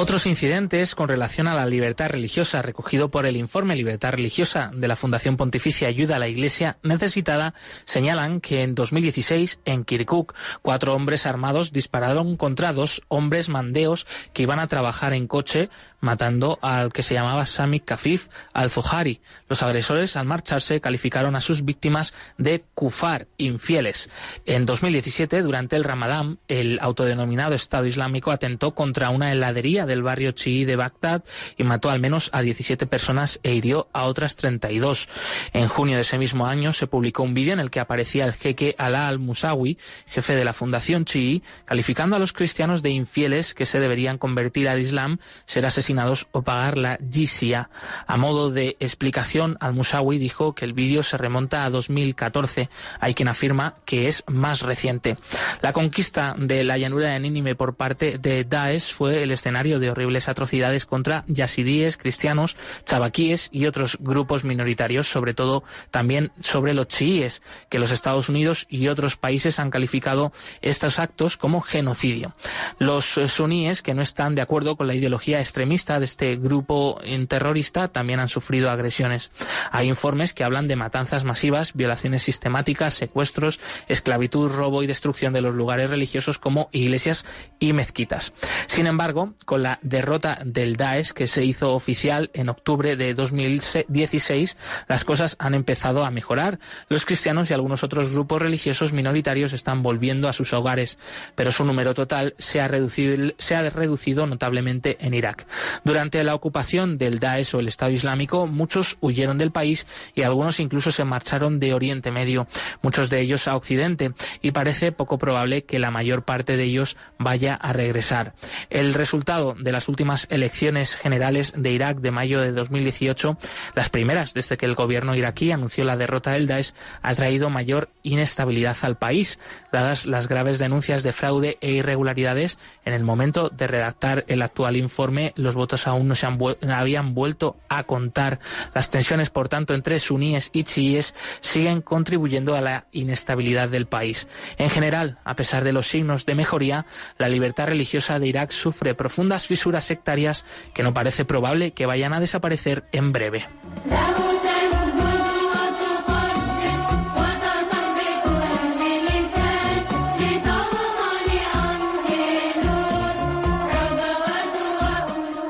Otros 0.00 0.26
incidentes 0.26 0.94
con 0.94 1.08
relación 1.08 1.48
a 1.48 1.56
la 1.56 1.66
libertad 1.66 2.10
religiosa 2.10 2.62
recogido 2.62 3.10
por 3.10 3.26
el 3.26 3.36
informe 3.36 3.74
Libertad 3.74 4.12
Religiosa 4.12 4.70
de 4.72 4.86
la 4.86 4.94
Fundación 4.94 5.36
Pontificia 5.36 5.88
Ayuda 5.88 6.14
a 6.14 6.18
la 6.20 6.28
Iglesia 6.28 6.78
Necesitada 6.84 7.52
señalan 7.84 8.40
que 8.40 8.62
en 8.62 8.76
2016 8.76 9.58
en 9.64 9.84
Kirkuk 9.84 10.36
cuatro 10.62 10.94
hombres 10.94 11.26
armados 11.26 11.72
dispararon 11.72 12.36
contra 12.36 12.72
dos 12.72 13.02
hombres 13.08 13.48
mandeos 13.48 14.06
que 14.32 14.44
iban 14.44 14.60
a 14.60 14.68
trabajar 14.68 15.14
en 15.14 15.26
coche 15.26 15.68
matando 16.00 16.60
al 16.62 16.92
que 16.92 17.02
se 17.02 17.14
llamaba 17.14 17.44
Sami 17.44 17.80
Kafif 17.80 18.28
al-Zuhari. 18.52 19.20
Los 19.48 19.64
agresores 19.64 20.16
al 20.16 20.26
marcharse 20.26 20.80
calificaron 20.80 21.34
a 21.34 21.40
sus 21.40 21.64
víctimas 21.64 22.14
de 22.36 22.64
kufar, 22.74 23.26
infieles. 23.36 24.08
En 24.46 24.64
2017, 24.64 25.42
durante 25.42 25.74
el 25.74 25.82
Ramadán, 25.82 26.38
el 26.46 26.78
autodenominado 26.80 27.56
Estado 27.56 27.86
Islámico 27.86 28.30
atentó 28.30 28.76
contra 28.76 29.10
una 29.10 29.32
heladería 29.32 29.86
del 29.88 30.04
barrio 30.04 30.30
chií 30.30 30.64
de 30.64 30.76
Bagdad 30.76 31.24
y 31.56 31.64
mató 31.64 31.90
al 31.90 31.98
menos 31.98 32.30
a 32.32 32.42
17 32.42 32.86
personas 32.86 33.40
e 33.42 33.54
hirió 33.54 33.88
a 33.92 34.04
otras 34.04 34.36
32. 34.36 35.08
En 35.52 35.66
junio 35.66 35.96
de 35.96 36.02
ese 36.02 36.18
mismo 36.18 36.46
año 36.46 36.72
se 36.72 36.86
publicó 36.86 37.24
un 37.24 37.34
vídeo 37.34 37.52
en 37.52 37.60
el 37.60 37.70
que 37.70 37.80
aparecía 37.80 38.24
el 38.24 38.34
jeque 38.34 38.76
Alaa 38.78 39.08
al-Musawi, 39.08 39.78
jefe 40.06 40.36
de 40.36 40.44
la 40.44 40.52
fundación 40.52 41.04
chií, 41.04 41.42
calificando 41.64 42.14
a 42.14 42.18
los 42.20 42.32
cristianos 42.32 42.82
de 42.82 42.90
infieles 42.90 43.54
que 43.54 43.66
se 43.66 43.80
deberían 43.80 44.18
convertir 44.18 44.68
al 44.68 44.78
Islam, 44.78 45.18
ser 45.46 45.66
asesinados 45.66 46.28
o 46.30 46.42
pagar 46.42 46.78
la 46.78 46.98
jizya. 47.10 47.70
A 48.06 48.16
modo 48.16 48.50
de 48.50 48.76
explicación, 48.80 49.56
al-Musawi 49.60 50.18
dijo 50.18 50.54
que 50.54 50.64
el 50.64 50.72
vídeo 50.72 51.02
se 51.02 51.16
remonta 51.16 51.64
a 51.64 51.70
2014. 51.70 52.68
Hay 53.00 53.14
quien 53.14 53.28
afirma 53.28 53.76
que 53.84 54.06
es 54.08 54.24
más 54.26 54.62
reciente. 54.62 55.16
La 55.62 55.72
conquista 55.72 56.34
de 56.38 56.64
la 56.64 56.76
llanura 56.76 57.10
de 57.10 57.20
Nínive 57.20 57.54
por 57.54 57.76
parte 57.76 58.18
de 58.18 58.44
Daesh 58.44 58.92
fue 58.92 59.22
el 59.22 59.30
escenario 59.30 59.77
de 59.78 59.90
horribles 59.90 60.28
atrocidades 60.28 60.86
contra 60.86 61.24
yazidíes, 61.26 61.96
cristianos, 61.96 62.56
chabaquíes 62.84 63.48
y 63.52 63.66
otros 63.66 63.98
grupos 64.00 64.44
minoritarios, 64.44 65.08
sobre 65.08 65.34
todo 65.34 65.62
también 65.90 66.32
sobre 66.40 66.74
los 66.74 66.88
chiíes, 66.88 67.42
que 67.68 67.78
los 67.78 67.90
Estados 67.90 68.28
Unidos 68.28 68.66
y 68.68 68.88
otros 68.88 69.16
países 69.16 69.58
han 69.58 69.70
calificado 69.70 70.32
estos 70.62 70.98
actos 70.98 71.36
como 71.36 71.60
genocidio. 71.60 72.34
Los 72.78 73.18
eh, 73.18 73.28
suníes, 73.28 73.82
que 73.82 73.94
no 73.94 74.02
están 74.02 74.34
de 74.34 74.42
acuerdo 74.42 74.76
con 74.76 74.86
la 74.86 74.94
ideología 74.94 75.40
extremista 75.40 75.98
de 75.98 76.04
este 76.04 76.36
grupo 76.36 77.00
terrorista, 77.28 77.88
también 77.88 78.20
han 78.20 78.28
sufrido 78.28 78.70
agresiones. 78.70 79.30
Hay 79.70 79.88
informes 79.88 80.34
que 80.34 80.44
hablan 80.44 80.68
de 80.68 80.76
matanzas 80.76 81.24
masivas, 81.24 81.74
violaciones 81.74 82.22
sistemáticas, 82.22 82.94
secuestros, 82.94 83.60
esclavitud, 83.88 84.50
robo 84.50 84.82
y 84.82 84.86
destrucción 84.86 85.32
de 85.32 85.40
los 85.40 85.54
lugares 85.54 85.90
religiosos 85.90 86.38
como 86.38 86.68
iglesias 86.72 87.24
y 87.58 87.72
mezquitas. 87.72 88.32
Sin 88.66 88.86
embargo, 88.86 89.34
con 89.44 89.62
la 89.62 89.67
derrota 89.82 90.40
del 90.44 90.76
Daesh, 90.76 91.12
que 91.12 91.26
se 91.26 91.44
hizo 91.44 91.72
oficial 91.72 92.30
en 92.32 92.48
octubre 92.48 92.96
de 92.96 93.12
2016, 93.14 94.56
las 94.88 95.04
cosas 95.04 95.36
han 95.38 95.54
empezado 95.54 96.04
a 96.04 96.10
mejorar. 96.10 96.58
Los 96.88 97.04
cristianos 97.04 97.50
y 97.50 97.54
algunos 97.54 97.84
otros 97.84 98.10
grupos 98.10 98.40
religiosos 98.40 98.92
minoritarios 98.92 99.52
están 99.52 99.82
volviendo 99.82 100.28
a 100.28 100.32
sus 100.32 100.52
hogares, 100.52 100.98
pero 101.34 101.52
su 101.52 101.64
número 101.64 101.94
total 101.94 102.34
se 102.38 102.60
ha 102.60 102.68
reducido, 102.68 103.34
se 103.38 103.54
ha 103.54 103.68
reducido 103.68 104.26
notablemente 104.26 104.96
en 105.00 105.14
Irak. 105.14 105.46
Durante 105.84 106.22
la 106.24 106.34
ocupación 106.34 106.98
del 106.98 107.18
Daesh 107.18 107.54
o 107.54 107.60
el 107.60 107.68
Estado 107.68 107.92
Islámico, 107.92 108.46
muchos 108.46 108.96
huyeron 109.00 109.38
del 109.38 109.52
país 109.52 109.86
y 110.14 110.22
algunos 110.22 110.60
incluso 110.60 110.92
se 110.92 111.04
marcharon 111.04 111.60
de 111.60 111.74
Oriente 111.74 112.10
Medio, 112.10 112.46
muchos 112.82 113.10
de 113.10 113.20
ellos 113.20 113.48
a 113.48 113.56
Occidente, 113.56 114.12
y 114.42 114.52
parece 114.52 114.92
poco 114.92 115.18
probable 115.18 115.64
que 115.64 115.78
la 115.78 115.90
mayor 115.90 116.24
parte 116.24 116.56
de 116.56 116.64
ellos 116.64 116.96
vaya 117.18 117.54
a 117.54 117.72
regresar. 117.72 118.34
El 118.70 118.94
resultado 118.94 119.54
de 119.58 119.72
las 119.72 119.88
últimas 119.88 120.26
elecciones 120.30 120.96
generales 120.96 121.52
de 121.56 121.70
Irak 121.70 121.98
de 121.98 122.10
mayo 122.10 122.40
de 122.40 122.52
2018, 122.52 123.36
las 123.74 123.90
primeras 123.90 124.34
desde 124.34 124.56
que 124.56 124.66
el 124.66 124.74
gobierno 124.74 125.14
iraquí 125.14 125.50
anunció 125.50 125.84
la 125.84 125.96
derrota 125.96 126.32
del 126.32 126.46
Daesh, 126.46 126.72
ha 127.02 127.14
traído 127.14 127.50
mayor 127.50 127.90
inestabilidad 128.02 128.76
al 128.82 128.96
país, 128.96 129.38
dadas 129.72 130.06
las 130.06 130.28
graves 130.28 130.58
denuncias 130.58 131.02
de 131.02 131.12
fraude 131.12 131.58
e 131.60 131.72
irregularidades. 131.72 132.58
En 132.84 132.94
el 132.94 133.04
momento 133.04 133.48
de 133.50 133.66
redactar 133.66 134.24
el 134.28 134.42
actual 134.42 134.76
informe, 134.76 135.32
los 135.36 135.54
votos 135.54 135.86
aún 135.86 136.08
no 136.08 136.14
se 136.14 136.26
habían 136.26 137.14
vuelto 137.14 137.56
a 137.68 137.84
contar. 137.84 138.38
Las 138.74 138.90
tensiones, 138.90 139.30
por 139.30 139.48
tanto, 139.48 139.74
entre 139.74 139.98
suníes 139.98 140.50
y 140.52 140.64
chiíes 140.64 141.14
siguen 141.40 141.82
contribuyendo 141.82 142.54
a 142.54 142.60
la 142.60 142.86
inestabilidad 142.92 143.68
del 143.68 143.86
país. 143.86 144.28
En 144.56 144.70
general, 144.70 145.18
a 145.24 145.36
pesar 145.36 145.64
de 145.64 145.72
los 145.72 145.86
signos 145.86 146.26
de 146.26 146.34
mejoría, 146.34 146.86
la 147.18 147.28
libertad 147.28 147.66
religiosa 147.68 148.18
de 148.18 148.28
Irak 148.28 148.50
sufre 148.50 148.94
profundas 148.94 149.47
fisuras 149.48 149.84
sectarias 149.84 150.44
que 150.74 150.84
no 150.84 150.94
parece 150.94 151.24
probable 151.24 151.72
que 151.72 151.86
vayan 151.86 152.12
a 152.12 152.20
desaparecer 152.20 152.84
en 152.92 153.12
breve. 153.12 153.46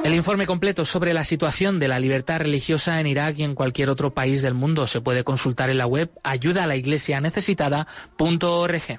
El 0.09 0.15
informe 0.15 0.47
completo 0.47 0.87
sobre 0.87 1.13
la 1.13 1.23
situación 1.23 1.79
de 1.79 1.87
la 1.87 1.99
libertad 1.99 2.41
religiosa 2.41 2.99
en 2.99 3.07
Irak 3.07 3.39
y 3.41 3.43
en 3.43 3.55
cualquier 3.55 3.91
otro 3.91 4.15
país 4.15 4.41
del 4.41 4.55
mundo 4.55 4.87
se 4.87 5.03
puede 5.03 5.23
consultar 5.23 5.69
en 5.69 5.77
la 5.77 5.87
web 5.87 6.11
ayuda 6.23 6.65
a 6.65 6.67
la 6.67 6.77
iglesia 6.77 7.21
necesitada.org. 7.21 8.99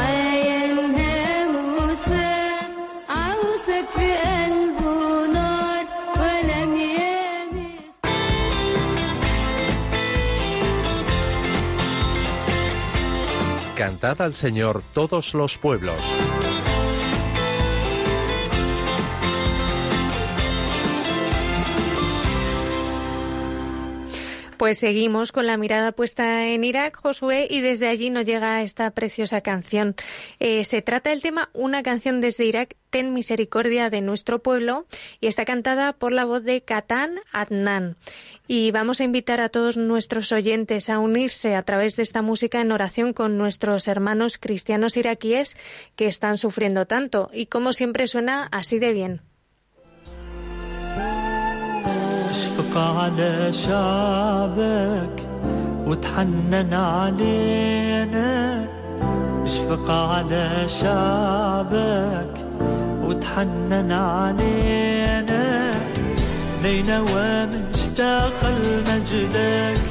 Cantad 14.01 14.25
al 14.25 14.33
Señor 14.33 14.81
todos 14.95 15.35
los 15.35 15.59
pueblos. 15.59 16.30
Pues 24.61 24.77
seguimos 24.77 25.31
con 25.31 25.47
la 25.47 25.57
mirada 25.57 25.91
puesta 25.91 26.45
en 26.45 26.63
Irak, 26.63 26.95
Josué, 26.95 27.47
y 27.49 27.61
desde 27.61 27.87
allí 27.87 28.11
nos 28.11 28.25
llega 28.25 28.61
esta 28.61 28.91
preciosa 28.91 29.41
canción. 29.41 29.95
Eh, 30.39 30.65
se 30.65 30.83
trata 30.83 31.09
del 31.09 31.23
tema 31.23 31.49
Una 31.53 31.81
canción 31.81 32.21
desde 32.21 32.45
Irak, 32.45 32.75
Ten 32.91 33.11
misericordia 33.11 33.89
de 33.89 34.01
nuestro 34.01 34.43
pueblo, 34.43 34.85
y 35.19 35.25
está 35.25 35.45
cantada 35.45 35.93
por 35.93 36.13
la 36.13 36.25
voz 36.25 36.43
de 36.43 36.61
Katan 36.61 37.21
Adnan. 37.31 37.97
Y 38.45 38.69
vamos 38.69 39.01
a 39.01 39.03
invitar 39.03 39.41
a 39.41 39.49
todos 39.49 39.77
nuestros 39.77 40.31
oyentes 40.31 40.91
a 40.91 40.99
unirse 40.99 41.55
a 41.55 41.63
través 41.63 41.95
de 41.95 42.03
esta 42.03 42.21
música 42.21 42.61
en 42.61 42.71
oración 42.71 43.13
con 43.13 43.39
nuestros 43.39 43.87
hermanos 43.87 44.37
cristianos 44.37 44.95
iraquíes 44.95 45.57
que 45.95 46.05
están 46.05 46.37
sufriendo 46.37 46.85
tanto. 46.85 47.29
Y 47.33 47.47
como 47.47 47.73
siempre 47.73 48.05
suena 48.05 48.47
así 48.51 48.77
de 48.77 48.93
bien. 48.93 49.30
أشفق 52.51 52.77
على 52.77 53.53
شعبك 53.53 55.27
وتحنن 55.87 56.73
علينا. 56.73 58.65
أشفق 59.43 59.91
على 59.91 60.67
شعبك 60.67 62.33
وتحنن 63.07 63.91
علينا. 63.91 65.71
نينوى 66.63 67.45
مشتاق 67.45 68.39
لمجدك 68.43 69.81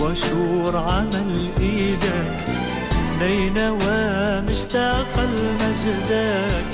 وشور 0.00 0.76
عمل 0.76 1.50
إيدك. 1.60 2.36
نينوى 3.20 4.40
مشتاق 4.50 5.12
لمجدك 5.16 6.68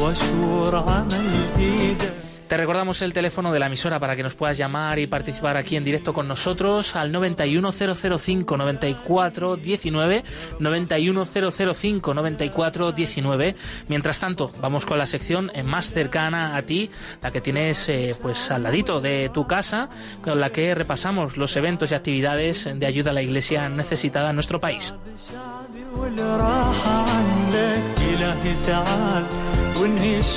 وشور 0.00 0.76
عمل 0.76 1.30
إيدك. 1.58 2.19
Te 2.49 2.57
recordamos 2.57 3.01
el 3.01 3.11
teléfono 3.11 3.51
de 3.51 3.59
la 3.59 3.65
emisora 3.65 3.99
para 3.99 4.15
que 4.15 4.21
nos 4.21 4.35
puedas 4.35 4.57
llamar 4.57 4.99
y 4.99 5.07
participar 5.07 5.57
aquí 5.57 5.77
en 5.77 5.83
directo 5.83 6.13
con 6.13 6.27
nosotros 6.27 6.95
al 6.95 7.11
91005 7.11 8.57
94 8.57 9.55
19 9.55 10.23
91005 10.59 12.13
94 12.13 12.91
19. 12.91 13.55
Mientras 13.87 14.19
tanto, 14.19 14.51
vamos 14.61 14.85
con 14.85 14.99
la 14.99 15.07
sección 15.07 15.51
más 15.63 15.91
cercana 15.91 16.55
a 16.55 16.61
ti, 16.61 16.91
la 17.21 17.31
que 17.31 17.41
tienes 17.41 17.89
eh, 17.89 18.15
pues 18.21 18.51
al 18.51 18.63
ladito 18.63 19.01
de 19.01 19.29
tu 19.33 19.47
casa, 19.47 19.89
con 20.21 20.39
la 20.39 20.51
que 20.51 20.75
repasamos 20.75 21.37
los 21.37 21.55
eventos 21.55 21.91
y 21.91 21.95
actividades 21.95 22.69
de 22.71 22.85
ayuda 22.85 23.11
a 23.11 23.15
la 23.15 23.23
iglesia 23.23 23.69
necesitada 23.69 24.29
en 24.29 24.35
nuestro 24.35 24.59
país. 24.59 24.93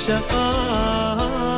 ارفع 0.09 1.52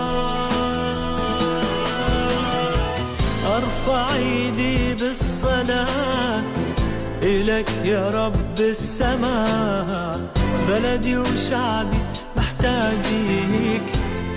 إلك 7.57 7.70
يا 7.84 8.11
رب 8.11 8.61
السماء 8.61 10.20
بلدي 10.68 11.16
وشعبي 11.16 11.96
محتاجيك 12.36 13.82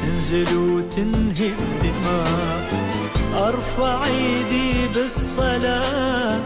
تنزل 0.01 0.57
وتنهي 0.57 1.51
الدماء. 1.59 2.67
أرفع 3.35 4.05
إيدي 4.05 4.87
بالصلاة. 4.95 6.39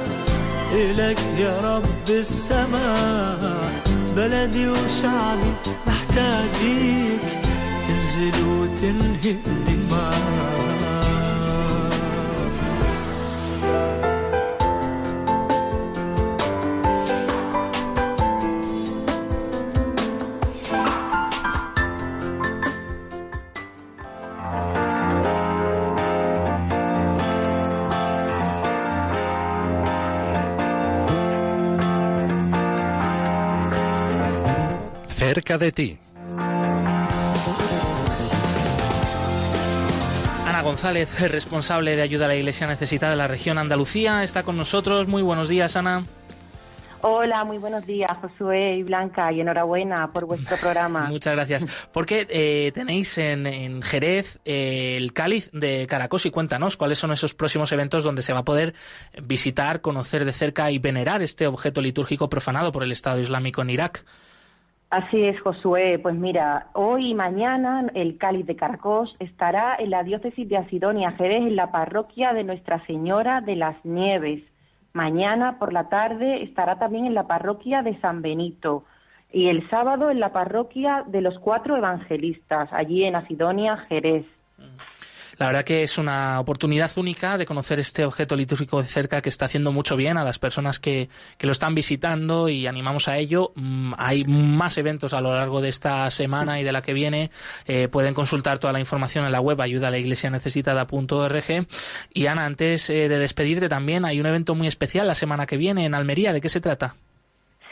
إلك 0.74 1.20
يا 1.38 1.60
رب 1.64 1.84
رب 2.04 2.10
السماء 2.10 3.72
بلدي 4.16 4.70
وشعبي 4.70 5.52
محتاجيك 5.88 7.22
تنزل 7.88 8.38
وتنهي 8.48 9.32
الدماء. 9.32 10.53
Cerca 35.34 35.58
de 35.58 35.72
ti. 35.72 35.98
Ana 40.46 40.62
González, 40.62 41.20
responsable 41.32 41.96
de 41.96 42.04
ayuda 42.04 42.26
a 42.26 42.28
la 42.28 42.36
Iglesia 42.36 42.68
necesitada 42.68 43.14
de 43.14 43.18
la 43.18 43.28
región 43.28 43.58
Andalucía, 43.58 44.24
está 44.24 44.44
con 44.44 44.58
nosotros. 44.58 45.08
Muy 45.08 45.24
buenos 45.24 45.50
días, 45.50 45.76
Ana. 45.76 46.04
Hola, 47.02 47.44
muy 47.46 47.58
buenos 47.58 47.84
días, 47.88 48.12
Josué 48.22 48.78
y 48.78 48.84
Blanca, 48.84 49.34
y 49.34 49.42
enhorabuena 49.42 50.14
por 50.14 50.26
vuestro 50.26 50.56
programa. 50.58 51.08
Muchas 51.10 51.34
gracias. 51.34 51.66
Porque 51.92 52.28
eh, 52.30 52.72
tenéis 52.72 53.18
en, 53.18 53.82
Jerez 53.82 54.40
eh, 54.46 54.96
el 54.98 55.14
cáliz 55.14 55.50
de 55.52 55.88
Caracos 55.88 56.28
y 56.28 56.32
cuéntanos 56.32 56.78
cuáles 56.78 57.00
son 57.00 57.12
esos 57.12 57.34
próximos 57.34 57.72
eventos 57.72 58.04
donde 58.04 58.22
se 58.22 58.34
va 58.34 58.40
a 58.40 58.46
poder 58.46 58.76
visitar, 59.24 59.82
conocer 59.82 60.26
de 60.26 60.32
cerca 60.32 60.70
y 60.70 60.78
venerar 60.78 61.24
este 61.24 61.48
objeto 61.48 61.82
litúrgico 61.82 62.30
profanado 62.30 62.72
por 62.72 62.84
el 62.84 62.92
Estado 62.92 63.20
Islámico 63.20 63.64
en 63.64 63.72
Irak. 63.72 64.06
Así 64.94 65.26
es, 65.26 65.42
Josué. 65.42 65.98
Pues 65.98 66.14
mira, 66.14 66.68
hoy 66.74 67.10
y 67.10 67.14
mañana 67.16 67.88
el 67.96 68.20
cáliz 68.20 68.46
de 68.46 68.56
Carcós 68.56 69.16
estará 69.18 69.76
en 69.80 69.90
la 69.90 70.04
diócesis 70.04 70.48
de 70.48 70.58
Asidonia 70.58 71.14
Jerez, 71.14 71.48
en 71.48 71.56
la 71.56 71.72
parroquia 71.72 72.32
de 72.32 72.44
Nuestra 72.44 72.86
Señora 72.86 73.42
de 73.42 73.56
las 73.56 73.84
Nieves. 73.84 74.44
Mañana 74.94 75.58
por 75.58 75.74
la 75.74 75.90
tarde 75.90 76.44
estará 76.44 76.78
también 76.78 77.08
en 77.08 77.16
la 77.16 77.26
parroquia 77.26 77.82
de 77.82 78.00
San 78.02 78.22
Benito 78.22 78.84
y 79.32 79.48
el 79.48 79.68
sábado 79.72 80.12
en 80.12 80.20
la 80.20 80.32
parroquia 80.32 81.04
de 81.08 81.22
los 81.22 81.40
Cuatro 81.40 81.76
Evangelistas, 81.76 82.72
allí 82.72 83.04
en 83.04 83.16
Asidonia, 83.16 83.78
Jerez. 83.90 84.28
La 85.38 85.48
verdad 85.48 85.64
que 85.64 85.84
es 85.84 85.98
una 85.98 86.40
oportunidad 86.40 86.92
única 86.98 87.38
de 87.38 87.46
conocer 87.46 87.80
este 87.80 88.06
objeto 88.06 88.36
litúrgico 88.36 88.82
de 88.82 88.88
cerca 88.88 89.22
que 89.22 89.30
está 89.30 89.46
haciendo 89.46 89.72
mucho 89.72 89.96
bien 89.96 90.18
a 90.18 90.24
las 90.24 90.40
personas 90.40 90.80
que, 90.80 91.10
lo 91.40 91.52
están 91.52 91.76
visitando 91.76 92.48
y 92.48 92.68
animamos 92.68 93.10
a 93.10 93.18
ello. 93.18 93.52
Mm, 93.56 93.94
hay 93.98 94.24
más 94.24 94.78
eventos 94.78 95.14
a 95.14 95.20
lo 95.20 95.34
largo 95.34 95.60
de 95.62 95.68
esta 95.70 96.10
semana 96.10 96.60
y 96.60 96.64
de 96.64 96.72
la 96.72 96.82
que 96.82 96.94
viene. 96.94 97.32
Eh, 97.66 97.90
pueden 97.90 98.14
consultar 98.14 98.60
toda 98.60 98.72
la 98.72 98.80
información 98.80 99.26
en 99.26 99.32
la 99.32 99.42
web 99.42 99.60
ayuda 99.60 99.90
a 99.90 99.92
la 99.92 99.98
iglesia 99.98 100.30
necesitada.org. 100.30 101.68
Y 102.14 102.26
Ana, 102.28 102.46
antes 102.46 102.90
eh, 102.90 103.10
de 103.10 103.20
despedirte 103.20 103.68
también, 103.68 104.06
hay 104.06 104.20
un 104.22 104.26
evento 104.26 104.56
muy 104.56 104.68
especial 104.68 105.08
la 105.08 105.16
semana 105.16 105.46
que 105.46 105.58
viene 105.58 105.86
en 105.86 105.96
Almería. 105.96 106.32
¿De 106.32 106.40
qué 106.40 106.50
se 106.50 106.62
trata? 106.62 106.96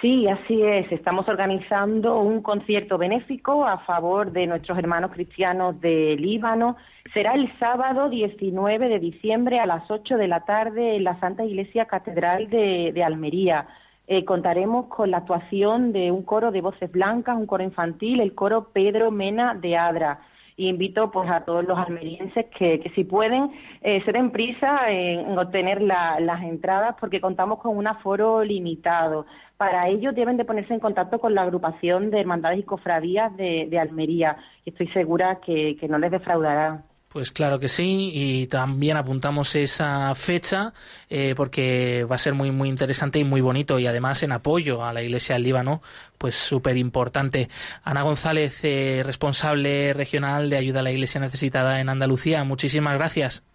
Sí, 0.02 0.28
así 0.28 0.60
es. 0.64 0.91
Estamos 0.91 1.30
organizando 1.30 2.20
un 2.22 2.41
concierto 2.41 2.97
benéfico 2.97 3.68
a 3.68 3.78
favor 3.80 4.32
de 4.32 4.47
nuestros 4.47 4.76
hermanos 4.80 5.12
cristianos 5.12 5.80
de 5.80 6.16
Líbano. 6.18 6.76
Será 7.14 7.36
el 7.36 7.47
sábado 7.60 8.10
19 8.10 8.89
de 8.89 8.97
diciembre 8.97 9.60
a 9.60 9.68
las 9.68 9.91
8 9.91 10.18
de 10.18 10.28
la 10.28 10.39
tarde 10.43 10.95
en 10.95 11.04
la 11.04 11.20
Santa 11.20 11.45
Iglesia 11.45 11.86
Catedral 11.86 12.49
de, 12.49 13.04
Almería. 13.06 13.68
Eh, 14.08 14.26
contaremos 14.26 14.88
con 14.88 15.12
la 15.12 15.18
actuación 15.18 15.93
de 15.93 16.12
un 16.12 16.24
coro 16.24 16.49
de 16.49 16.62
voces 16.62 16.91
blancas, 16.91 17.38
un 17.38 17.45
coro 17.45 17.64
infantil, 17.64 18.22
el 18.22 18.34
coro 18.34 18.70
Pedro 18.74 19.12
Mena 19.12 19.54
de 19.54 19.78
Adra. 19.78 20.22
Y 20.58 20.68
invito 20.68 21.12
pues 21.12 21.30
a 21.30 21.45
todos 21.45 21.64
los 21.64 21.78
almerienses 21.78 22.47
que, 22.58 22.91
si 22.93 23.04
pueden 23.04 23.52
eh, 23.82 24.02
se 24.04 24.12
den 24.12 24.32
prisa 24.32 24.89
en, 24.89 25.38
obtener 25.38 25.82
las 25.82 26.41
entradas 26.43 26.95
porque 26.99 27.22
contamos 27.22 27.60
con 27.60 27.78
un 27.78 27.88
aforo 27.88 28.43
limitado. 28.43 29.26
Para 29.62 29.89
ello 29.89 30.12
deben 30.12 30.38
de 30.38 30.43
ponerse 30.43 30.74
en 30.74 30.80
contacto 30.80 31.20
con 31.20 31.36
la 31.36 31.43
agrupación 31.43 32.09
de 32.09 32.20
hermandades 32.20 32.57
y 32.57 32.64
cofradías 32.64 33.38
de, 33.38 33.78
Almería. 33.80 34.36
Y 34.66 34.72
estoy 34.72 34.88
segura 34.88 35.39
que, 35.45 35.78
no 35.88 35.99
les 35.99 36.09
defraudará. 36.09 36.82
Pues 37.09 37.32
claro 37.32 37.59
que 37.59 37.68
sí, 37.68 38.09
y 38.12 38.47
también 38.47 38.97
apuntamos 38.97 39.55
esa 39.55 40.16
fecha 40.16 40.74
eh, 41.12 41.36
porque 41.38 42.07
va 42.09 42.16
a 42.16 42.18
ser 42.18 42.34
muy 42.34 42.49
muy 42.49 42.70
interesante 42.70 43.20
y 43.20 43.24
muy 43.24 43.41
bonito 43.41 43.78
y 43.78 43.86
además 43.86 44.24
en 44.24 44.32
apoyo 44.32 44.84
a 44.84 44.93
la 44.93 45.03
Iglesia 45.03 45.36
del 45.36 45.43
Líbano, 45.43 45.82
pues 46.18 46.34
súper 46.34 46.76
importante. 46.78 47.47
Ana 47.84 48.01
González, 48.01 48.64
eh, 48.64 49.03
responsable 49.05 49.93
regional 49.93 50.49
de 50.49 50.57
ayuda 50.57 50.80
a 50.80 50.84
la 50.84 50.91
Iglesia 50.91 51.22
necesitada 51.22 51.82
en 51.82 51.89
Andalucía, 51.89 52.43
muchísimas 52.43 52.95
gracias. 52.95 53.45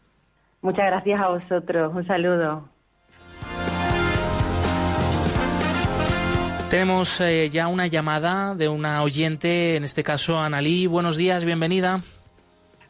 Muchas 0.62 0.86
gracias 0.86 1.20
a 1.20 1.30
vosotros, 1.30 1.92
un 1.96 2.06
saludo. 2.06 2.75
Tenemos 6.70 7.20
eh, 7.20 7.48
ya 7.48 7.68
una 7.68 7.86
llamada 7.86 8.56
de 8.56 8.68
una 8.68 9.02
oyente, 9.02 9.76
en 9.76 9.84
este 9.84 10.02
caso 10.02 10.40
Analí. 10.40 10.88
Buenos 10.88 11.16
días, 11.16 11.44
bienvenida. 11.44 12.00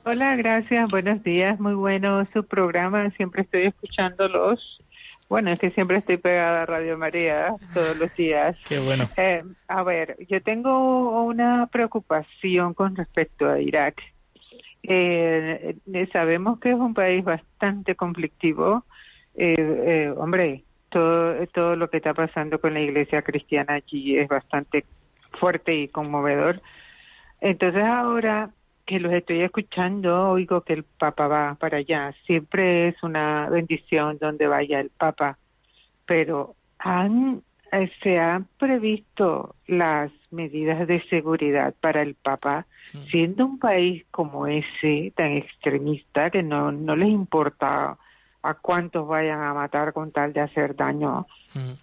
Hola, 0.05 0.35
gracias, 0.37 0.89
buenos 0.89 1.23
días, 1.23 1.61
muy 1.61 1.75
bueno 1.75 2.27
su 2.33 2.43
programa, 2.43 3.11
siempre 3.11 3.43
estoy 3.43 3.67
escuchándolos. 3.67 4.81
Bueno, 5.29 5.51
es 5.51 5.59
que 5.59 5.71
siempre 5.71 5.99
estoy 5.99 6.17
pegada 6.17 6.63
a 6.63 6.67
Radio 6.67 6.97
María 6.97 7.55
todos 7.75 7.99
los 7.99 8.15
días. 8.17 8.57
Qué 8.69 8.79
bueno. 8.79 9.11
Eh, 9.19 9.43
a 9.69 9.83
ver, 9.83 10.17
yo 10.27 10.41
tengo 10.41 11.25
una 11.25 11.67
preocupación 11.67 12.73
con 12.73 12.97
respecto 12.97 13.47
a 13.47 13.61
Irak. 13.61 14.01
Eh, 14.85 15.77
sabemos 16.13 16.61
que 16.61 16.71
es 16.71 16.77
un 16.77 16.95
país 16.95 17.23
bastante 17.25 17.95
conflictivo. 17.95 18.85
hombre, 20.17 20.65
todo, 20.97 21.47
todo 21.49 21.77
lo 21.77 21.91
que 21.91 21.99
está 21.99 22.15
pasando 22.15 22.59
con 22.59 22.73
la 22.73 22.81
iglesia 22.81 23.21
cristiana 23.21 23.75
allí 23.75 24.17
es 24.17 24.29
bastante 24.29 24.87
fuerte 25.39 25.75
y 25.75 25.89
conmovedor. 25.89 26.63
Entonces 27.43 27.85
ahora 27.85 28.49
que 28.87 28.99
los 28.99 29.13
estoy 29.13 29.43
escuchando, 29.43 30.31
oigo 30.31 30.63
que 30.63 30.73
el 30.73 30.85
Papa 30.85 31.29
va 31.29 31.55
para 31.61 31.79
allá. 31.79 32.15
Siempre 32.25 32.89
es 32.89 33.03
una 33.03 33.51
bendición 33.51 34.17
donde 34.19 34.47
vaya 34.47 34.81
el 34.81 34.89
Papa, 34.89 35.37
pero 36.07 36.55
han, 36.79 37.43
eh, 37.73 37.91
se 38.03 38.19
han 38.19 38.47
previsto 38.59 39.55
las 39.67 40.11
medidas 40.31 40.89
de 40.89 41.03
seguridad 41.11 41.75
para 41.79 42.01
el 42.01 42.15
Papa, 42.15 42.65
mm. 42.95 43.11
siendo 43.11 43.45
un 43.45 43.59
país 43.59 44.07
como 44.11 44.47
ese, 44.47 45.13
tan 45.15 45.33
extremista, 45.33 46.31
que 46.31 46.43
no, 46.43 46.73
no 46.73 46.97
les 46.97 47.11
importa 47.11 47.99
a 48.43 48.55
cuántos 48.55 49.07
vayan 49.07 49.41
a 49.43 49.55
matar 49.55 49.93
con 49.93 50.13
tal 50.13 50.33
de 50.33 50.41
hacer 50.41 50.77
daño 50.77 51.27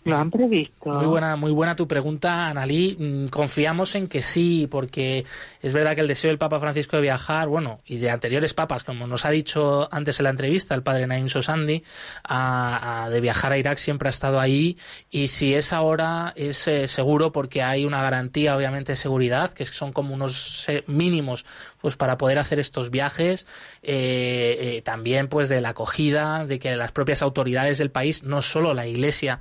lo 0.03 0.17
han 0.17 0.31
previsto. 0.31 0.89
Muy 0.89 1.05
buena, 1.05 1.35
muy 1.35 1.51
buena 1.51 1.75
tu 1.75 1.87
pregunta, 1.87 2.47
Analí. 2.47 2.95
Mm, 2.99 3.27
confiamos 3.27 3.95
en 3.95 4.07
que 4.07 4.21
sí, 4.21 4.67
porque 4.69 5.25
es 5.61 5.73
verdad 5.73 5.95
que 5.95 6.01
el 6.01 6.07
deseo 6.07 6.29
del 6.29 6.37
Papa 6.37 6.59
Francisco 6.59 6.97
de 6.97 7.03
viajar, 7.03 7.47
bueno, 7.47 7.79
y 7.85 7.97
de 7.97 8.09
anteriores 8.09 8.53
papas, 8.53 8.83
como 8.83 9.07
nos 9.07 9.25
ha 9.25 9.29
dicho 9.29 9.87
antes 9.91 10.19
en 10.19 10.25
la 10.25 10.29
entrevista 10.29 10.75
el 10.75 10.83
padre 10.83 11.07
Naim 11.07 11.29
Sosandi, 11.29 11.83
a, 12.23 13.09
de 13.11 13.21
viajar 13.21 13.51
a 13.51 13.57
Irak 13.57 13.77
siempre 13.77 14.09
ha 14.09 14.11
estado 14.11 14.39
ahí. 14.39 14.77
Y 15.09 15.27
si 15.29 15.53
es 15.53 15.73
ahora, 15.73 16.33
es 16.35 16.67
eh, 16.67 16.87
seguro 16.87 17.31
porque 17.31 17.63
hay 17.63 17.85
una 17.85 18.01
garantía, 18.01 18.55
obviamente, 18.55 18.93
de 18.93 18.95
seguridad, 18.97 19.51
que 19.53 19.65
son 19.65 19.93
como 19.93 20.13
unos 20.13 20.67
eh, 20.69 20.83
mínimos 20.87 21.45
pues 21.81 21.97
para 21.97 22.17
poder 22.17 22.39
hacer 22.39 22.59
estos 22.59 22.89
viajes. 22.89 23.45
Eh, 23.81 24.81
también, 24.85 25.27
pues, 25.27 25.49
de 25.49 25.61
la 25.61 25.69
acogida, 25.69 26.45
de 26.45 26.59
que 26.59 26.75
las 26.75 26.91
propias 26.91 27.21
autoridades 27.21 27.77
del 27.77 27.91
país, 27.91 28.23
no 28.23 28.41
solo 28.41 28.73
la 28.73 28.87
Iglesia, 28.87 29.39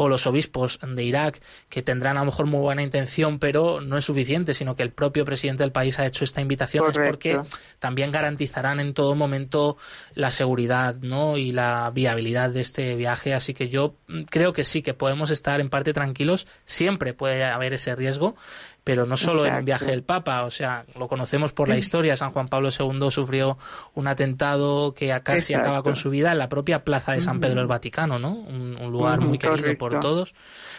o 0.00 0.08
los 0.08 0.28
obispos 0.28 0.78
de 0.80 1.02
Irak, 1.02 1.40
que 1.68 1.82
tendrán 1.82 2.16
a 2.16 2.20
lo 2.20 2.26
mejor 2.26 2.46
muy 2.46 2.60
buena 2.60 2.84
intención, 2.84 3.40
pero 3.40 3.80
no 3.80 3.98
es 3.98 4.04
suficiente, 4.04 4.54
sino 4.54 4.76
que 4.76 4.84
el 4.84 4.92
propio 4.92 5.24
presidente 5.24 5.64
del 5.64 5.72
país 5.72 5.98
ha 5.98 6.06
hecho 6.06 6.22
esta 6.22 6.40
invitación, 6.40 6.88
es 6.88 6.96
porque 6.96 7.40
también 7.80 8.12
garantizarán 8.12 8.78
en 8.78 8.94
todo 8.94 9.16
momento 9.16 9.76
la 10.14 10.30
seguridad 10.30 10.94
¿no? 11.02 11.36
y 11.36 11.50
la 11.50 11.90
viabilidad 11.92 12.50
de 12.50 12.60
este 12.60 12.94
viaje. 12.94 13.34
Así 13.34 13.54
que 13.54 13.68
yo 13.68 13.96
creo 14.30 14.52
que 14.52 14.62
sí, 14.62 14.82
que 14.82 14.94
podemos 14.94 15.30
estar 15.30 15.60
en 15.60 15.68
parte 15.68 15.92
tranquilos, 15.92 16.46
siempre 16.64 17.12
puede 17.12 17.42
haber 17.44 17.74
ese 17.74 17.96
riesgo, 17.96 18.36
pero 18.88 19.04
no 19.04 19.18
solo 19.18 19.44
en 19.44 19.54
un 19.54 19.64
viaje 19.66 19.90
del 19.90 20.02
Papa, 20.02 20.44
o 20.44 20.50
sea, 20.50 20.86
lo 20.98 21.08
conocemos 21.08 21.52
por 21.52 21.68
la 21.68 21.76
historia. 21.76 22.16
San 22.16 22.30
Juan 22.30 22.48
Pablo 22.48 22.70
II 22.70 23.10
sufrió 23.10 23.58
un 23.92 24.08
atentado 24.08 24.94
que 24.94 25.14
casi 25.22 25.52
acaba 25.52 25.82
con 25.82 25.94
su 25.94 26.08
vida 26.08 26.32
en 26.32 26.38
la 26.38 26.48
propia 26.48 26.84
plaza 26.84 27.12
de 27.12 27.20
San 27.20 27.38
Pedro 27.38 27.56
del 27.56 27.66
Vaticano, 27.66 28.18
¿no? 28.18 28.32
Un, 28.32 28.78
lugar 28.90 29.20
muy 29.20 29.36
querido 29.36 29.76
por 29.76 30.00
todos. 30.00 30.34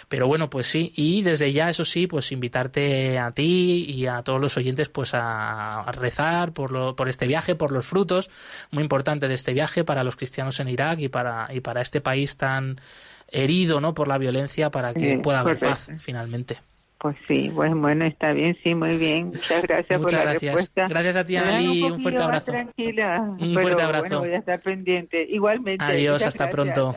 Pero 0.08 0.26
bueno, 0.26 0.50
pues 0.50 0.66
sí, 0.66 0.92
y 0.96 1.22
desde 1.22 1.54
ya, 1.54 1.70
eso 1.70 1.86
sí, 1.86 2.08
pues 2.08 2.32
invitarte 2.32 3.20
a 3.20 3.30
ti 3.30 3.86
y 3.88 4.08
a 4.08 4.24
todos 4.24 4.42
los 4.42 4.58
oyentes 4.58 4.90
pues 4.90 5.12
a, 5.14 5.86
rezar 5.92 6.52
por, 6.52 6.72
lo, 6.72 6.96
por 6.96 7.10
este 7.10 7.28
viaje, 7.28 7.54
por 7.54 7.70
los 7.70 7.86
frutos, 7.86 8.32
muy 8.72 8.82
importante 8.82 9.28
de 9.28 9.36
este 9.36 9.54
viaje 9.54 9.84
para 9.84 10.04
los 10.04 10.16
cristianos 10.16 10.60
en 10.60 10.70
Irak 10.70 10.98
y 10.98 11.10
para, 11.10 11.48
y 11.54 11.60
para 11.60 11.82
este 11.82 12.02
país 12.02 12.38
tan 12.38 12.82
herido 13.28 13.82
¿no? 13.82 13.94
por 13.94 14.08
la 14.08 14.18
violencia 14.18 14.72
para 14.72 14.96
que 14.96 15.20
pueda 15.20 15.42
haber 15.42 15.60
paz 15.60 15.90
finalmente. 16.00 16.58
Pues 17.00 17.16
sí, 17.30 17.50
pues 17.56 17.74
bueno, 17.74 18.04
está 18.04 18.34
bien, 18.34 18.58
sí, 18.62 18.76
muy 18.76 18.98
bien. 18.98 19.28
Muchas 19.28 19.64
gracias 19.64 20.02
por 20.02 20.12
la 20.12 20.20
gracias. 20.20 20.42
respuesta. 20.42 20.88
Gracias 20.90 21.16
a 21.16 21.24
ti, 21.24 21.38
Ali. 21.38 21.84
Un, 21.84 22.02
fuerte 22.02 22.22
abrazo. 22.22 22.52
Tranquila. 22.52 23.22
Un 23.40 23.54
fuerte 23.54 23.82
abrazo. 23.82 24.02
Bueno, 24.02 24.20
voy 24.20 24.34
a 24.34 24.40
estar 24.40 24.60
pendiente. 24.60 25.24
Igualmente. 25.30 25.86
Adiós, 25.86 26.26
hasta 26.26 26.50
pronto. 26.50 26.94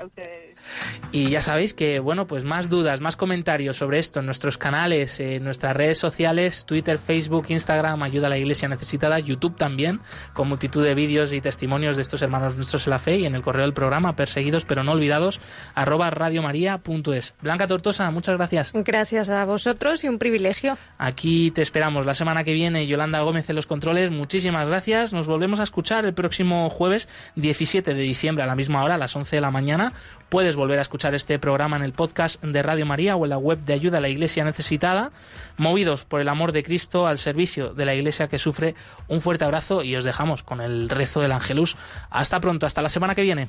Y 1.11 1.29
ya 1.29 1.41
sabéis 1.41 1.75
que, 1.75 1.99
bueno, 1.99 2.27
pues 2.27 2.45
más 2.45 2.69
dudas, 2.69 3.01
más 3.01 3.17
comentarios 3.17 3.77
sobre 3.77 3.99
esto 3.99 4.21
en 4.21 4.27
nuestros 4.27 4.59
canales, 4.59 5.21
en 5.21 5.45
nuestras 5.45 5.77
redes 5.77 5.99
sociales, 5.99 6.65
Twitter, 6.67 6.99
Facebook, 6.99 7.47
Instagram, 7.49 8.03
Ayuda 8.03 8.29
a 8.29 8.31
la 8.31 8.39
Iglesia 8.39 8.69
Necesitada, 8.69 9.19
YouTube 9.19 9.57
también, 9.57 10.01
con 10.33 10.49
multitud 10.49 10.85
de 10.85 10.95
vídeos 10.95 11.33
y 11.33 11.41
testimonios 11.41 11.97
de 11.97 12.03
estos 12.03 12.23
hermanos 12.23 12.57
nuestros 12.57 12.87
en 12.87 12.91
la 12.91 12.99
fe 12.99 13.17
y 13.19 13.27
en 13.27 13.35
el 13.35 13.43
correo 13.43 13.65
del 13.65 13.75
programa, 13.75 14.17
perseguidos 14.17 14.65
pero 14.65 14.85
no 14.85 14.93
olvidados, 14.93 15.41
arroba 15.75 16.11
radiomaria.es. 16.11 17.35
Blanca 17.43 17.67
Tortosa, 17.67 18.11
muchas 18.11 18.37
gracias. 18.37 18.73
Gracias 18.73 19.29
a 19.29 19.45
vosotros 19.45 19.92
y 20.01 20.09
un 20.09 20.19
privilegio. 20.19 20.79
Aquí 20.97 21.51
te 21.51 21.61
esperamos 21.61 22.07
la 22.07 22.15
semana 22.15 22.45
que 22.45 22.55
viene, 22.55 22.87
Yolanda 22.87 23.21
Gómez 23.21 23.51
en 23.51 23.57
los 23.57 23.67
controles, 23.67 24.11
muchísimas 24.11 24.67
gracias. 24.67 25.13
Nos 25.13 25.27
volvemos 25.27 25.61
a 25.61 25.65
escuchar 25.65 26.07
el 26.07 26.15
próximo 26.15 26.71
jueves 26.71 27.11
17 27.37 27.93
de 27.93 28.03
diciembre 28.03 28.43
a 28.43 28.47
la 28.47 28.57
misma 28.57 28.83
hora, 28.83 28.95
a 28.95 28.99
las 28.99 29.15
11 29.15 29.37
de 29.37 29.43
la 29.43 29.51
mañana. 29.51 29.93
Puedes 30.31 30.57
volver 30.57 30.79
a 30.79 30.83
escuchar 30.83 31.15
este 31.15 31.39
programa 31.39 31.77
en 31.77 31.83
el 31.83 31.93
podcast 31.93 32.43
de 32.43 32.63
Radio 32.63 32.87
María 32.87 33.17
o 33.17 33.25
en 33.25 33.31
la 33.31 33.39
web 33.39 33.59
de 33.61 33.75
Ayuda 33.75 33.99
a 33.99 34.01
la 34.01 34.09
Iglesia 34.09 34.45
Necesitada, 34.45 35.13
movidos 35.59 36.07
por 36.07 36.23
el 36.23 36.29
amor 36.29 36.53
de 36.53 36.63
Cristo 36.63 37.07
al 37.07 37.19
servicio 37.19 37.75
de 37.75 37.85
la 37.85 37.95
Iglesia 37.95 38.29
que 38.29 38.39
sufre. 38.39 38.75
Un 39.09 39.21
fuerte 39.21 39.45
abrazo 39.45 39.83
y 39.83 39.95
os 39.95 40.05
dejamos 40.05 40.43
con 40.43 40.63
el 40.63 40.89
rezo 40.89 41.21
del 41.21 41.33
Angelus. 41.33 41.77
Hasta 42.09 42.41
pronto, 42.41 42.65
hasta 42.65 42.81
la 42.81 42.89
semana 42.89 43.15
que 43.15 43.23
viene. 43.23 43.49